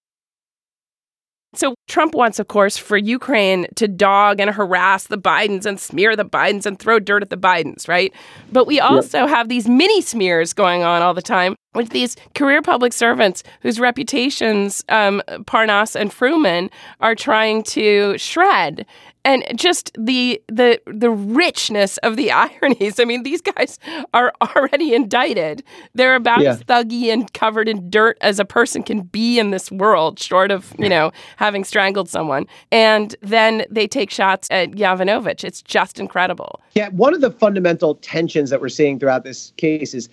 So 1.56 1.74
Trump 1.88 2.14
wants, 2.14 2.38
of 2.38 2.48
course, 2.48 2.76
for 2.76 2.98
Ukraine 2.98 3.66
to 3.76 3.88
dog 3.88 4.40
and 4.40 4.50
harass 4.50 5.06
the 5.06 5.16
Bidens 5.16 5.64
and 5.64 5.80
smear 5.80 6.14
the 6.14 6.24
Bidens 6.24 6.66
and 6.66 6.78
throw 6.78 6.98
dirt 6.98 7.22
at 7.22 7.30
the 7.30 7.36
Bidens, 7.36 7.88
right? 7.88 8.12
But 8.52 8.66
we 8.66 8.78
also 8.78 9.26
have 9.26 9.48
these 9.48 9.66
mini 9.66 10.02
smears 10.02 10.52
going 10.52 10.82
on 10.82 11.00
all 11.00 11.14
the 11.14 11.22
time 11.22 11.56
with 11.74 11.90
these 11.90 12.16
career 12.34 12.60
public 12.60 12.92
servants 12.92 13.42
whose 13.62 13.80
reputations 13.80 14.84
um, 14.88 15.22
Parnas 15.44 15.98
and 15.98 16.10
Fruman 16.10 16.70
are 17.00 17.14
trying 17.14 17.62
to 17.64 18.18
shred. 18.18 18.84
And 19.26 19.44
just 19.56 19.90
the 19.98 20.40
the 20.46 20.80
the 20.86 21.10
richness 21.10 21.96
of 21.98 22.14
the 22.16 22.30
ironies. 22.46 23.00
I 23.00 23.04
mean, 23.04 23.24
these 23.24 23.40
guys 23.42 23.78
are 24.14 24.32
already 24.40 24.94
indicted. 24.94 25.64
They're 25.94 26.14
about 26.14 26.42
Yeah. 26.42 26.52
as 26.52 26.62
thuggy 26.62 27.12
and 27.12 27.30
covered 27.34 27.68
in 27.68 27.90
dirt 27.90 28.16
as 28.20 28.38
a 28.38 28.44
person 28.44 28.84
can 28.84 29.00
be 29.02 29.40
in 29.40 29.50
this 29.50 29.70
world, 29.72 30.20
short 30.20 30.50
of 30.52 30.72
you 30.78 30.88
know 30.88 31.10
having 31.38 31.64
strangled 31.64 32.08
someone. 32.08 32.46
And 32.70 33.16
then 33.20 33.64
they 33.68 33.88
take 33.88 34.10
shots 34.10 34.46
at 34.52 34.70
Yovanovitch. 34.70 35.42
It's 35.42 35.60
just 35.60 35.98
incredible. 35.98 36.60
Yeah, 36.74 36.90
one 36.90 37.12
of 37.12 37.20
the 37.20 37.32
fundamental 37.32 37.96
tensions 37.96 38.50
that 38.50 38.60
we're 38.60 38.68
seeing 38.68 39.00
throughout 39.00 39.24
this 39.24 39.52
case 39.56 39.92
is 39.92 40.08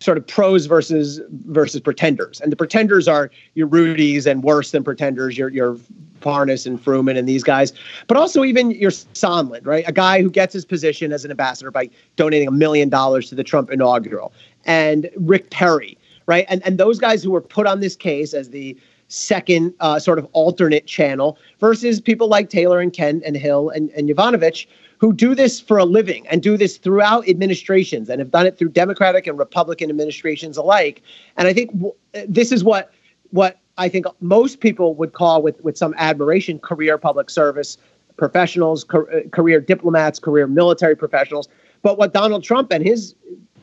sort 0.00 0.18
of 0.18 0.26
pros 0.26 0.66
versus 0.66 1.20
versus 1.46 1.80
pretenders, 1.80 2.40
and 2.40 2.52
the 2.52 2.56
pretenders 2.56 3.08
are 3.08 3.30
your 3.54 3.68
Rudies 3.68 4.26
and 4.26 4.42
worse 4.42 4.70
than 4.70 4.84
pretenders, 4.84 5.36
your 5.36 5.48
your 5.48 5.76
Parnas 6.20 6.66
and 6.66 6.82
Fruman 6.82 7.18
and 7.18 7.28
these 7.28 7.42
guys, 7.42 7.72
but 8.06 8.16
also 8.16 8.44
even 8.44 8.70
your 8.70 8.90
Sondland, 8.90 9.66
right? 9.66 9.84
A 9.86 9.92
guy 9.92 10.22
who 10.22 10.30
gets 10.30 10.52
his 10.52 10.64
position 10.64 11.12
as 11.12 11.24
an 11.24 11.30
ambassador 11.30 11.70
by 11.70 11.90
donating 12.16 12.48
a 12.48 12.52
million 12.52 12.88
dollars 12.88 13.28
to 13.28 13.34
the 13.34 13.44
Trump 13.44 13.70
inaugural, 13.70 14.32
and 14.64 15.10
Rick 15.16 15.50
Perry, 15.50 15.98
right? 16.26 16.46
And 16.48 16.64
and 16.66 16.78
those 16.78 16.98
guys 16.98 17.22
who 17.22 17.30
were 17.30 17.40
put 17.40 17.66
on 17.66 17.80
this 17.80 17.96
case 17.96 18.34
as 18.34 18.50
the 18.50 18.76
second 19.12 19.74
uh, 19.80 19.98
sort 19.98 20.18
of 20.18 20.26
alternate 20.32 20.86
channel 20.86 21.38
versus 21.60 22.00
people 22.00 22.28
like 22.28 22.48
Taylor 22.48 22.80
and 22.80 22.92
Kent 22.92 23.22
and 23.26 23.36
Hill 23.36 23.68
and, 23.70 23.90
and 23.90 24.08
Yovanovitch 24.08 24.66
who 25.02 25.12
do 25.12 25.34
this 25.34 25.60
for 25.60 25.78
a 25.78 25.84
living 25.84 26.24
and 26.28 26.42
do 26.42 26.56
this 26.56 26.76
throughout 26.76 27.28
administrations 27.28 28.08
and 28.08 28.20
have 28.20 28.30
done 28.30 28.46
it 28.46 28.56
through 28.56 28.68
Democratic 28.68 29.26
and 29.26 29.36
Republican 29.36 29.90
administrations 29.90 30.56
alike. 30.56 31.02
And 31.36 31.48
I 31.48 31.52
think 31.52 31.72
w- 31.72 31.94
this 32.28 32.52
is 32.52 32.62
what 32.62 32.92
what 33.30 33.58
I 33.78 33.88
think 33.88 34.06
most 34.20 34.60
people 34.60 34.94
would 34.94 35.12
call 35.12 35.42
with 35.42 35.60
with 35.64 35.76
some 35.76 35.92
admiration 35.98 36.60
career 36.60 36.98
public 36.98 37.30
service 37.30 37.78
professionals, 38.16 38.84
car- 38.84 39.12
uh, 39.12 39.28
career 39.30 39.60
diplomats, 39.60 40.20
career 40.20 40.46
military 40.46 40.94
professionals. 40.94 41.48
But 41.82 41.98
what 41.98 42.14
Donald 42.14 42.44
Trump 42.44 42.70
and 42.72 42.84
his 42.84 43.16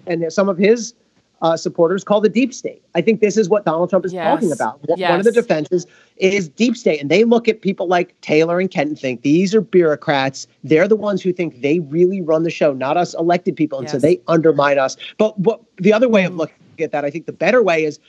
and 0.08 0.32
some 0.34 0.50
of 0.50 0.58
his 0.58 0.94
uh, 1.42 1.56
supporters 1.56 2.04
call 2.04 2.22
the 2.22 2.30
deep 2.30 2.54
state. 2.54 2.82
I 2.96 3.02
think 3.02 3.22
this 3.22 3.38
is 3.38 3.50
what 3.50 3.66
Donald 3.66 3.90
Trump 3.90 4.06
is 4.06 4.14
Yes. 4.14 4.26
talking 4.26 4.52
about. 4.52 4.80
One 4.88 5.00
one 5.00 5.20
of 5.20 5.26
the 5.26 5.32
defenses 5.32 5.88
is 6.18 6.50
deep 6.50 6.76
state, 6.76 7.02
and 7.02 7.10
they 7.10 7.24
look 7.24 7.48
at 7.48 7.62
people 7.62 7.88
like 7.88 8.20
Taylor 8.22 8.60
and 8.60 8.70
Kent 8.70 8.90
and 8.90 9.00
think 9.00 9.22
these 9.22 9.56
are 9.56 9.62
bureaucrats. 9.62 10.48
They're 10.64 10.88
the 10.88 10.96
ones 10.96 11.22
who 11.22 11.32
think 11.32 11.62
they 11.62 11.80
really 11.80 12.22
run 12.22 12.44
the 12.44 12.50
show, 12.50 12.74
not 12.74 12.98
us 12.98 13.14
elected 13.14 13.56
people, 13.56 13.80
and 13.80 13.90
so 13.90 13.98
they 13.98 14.20
undermine 14.28 14.78
us. 14.78 14.98
But 15.18 15.40
what 15.40 15.62
the 15.78 15.94
other 15.94 16.10
way 16.10 16.26
of 16.26 16.36
looking 16.36 16.56
at 16.80 16.92
that, 16.92 17.06
I 17.06 17.10
think 17.10 17.26
the 17.26 17.34
better 17.34 17.64
way 17.64 17.84
is 17.84 18.00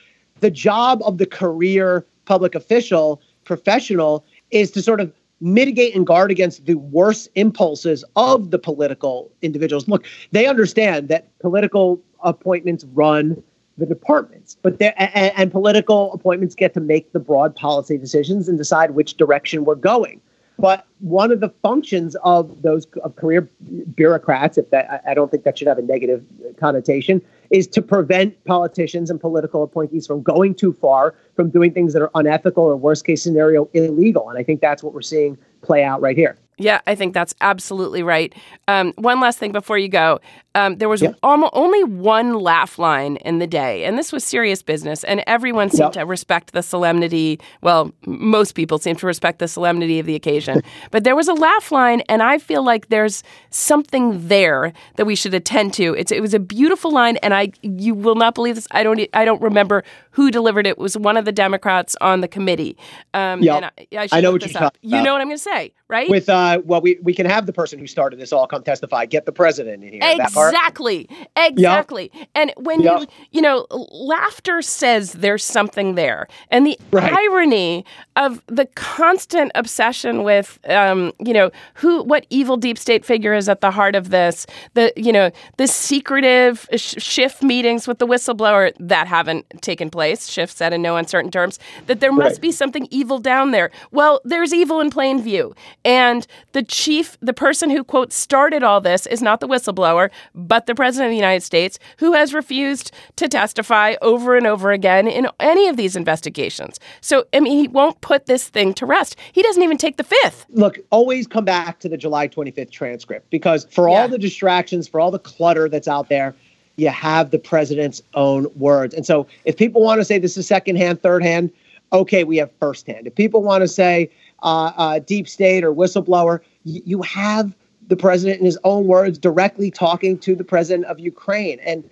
the 0.41 0.51
job 0.51 1.01
of 1.05 1.17
the 1.17 1.25
career 1.25 2.05
public 2.25 2.55
official 2.55 3.21
professional 3.45 4.23
is 4.51 4.71
to 4.71 4.81
sort 4.81 4.99
of 4.99 5.11
mitigate 5.41 5.95
and 5.95 6.05
guard 6.05 6.31
against 6.31 6.65
the 6.65 6.75
worst 6.75 7.29
impulses 7.35 8.03
of 8.15 8.51
the 8.51 8.59
political 8.59 9.31
individuals. 9.41 9.87
Look, 9.87 10.05
they 10.31 10.45
understand 10.45 11.09
that 11.09 11.37
political 11.39 12.01
appointments 12.23 12.85
run 12.93 13.41
the 13.77 13.85
departments, 13.85 14.57
but 14.61 14.79
and, 14.81 15.33
and 15.35 15.51
political 15.51 16.13
appointments 16.13 16.53
get 16.53 16.73
to 16.75 16.79
make 16.79 17.11
the 17.13 17.19
broad 17.19 17.55
policy 17.55 17.97
decisions 17.97 18.47
and 18.47 18.57
decide 18.57 18.91
which 18.91 19.17
direction 19.17 19.65
we're 19.65 19.75
going. 19.75 20.21
But 20.59 20.85
one 20.99 21.31
of 21.31 21.39
the 21.39 21.49
functions 21.63 22.15
of 22.23 22.61
those 22.61 22.85
of 23.03 23.15
career 23.15 23.49
bureaucrats, 23.95 24.59
if 24.59 24.69
that 24.69 25.01
I 25.07 25.15
don't 25.15 25.31
think 25.31 25.43
that 25.43 25.57
should 25.57 25.67
have 25.67 25.79
a 25.79 25.81
negative 25.81 26.23
connotation, 26.59 27.21
is 27.51 27.67
to 27.67 27.81
prevent 27.81 28.43
politicians 28.45 29.09
and 29.09 29.19
political 29.19 29.61
appointees 29.61 30.07
from 30.07 30.23
going 30.23 30.55
too 30.55 30.73
far, 30.73 31.13
from 31.35 31.49
doing 31.49 31.73
things 31.73 31.93
that 31.93 32.01
are 32.01 32.11
unethical 32.15 32.63
or 32.63 32.75
worst 32.77 33.05
case 33.05 33.21
scenario 33.21 33.69
illegal. 33.73 34.29
And 34.29 34.39
I 34.39 34.43
think 34.43 34.61
that's 34.61 34.81
what 34.81 34.93
we're 34.93 35.01
seeing 35.01 35.37
play 35.61 35.83
out 35.83 36.01
right 36.01 36.17
here. 36.17 36.37
Yeah, 36.61 36.81
I 36.87 36.95
think 36.95 37.13
that's 37.13 37.33
absolutely 37.41 38.03
right. 38.03 38.33
Um, 38.67 38.93
one 38.97 39.19
last 39.19 39.39
thing 39.39 39.51
before 39.51 39.77
you 39.77 39.87
go. 39.89 40.19
Um, 40.53 40.75
there 40.77 40.89
was 40.89 41.01
Yeah. 41.01 41.13
almo- 41.23 41.49
only 41.53 41.81
one 41.85 42.33
laugh 42.39 42.77
line 42.77 43.15
in 43.17 43.39
the 43.39 43.47
day, 43.47 43.85
and 43.85 43.97
this 43.97 44.11
was 44.11 44.23
serious 44.23 44.61
business, 44.61 45.03
and 45.05 45.23
everyone 45.25 45.69
seemed 45.69 45.79
Yep. 45.83 45.91
to 45.93 46.05
respect 46.05 46.51
the 46.51 46.61
solemnity. 46.61 47.39
Well, 47.61 47.93
most 48.05 48.53
people 48.53 48.77
seem 48.77 48.97
to 48.97 49.07
respect 49.07 49.39
the 49.39 49.47
solemnity 49.47 49.97
of 49.99 50.05
the 50.05 50.13
occasion. 50.15 50.61
but 50.91 51.05
there 51.05 51.15
was 51.15 51.29
a 51.29 51.33
laugh 51.33 51.71
line, 51.71 52.01
and 52.09 52.21
I 52.21 52.37
feel 52.37 52.63
like 52.65 52.89
there's 52.89 53.23
something 53.49 54.27
there 54.27 54.73
that 54.97 55.05
we 55.05 55.15
should 55.15 55.33
attend 55.33 55.73
to. 55.75 55.93
It's, 55.93 56.11
it 56.11 56.21
was 56.21 56.33
a 56.33 56.39
beautiful 56.39 56.91
line, 56.91 57.15
and 57.17 57.33
I 57.33 57.51
you 57.61 57.93
will 57.95 58.15
not 58.15 58.35
believe 58.35 58.55
this. 58.55 58.67
I 58.71 58.83
don't 58.83 58.99
I 59.13 59.23
don't 59.23 59.41
remember 59.41 59.83
who 60.11 60.31
delivered 60.31 60.67
it. 60.67 60.71
It 60.71 60.77
was 60.77 60.97
one 60.97 61.15
of 61.15 61.23
the 61.25 61.31
Democrats 61.31 61.95
on 62.01 62.19
the 62.21 62.27
committee. 62.27 62.75
Um, 63.13 63.41
Yep. 63.41 63.55
and 63.55 63.65
I, 63.65 63.71
I, 64.03 64.07
I 64.17 64.21
know 64.21 64.31
what 64.33 64.41
you're 64.41 64.49
up. 64.57 64.73
talking 64.73 64.79
You 64.89 65.01
know 65.01 65.13
what 65.13 65.21
I'm 65.21 65.27
going 65.27 65.37
to 65.37 65.43
say, 65.43 65.71
right? 65.91 66.09
With 66.09 66.29
uh, 66.29 66.61
well, 66.65 66.81
we 66.81 66.97
we 67.03 67.13
can 67.13 67.25
have 67.27 67.45
the 67.45 67.53
person 67.53 67.77
who 67.77 67.85
started 67.87 68.19
this 68.19 68.31
all 68.33 68.47
come 68.47 68.63
testify. 68.63 69.05
Get 69.05 69.25
the 69.25 69.31
president 69.31 69.83
in 69.83 69.91
here. 69.93 70.01
That 70.17 70.31
part? 70.33 70.53
Exactly. 70.53 71.07
Exactly. 71.35 72.11
And 72.33 72.53
when 72.57 72.81
Yep. 72.81 72.99
you, 73.01 73.07
you 73.31 73.41
know, 73.41 73.67
laughter 73.91 74.61
says 74.61 75.13
there's 75.13 75.43
something 75.43 75.95
there. 75.95 76.27
And 76.49 76.65
the 76.65 76.79
Right. 76.91 77.11
irony 77.13 77.85
of 78.15 78.41
the 78.47 78.65
constant 78.75 79.51
obsession 79.55 80.23
with, 80.23 80.59
um, 80.69 81.11
you 81.19 81.33
know, 81.33 81.51
who, 81.75 82.03
what 82.03 82.25
evil 82.29 82.57
deep 82.57 82.77
state 82.77 83.05
figure 83.05 83.33
is 83.33 83.49
at 83.49 83.61
the 83.61 83.71
heart 83.71 83.95
of 83.95 84.09
this, 84.09 84.45
the, 84.73 84.91
you 84.95 85.11
know, 85.11 85.31
the 85.57 85.67
secretive 85.67 86.67
sh- 86.75 86.95
Schiff 86.97 87.41
meetings 87.43 87.87
with 87.87 87.99
the 87.99 88.07
whistleblower 88.07 88.71
that 88.79 89.07
haven't 89.07 89.45
taken 89.61 89.89
place. 89.89 90.27
Schiff 90.29 90.49
said 90.51 90.73
in 90.73 90.81
no 90.81 90.95
uncertain 90.97 91.31
terms 91.31 91.59
that 91.87 91.99
there 91.99 92.11
must 92.11 92.35
Right. 92.35 92.41
be 92.41 92.51
something 92.51 92.87
evil 92.91 93.17
down 93.19 93.51
there. 93.51 93.71
Well, 93.91 94.21
there's 94.23 94.53
evil 94.53 94.79
in 94.79 94.89
plain 94.89 95.21
view. 95.21 95.53
And 95.83 96.27
the 96.51 96.63
chief, 96.63 97.17
the 97.21 97.33
person 97.33 97.69
who, 97.69 97.83
quote, 97.83 98.13
started 98.13 98.63
all 98.63 98.81
this 98.81 99.05
is 99.07 99.21
not 99.21 99.39
the 99.39 99.47
whistleblower, 99.47 100.09
but 100.35 100.65
the 100.65 100.75
president 100.75 101.07
of 101.07 101.11
the 101.11 101.17
United 101.17 101.41
States, 101.41 101.79
who 101.97 102.13
has 102.13 102.33
refused 102.33 102.91
to 103.15 103.27
testify 103.27 103.95
over 104.01 104.35
and 104.35 104.45
over 104.45 104.71
again 104.71 105.07
in 105.07 105.27
any 105.39 105.67
of 105.67 105.77
these 105.77 105.95
investigations. 105.95 106.79
So, 107.01 107.25
I 107.33 107.39
mean, 107.39 107.57
he 107.57 107.67
won't 107.67 107.99
put 108.01 108.27
this 108.27 108.47
thing 108.47 108.73
to 108.75 108.85
rest. 108.85 109.15
He 109.31 109.41
doesn't 109.41 109.63
even 109.63 109.77
take 109.77 109.97
the 109.97 110.03
fifth. 110.03 110.45
Look, 110.49 110.79
always 110.91 111.27
come 111.27 111.45
back 111.45 111.79
to 111.79 111.89
the 111.89 111.97
July 111.97 112.27
25th 112.27 112.71
transcript 112.71 113.29
because 113.29 113.65
for 113.71 113.89
yeah. 113.89 113.95
all 113.95 114.07
the 114.07 114.19
distractions, 114.19 114.87
for 114.87 114.99
all 114.99 115.11
the 115.11 115.19
clutter 115.19 115.67
that's 115.67 115.87
out 115.87 116.09
there, 116.09 116.35
you 116.77 116.89
have 116.89 117.31
the 117.31 117.39
president's 117.39 118.01
own 118.13 118.47
words. 118.55 118.93
And 118.93 119.05
so 119.05 119.27
if 119.45 119.57
people 119.57 119.81
want 119.81 119.99
to 119.99 120.05
say 120.05 120.19
this 120.19 120.37
is 120.37 120.47
secondhand, 120.47 121.01
third 121.01 121.23
hand, 121.23 121.51
okay, 121.93 122.23
we 122.23 122.37
have 122.37 122.51
firsthand. 122.59 123.07
If 123.07 123.15
people 123.15 123.43
want 123.43 123.61
to 123.61 123.67
say 123.67 124.09
uh, 124.41 124.71
uh, 124.75 124.99
deep 124.99 125.27
state 125.27 125.63
or 125.63 125.73
whistleblower, 125.73 126.39
you 126.63 127.01
have 127.01 127.55
the 127.87 127.97
president 127.97 128.39
in 128.39 128.45
his 128.45 128.57
own 128.63 128.87
words 128.87 129.17
directly 129.17 129.69
talking 129.71 130.17
to 130.19 130.35
the 130.35 130.43
president 130.43 130.85
of 130.85 130.99
Ukraine. 130.99 131.59
And 131.59 131.89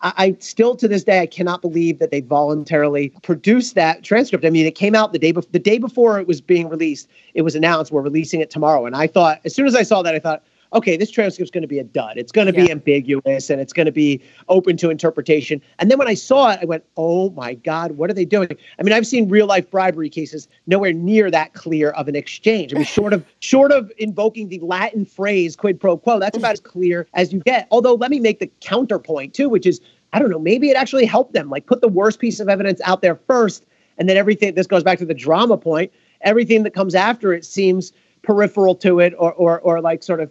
I, 0.00 0.12
I, 0.16 0.36
still 0.40 0.74
to 0.76 0.88
this 0.88 1.04
day 1.04 1.20
I 1.20 1.26
cannot 1.26 1.60
believe 1.60 1.98
that 1.98 2.10
they 2.10 2.20
voluntarily 2.20 3.10
produced 3.22 3.74
that 3.74 4.02
transcript. 4.02 4.44
I 4.44 4.50
mean, 4.50 4.66
it 4.66 4.74
came 4.74 4.94
out 4.94 5.12
the 5.12 5.18
day 5.18 5.32
the 5.32 5.58
day 5.58 5.78
before 5.78 6.18
it 6.18 6.26
was 6.26 6.40
being 6.40 6.68
released. 6.68 7.08
It 7.34 7.42
was 7.42 7.54
announced 7.54 7.92
we're 7.92 8.00
releasing 8.00 8.40
it 8.40 8.50
tomorrow, 8.50 8.86
and 8.86 8.96
I 8.96 9.06
thought 9.06 9.40
as 9.44 9.54
soon 9.54 9.66
as 9.66 9.74
I 9.74 9.82
saw 9.82 10.02
that, 10.02 10.14
I 10.14 10.18
thought, 10.18 10.42
okay, 10.74 10.96
this 10.96 11.10
transcript's 11.10 11.50
going 11.50 11.62
to 11.62 11.68
be 11.68 11.78
a 11.78 11.84
dud. 11.84 12.16
It's 12.16 12.32
going 12.32 12.52
to 12.52 12.52
yeah. 12.52 12.66
be 12.66 12.70
ambiguous 12.70 13.48
and 13.48 13.60
it's 13.60 13.72
going 13.72 13.86
to 13.86 13.92
be 13.92 14.20
open 14.48 14.76
to 14.78 14.90
interpretation. 14.90 15.62
And 15.78 15.90
then 15.90 15.98
when 15.98 16.08
I 16.08 16.14
saw 16.14 16.50
it, 16.50 16.58
I 16.60 16.64
went, 16.64 16.84
oh 16.96 17.30
my 17.30 17.54
God, 17.54 17.92
what 17.92 18.10
are 18.10 18.14
they 18.14 18.24
doing? 18.24 18.48
I 18.78 18.82
mean, 18.82 18.92
I've 18.92 19.06
seen 19.06 19.28
real 19.28 19.46
life 19.46 19.70
bribery 19.70 20.10
cases 20.10 20.48
nowhere 20.66 20.92
near 20.92 21.30
that 21.30 21.54
clear 21.54 21.90
of 21.90 22.08
an 22.08 22.16
exchange. 22.16 22.74
I 22.74 22.76
mean, 22.76 22.84
short 22.84 23.12
of 23.12 23.24
short 23.38 23.72
of 23.72 23.90
invoking 23.98 24.48
the 24.48 24.58
Latin 24.60 25.04
phrase 25.04 25.56
quid 25.56 25.78
pro 25.78 25.96
quo, 25.96 26.18
that's 26.18 26.36
about 26.36 26.52
as 26.52 26.60
clear 26.60 27.06
as 27.14 27.32
you 27.32 27.40
get. 27.40 27.68
Although 27.70 27.94
let 27.94 28.10
me 28.10 28.18
make 28.20 28.40
the 28.40 28.50
counterpoint 28.60 29.32
too, 29.32 29.48
which 29.48 29.66
is 29.66 29.80
I 30.12 30.18
don't 30.18 30.30
know, 30.30 30.38
maybe 30.38 30.70
it 30.70 30.76
actually 30.76 31.06
helped 31.06 31.32
them. 31.32 31.50
Like 31.50 31.66
put 31.66 31.80
the 31.80 31.88
worst 31.88 32.18
piece 32.18 32.40
of 32.40 32.48
evidence 32.48 32.80
out 32.84 33.02
there 33.02 33.16
first, 33.26 33.64
and 33.98 34.08
then 34.08 34.16
everything 34.16 34.54
this 34.54 34.66
goes 34.66 34.82
back 34.82 34.98
to 34.98 35.06
the 35.06 35.14
drama 35.14 35.56
point. 35.56 35.92
Everything 36.20 36.62
that 36.62 36.72
comes 36.72 36.94
after 36.94 37.32
it 37.32 37.44
seems 37.44 37.92
peripheral 38.22 38.74
to 38.76 39.00
it 39.00 39.14
or 39.18 39.32
or 39.34 39.60
or 39.60 39.80
like 39.80 40.02
sort 40.02 40.20
of 40.20 40.30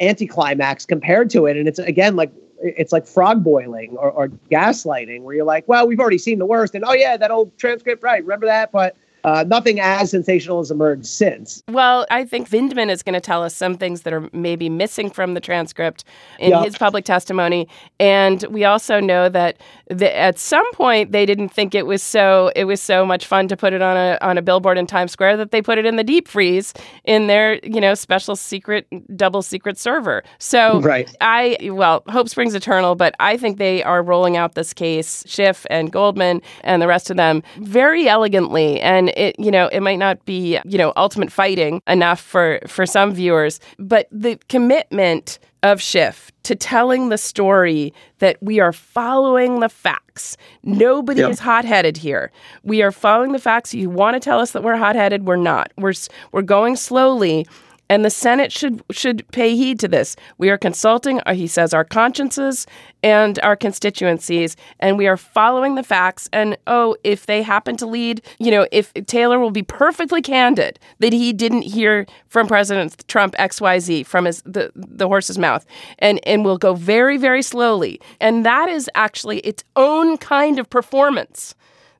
anticlimax 0.00 0.86
compared 0.86 1.30
to 1.30 1.46
it. 1.46 1.56
And 1.56 1.68
it's 1.68 1.78
again 1.78 2.16
like 2.16 2.32
it's 2.60 2.92
like 2.92 3.06
frog 3.06 3.44
boiling 3.44 3.96
or, 3.96 4.10
or 4.10 4.28
gaslighting, 4.50 5.22
where 5.22 5.34
you're 5.34 5.44
like, 5.44 5.68
well, 5.68 5.86
we've 5.86 6.00
already 6.00 6.18
seen 6.18 6.38
the 6.38 6.46
worst, 6.46 6.74
and 6.74 6.84
oh 6.86 6.92
yeah, 6.92 7.16
that 7.16 7.30
old 7.30 7.56
transcript, 7.58 8.02
right? 8.02 8.22
Remember 8.22 8.46
that, 8.46 8.72
but 8.72 8.96
uh, 9.24 9.44
nothing 9.46 9.80
as 9.80 10.10
sensational 10.10 10.58
has 10.58 10.70
emerged 10.70 11.06
since. 11.06 11.62
Well, 11.68 12.06
I 12.10 12.24
think 12.24 12.48
Vindman 12.48 12.90
is 12.90 13.02
going 13.02 13.14
to 13.14 13.20
tell 13.20 13.42
us 13.42 13.54
some 13.54 13.76
things 13.76 14.02
that 14.02 14.12
are 14.12 14.28
maybe 14.32 14.68
missing 14.68 15.10
from 15.10 15.34
the 15.34 15.40
transcript 15.40 16.04
in 16.38 16.50
yep. 16.50 16.64
his 16.64 16.76
public 16.76 17.04
testimony, 17.04 17.66
and 17.98 18.44
we 18.50 18.64
also 18.64 19.00
know 19.00 19.28
that 19.30 19.56
the, 19.88 20.14
at 20.16 20.38
some 20.38 20.70
point 20.72 21.12
they 21.12 21.24
didn't 21.26 21.48
think 21.48 21.74
it 21.74 21.86
was 21.86 22.02
so 22.02 22.52
it 22.54 22.64
was 22.64 22.80
so 22.80 23.06
much 23.06 23.26
fun 23.26 23.48
to 23.48 23.56
put 23.56 23.72
it 23.72 23.82
on 23.82 23.96
a 23.96 24.18
on 24.20 24.36
a 24.36 24.42
billboard 24.42 24.76
in 24.76 24.86
Times 24.86 25.12
Square 25.12 25.38
that 25.38 25.50
they 25.50 25.62
put 25.62 25.78
it 25.78 25.86
in 25.86 25.96
the 25.96 26.04
deep 26.04 26.28
freeze 26.28 26.74
in 27.04 27.26
their 27.26 27.58
you 27.64 27.80
know 27.80 27.94
special 27.94 28.36
secret 28.36 28.86
double 29.16 29.42
secret 29.42 29.78
server. 29.78 30.22
So 30.38 30.80
right. 30.80 31.14
I 31.20 31.56
well 31.72 32.02
hope 32.08 32.28
springs 32.28 32.54
eternal, 32.54 32.94
but 32.94 33.14
I 33.20 33.36
think 33.36 33.58
they 33.58 33.82
are 33.82 34.02
rolling 34.02 34.36
out 34.36 34.54
this 34.54 34.74
case 34.74 35.24
Schiff 35.26 35.66
and 35.70 35.90
Goldman 35.90 36.42
and 36.62 36.82
the 36.82 36.86
rest 36.86 37.10
of 37.10 37.16
them 37.16 37.42
very 37.58 38.08
elegantly 38.08 38.80
and 38.80 39.13
it 39.16 39.38
you 39.38 39.50
know 39.50 39.68
it 39.68 39.80
might 39.80 39.98
not 39.98 40.24
be 40.24 40.58
you 40.64 40.78
know 40.78 40.92
ultimate 40.96 41.30
fighting 41.30 41.80
enough 41.86 42.20
for 42.20 42.60
for 42.66 42.86
some 42.86 43.12
viewers 43.12 43.60
but 43.78 44.08
the 44.10 44.38
commitment 44.48 45.38
of 45.64 45.80
Schiff 45.80 46.30
to 46.42 46.54
telling 46.54 47.08
the 47.08 47.16
story 47.16 47.92
that 48.18 48.36
we 48.42 48.60
are 48.60 48.72
following 48.72 49.60
the 49.60 49.70
facts. 49.70 50.36
Nobody 50.62 51.22
yep. 51.22 51.30
is 51.30 51.38
hot-headed 51.38 51.96
here. 51.96 52.30
We 52.62 52.82
are 52.82 52.92
following 52.92 53.32
the 53.32 53.38
facts. 53.38 53.72
You 53.72 53.88
want 53.88 54.14
to 54.14 54.20
tell 54.20 54.40
us 54.40 54.52
that 54.52 54.62
we're 54.62 54.76
hot-headed? 54.76 55.26
We're 55.26 55.36
not. 55.36 55.72
We're 55.78 55.94
we're 56.32 56.42
going 56.42 56.76
slowly 56.76 57.46
and 57.88 58.04
the 58.04 58.10
Senate 58.10 58.52
should 58.52 58.82
should 58.90 59.26
pay 59.32 59.56
heed 59.56 59.78
to 59.80 59.88
this. 59.88 60.16
We 60.38 60.50
are 60.50 60.58
consulting, 60.58 61.20
uh, 61.26 61.34
he 61.34 61.46
says, 61.46 61.74
our 61.74 61.84
consciences 61.84 62.66
and 63.02 63.38
our 63.42 63.56
constituencies, 63.56 64.56
and 64.80 64.96
we 64.96 65.06
are 65.06 65.16
following 65.16 65.74
the 65.74 65.82
facts. 65.82 66.28
And 66.32 66.56
oh, 66.66 66.96
if 67.04 67.26
they 67.26 67.42
happen 67.42 67.76
to 67.76 67.86
lead, 67.86 68.22
you 68.38 68.50
know, 68.50 68.66
if 68.72 68.92
Taylor 69.06 69.38
will 69.38 69.50
be 69.50 69.62
perfectly 69.62 70.22
candid 70.22 70.78
that 71.00 71.12
he 71.12 71.32
didn't 71.32 71.62
hear 71.62 72.06
from 72.26 72.46
President 72.46 73.06
Trump 73.08 73.34
X 73.38 73.60
Y 73.60 73.78
Z 73.78 74.02
from 74.04 74.24
his 74.24 74.42
the 74.42 74.72
the 74.74 75.06
horse's 75.06 75.38
mouth, 75.38 75.66
and 75.98 76.20
and 76.26 76.44
will 76.44 76.58
go 76.58 76.74
very 76.74 77.18
very 77.18 77.42
slowly, 77.42 78.00
and 78.20 78.46
that 78.46 78.68
is 78.68 78.88
actually 78.94 79.40
its 79.40 79.62
own 79.76 80.16
kind 80.16 80.58
of 80.58 80.68
performance 80.70 81.54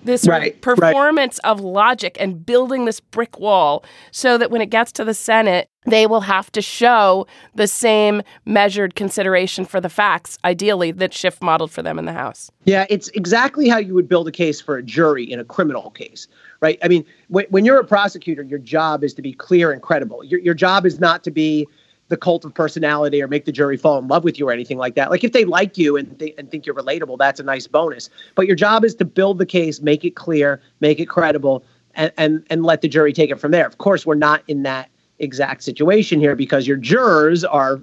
this 0.04 0.26
right, 0.26 0.60
performance 0.60 1.40
right. 1.42 1.50
of 1.50 1.60
logic 1.60 2.16
and 2.20 2.44
building 2.44 2.84
this 2.84 3.00
brick 3.00 3.38
wall 3.38 3.84
so 4.10 4.38
that 4.38 4.50
when 4.50 4.60
it 4.60 4.70
gets 4.70 4.92
to 4.92 5.04
the 5.04 5.14
Senate, 5.14 5.68
they 5.86 6.06
will 6.06 6.22
have 6.22 6.50
to 6.52 6.62
show 6.62 7.26
the 7.54 7.66
same 7.66 8.22
measured 8.46 8.94
consideration 8.94 9.64
for 9.64 9.80
the 9.80 9.88
facts, 9.88 10.38
ideally, 10.44 10.92
that 10.92 11.12
Schiff 11.12 11.42
modeled 11.42 11.70
for 11.70 11.82
them 11.82 11.98
in 11.98 12.04
the 12.04 12.12
House. 12.12 12.50
Yeah, 12.64 12.86
it's 12.88 13.08
exactly 13.08 13.68
how 13.68 13.78
you 13.78 13.94
would 13.94 14.08
build 14.08 14.28
a 14.28 14.32
case 14.32 14.60
for 14.60 14.76
a 14.76 14.82
jury 14.82 15.30
in 15.30 15.40
a 15.40 15.44
criminal 15.44 15.90
case, 15.90 16.26
right? 16.60 16.78
I 16.82 16.88
mean, 16.88 17.04
when, 17.28 17.46
when 17.50 17.64
you're 17.64 17.80
a 17.80 17.84
prosecutor, 17.84 18.42
your 18.42 18.58
job 18.58 19.04
is 19.04 19.12
to 19.14 19.22
be 19.22 19.32
clear 19.32 19.72
and 19.72 19.82
credible. 19.82 20.24
Your, 20.24 20.40
your 20.40 20.54
job 20.54 20.86
is 20.86 21.00
not 21.00 21.22
to 21.24 21.30
be 21.30 21.66
the 22.08 22.16
cult 22.16 22.44
of 22.44 22.52
personality 22.52 23.22
or 23.22 23.28
make 23.28 23.44
the 23.44 23.52
jury 23.52 23.76
fall 23.76 23.98
in 23.98 24.08
love 24.08 24.24
with 24.24 24.38
you 24.38 24.48
or 24.48 24.52
anything 24.52 24.78
like 24.78 24.94
that. 24.94 25.10
Like 25.10 25.24
if 25.24 25.32
they 25.32 25.44
like 25.44 25.78
you 25.78 25.96
and, 25.96 26.18
th- 26.18 26.34
and 26.36 26.50
think 26.50 26.66
you're 26.66 26.74
relatable, 26.74 27.18
that's 27.18 27.40
a 27.40 27.42
nice 27.42 27.66
bonus. 27.66 28.10
But 28.34 28.46
your 28.46 28.56
job 28.56 28.84
is 28.84 28.94
to 28.96 29.04
build 29.04 29.38
the 29.38 29.46
case, 29.46 29.80
make 29.80 30.04
it 30.04 30.14
clear, 30.14 30.60
make 30.80 31.00
it 31.00 31.06
credible, 31.06 31.64
and 31.94 32.12
and, 32.18 32.46
and 32.50 32.64
let 32.64 32.82
the 32.82 32.88
jury 32.88 33.12
take 33.12 33.30
it 33.30 33.40
from 33.40 33.52
there. 33.52 33.66
Of 33.66 33.78
course, 33.78 34.04
we're 34.04 34.14
not 34.14 34.42
in 34.48 34.64
that 34.64 34.90
exact 35.18 35.62
situation 35.62 36.20
here 36.20 36.34
because 36.34 36.66
your 36.66 36.76
jurors 36.76 37.44
are 37.44 37.80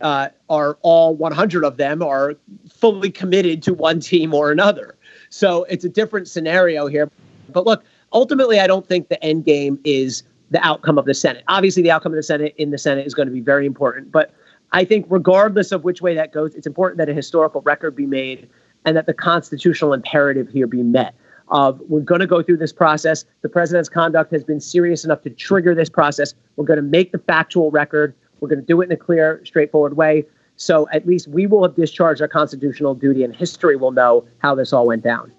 uh, 0.00 0.28
are 0.48 0.78
all 0.82 1.14
100 1.14 1.64
of 1.64 1.76
them 1.76 2.02
are 2.02 2.34
fully 2.68 3.10
committed 3.10 3.62
to 3.62 3.72
one 3.72 4.00
team 4.00 4.34
or 4.34 4.50
another. 4.50 4.96
So 5.30 5.64
it's 5.64 5.84
a 5.84 5.88
different 5.88 6.28
scenario 6.28 6.88
here. 6.88 7.08
But 7.50 7.64
look, 7.64 7.84
ultimately, 8.12 8.58
I 8.58 8.66
don't 8.66 8.86
think 8.86 9.08
the 9.08 9.22
end 9.24 9.44
game 9.44 9.78
is 9.84 10.24
the 10.52 10.64
outcome 10.64 10.98
of 10.98 11.06
the 11.06 11.14
Senate. 11.14 11.42
Obviously, 11.48 11.82
the 11.82 11.90
outcome 11.90 12.12
of 12.12 12.16
the 12.16 12.22
Senate 12.22 12.54
in 12.58 12.70
the 12.70 12.78
Senate 12.78 13.06
is 13.06 13.14
going 13.14 13.26
to 13.26 13.32
be 13.32 13.40
very 13.40 13.66
important. 13.66 14.12
But 14.12 14.34
I 14.72 14.84
think, 14.84 15.06
regardless 15.08 15.72
of 15.72 15.82
which 15.82 16.02
way 16.02 16.14
that 16.14 16.32
goes, 16.32 16.54
it's 16.54 16.66
important 16.66 16.98
that 16.98 17.08
a 17.08 17.14
historical 17.14 17.62
record 17.62 17.96
be 17.96 18.06
made 18.06 18.48
and 18.84 18.96
that 18.96 19.06
the 19.06 19.14
constitutional 19.14 19.94
imperative 19.94 20.48
here 20.48 20.66
be 20.66 20.82
met. 20.82 21.14
Of 21.48 21.80
we're 21.88 22.00
going 22.00 22.20
to 22.20 22.26
go 22.26 22.42
through 22.42 22.58
this 22.58 22.72
process. 22.72 23.24
The 23.42 23.48
president's 23.48 23.88
conduct 23.88 24.30
has 24.32 24.44
been 24.44 24.60
serious 24.60 25.04
enough 25.04 25.22
to 25.22 25.30
trigger 25.30 25.74
this 25.74 25.88
process. 25.88 26.34
We're 26.56 26.64
going 26.64 26.78
to 26.78 26.82
make 26.82 27.12
the 27.12 27.18
factual 27.18 27.70
record. 27.70 28.14
We're 28.40 28.48
going 28.48 28.60
to 28.60 28.66
do 28.66 28.80
it 28.80 28.86
in 28.86 28.92
a 28.92 28.96
clear, 28.96 29.42
straightforward 29.44 29.96
way. 29.96 30.24
So 30.56 30.88
at 30.92 31.06
least 31.06 31.28
we 31.28 31.46
will 31.46 31.62
have 31.62 31.76
discharged 31.76 32.22
our 32.22 32.28
constitutional 32.28 32.94
duty, 32.94 33.24
and 33.24 33.34
history 33.34 33.76
will 33.76 33.90
know 33.90 34.26
how 34.38 34.54
this 34.54 34.72
all 34.72 34.86
went 34.86 35.02
down 35.02 35.32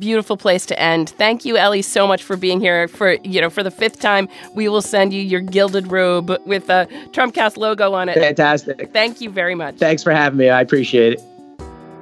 beautiful 0.00 0.36
place 0.36 0.66
to 0.66 0.80
end. 0.80 1.10
Thank 1.10 1.44
you, 1.44 1.56
Elie, 1.56 1.82
so 1.82 2.08
much 2.08 2.24
for 2.24 2.36
being 2.36 2.60
here. 2.60 2.88
For 2.88 3.12
you 3.22 3.40
know, 3.40 3.50
for 3.50 3.62
the 3.62 3.70
fifth 3.70 4.00
time, 4.00 4.28
we 4.54 4.68
will 4.68 4.82
send 4.82 5.12
you 5.12 5.22
your 5.22 5.40
gilded 5.40 5.92
robe 5.92 6.36
with 6.46 6.68
a 6.68 6.88
Trumpcast 7.12 7.56
logo 7.56 7.92
on 7.92 8.08
it. 8.08 8.16
Fantastic. 8.16 8.92
Thank 8.92 9.20
you 9.20 9.30
very 9.30 9.54
much. 9.54 9.76
Thanks 9.76 10.02
for 10.02 10.12
having 10.12 10.38
me. 10.38 10.48
I 10.48 10.60
appreciate 10.60 11.12
it. 11.12 11.22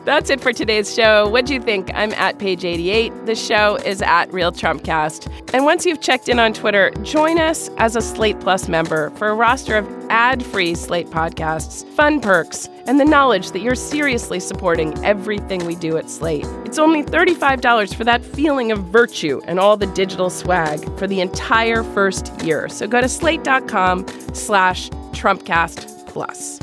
That's 0.08 0.30
it 0.30 0.40
for 0.40 0.54
today's 0.54 0.94
show. 0.94 1.28
What 1.28 1.44
do 1.44 1.52
you 1.52 1.60
think? 1.60 1.90
I'm 1.92 2.14
at 2.14 2.38
page 2.38 2.64
88. 2.64 3.26
The 3.26 3.34
show 3.34 3.76
is 3.76 4.00
at 4.00 4.32
Real 4.32 4.50
Trumpcast. 4.50 5.52
And 5.52 5.66
once 5.66 5.84
you've 5.84 6.00
checked 6.00 6.30
in 6.30 6.38
on 6.38 6.54
Twitter, 6.54 6.90
join 7.02 7.38
us 7.38 7.68
as 7.76 7.94
a 7.94 8.00
Slate 8.00 8.40
Plus 8.40 8.68
member 8.68 9.10
for 9.16 9.28
a 9.28 9.34
roster 9.34 9.76
of 9.76 9.86
ad 10.08 10.42
free 10.42 10.74
Slate 10.74 11.08
podcasts, 11.08 11.86
fun 11.92 12.22
perks, 12.22 12.70
and 12.86 12.98
the 12.98 13.04
knowledge 13.04 13.50
that 13.50 13.58
you're 13.58 13.74
seriously 13.74 14.40
supporting 14.40 14.96
everything 15.04 15.66
we 15.66 15.74
do 15.74 15.98
at 15.98 16.08
Slate. 16.08 16.46
It's 16.64 16.78
only 16.78 17.02
$35 17.02 17.94
for 17.94 18.04
that 18.04 18.24
feeling 18.24 18.72
of 18.72 18.78
virtue 18.84 19.42
and 19.44 19.60
all 19.60 19.76
the 19.76 19.88
digital 19.88 20.30
swag 20.30 20.80
for 20.98 21.06
the 21.06 21.20
entire 21.20 21.82
first 21.82 22.32
year. 22.42 22.70
So 22.70 22.86
go 22.86 23.02
to 23.02 23.10
slate.com 23.10 24.06
slash 24.32 24.88
Trumpcast 25.12 26.06
Plus. 26.06 26.58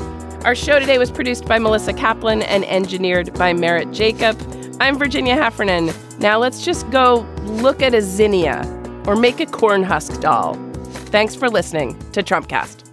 Our 0.46 0.54
show 0.54 0.78
today 0.78 0.96
was 0.96 1.10
produced 1.10 1.44
by 1.46 1.58
Melissa 1.58 1.92
Kaplan 1.92 2.42
and 2.42 2.64
engineered 2.66 3.34
by 3.34 3.52
Merritt 3.52 3.90
Jacob. 3.90 4.40
I'm 4.78 4.96
Virginia 4.96 5.34
Heffernan. 5.34 5.90
Now 6.20 6.38
let's 6.38 6.64
just 6.64 6.88
go 6.90 7.26
look 7.46 7.82
at 7.82 7.94
a 7.94 8.00
zinnia 8.00 8.62
or 9.08 9.16
make 9.16 9.40
a 9.40 9.46
corn 9.46 9.82
husk 9.82 10.20
doll. 10.20 10.54
Thanks 11.10 11.34
for 11.34 11.50
listening 11.50 11.98
to 12.12 12.22
Trumpcast. 12.22 12.85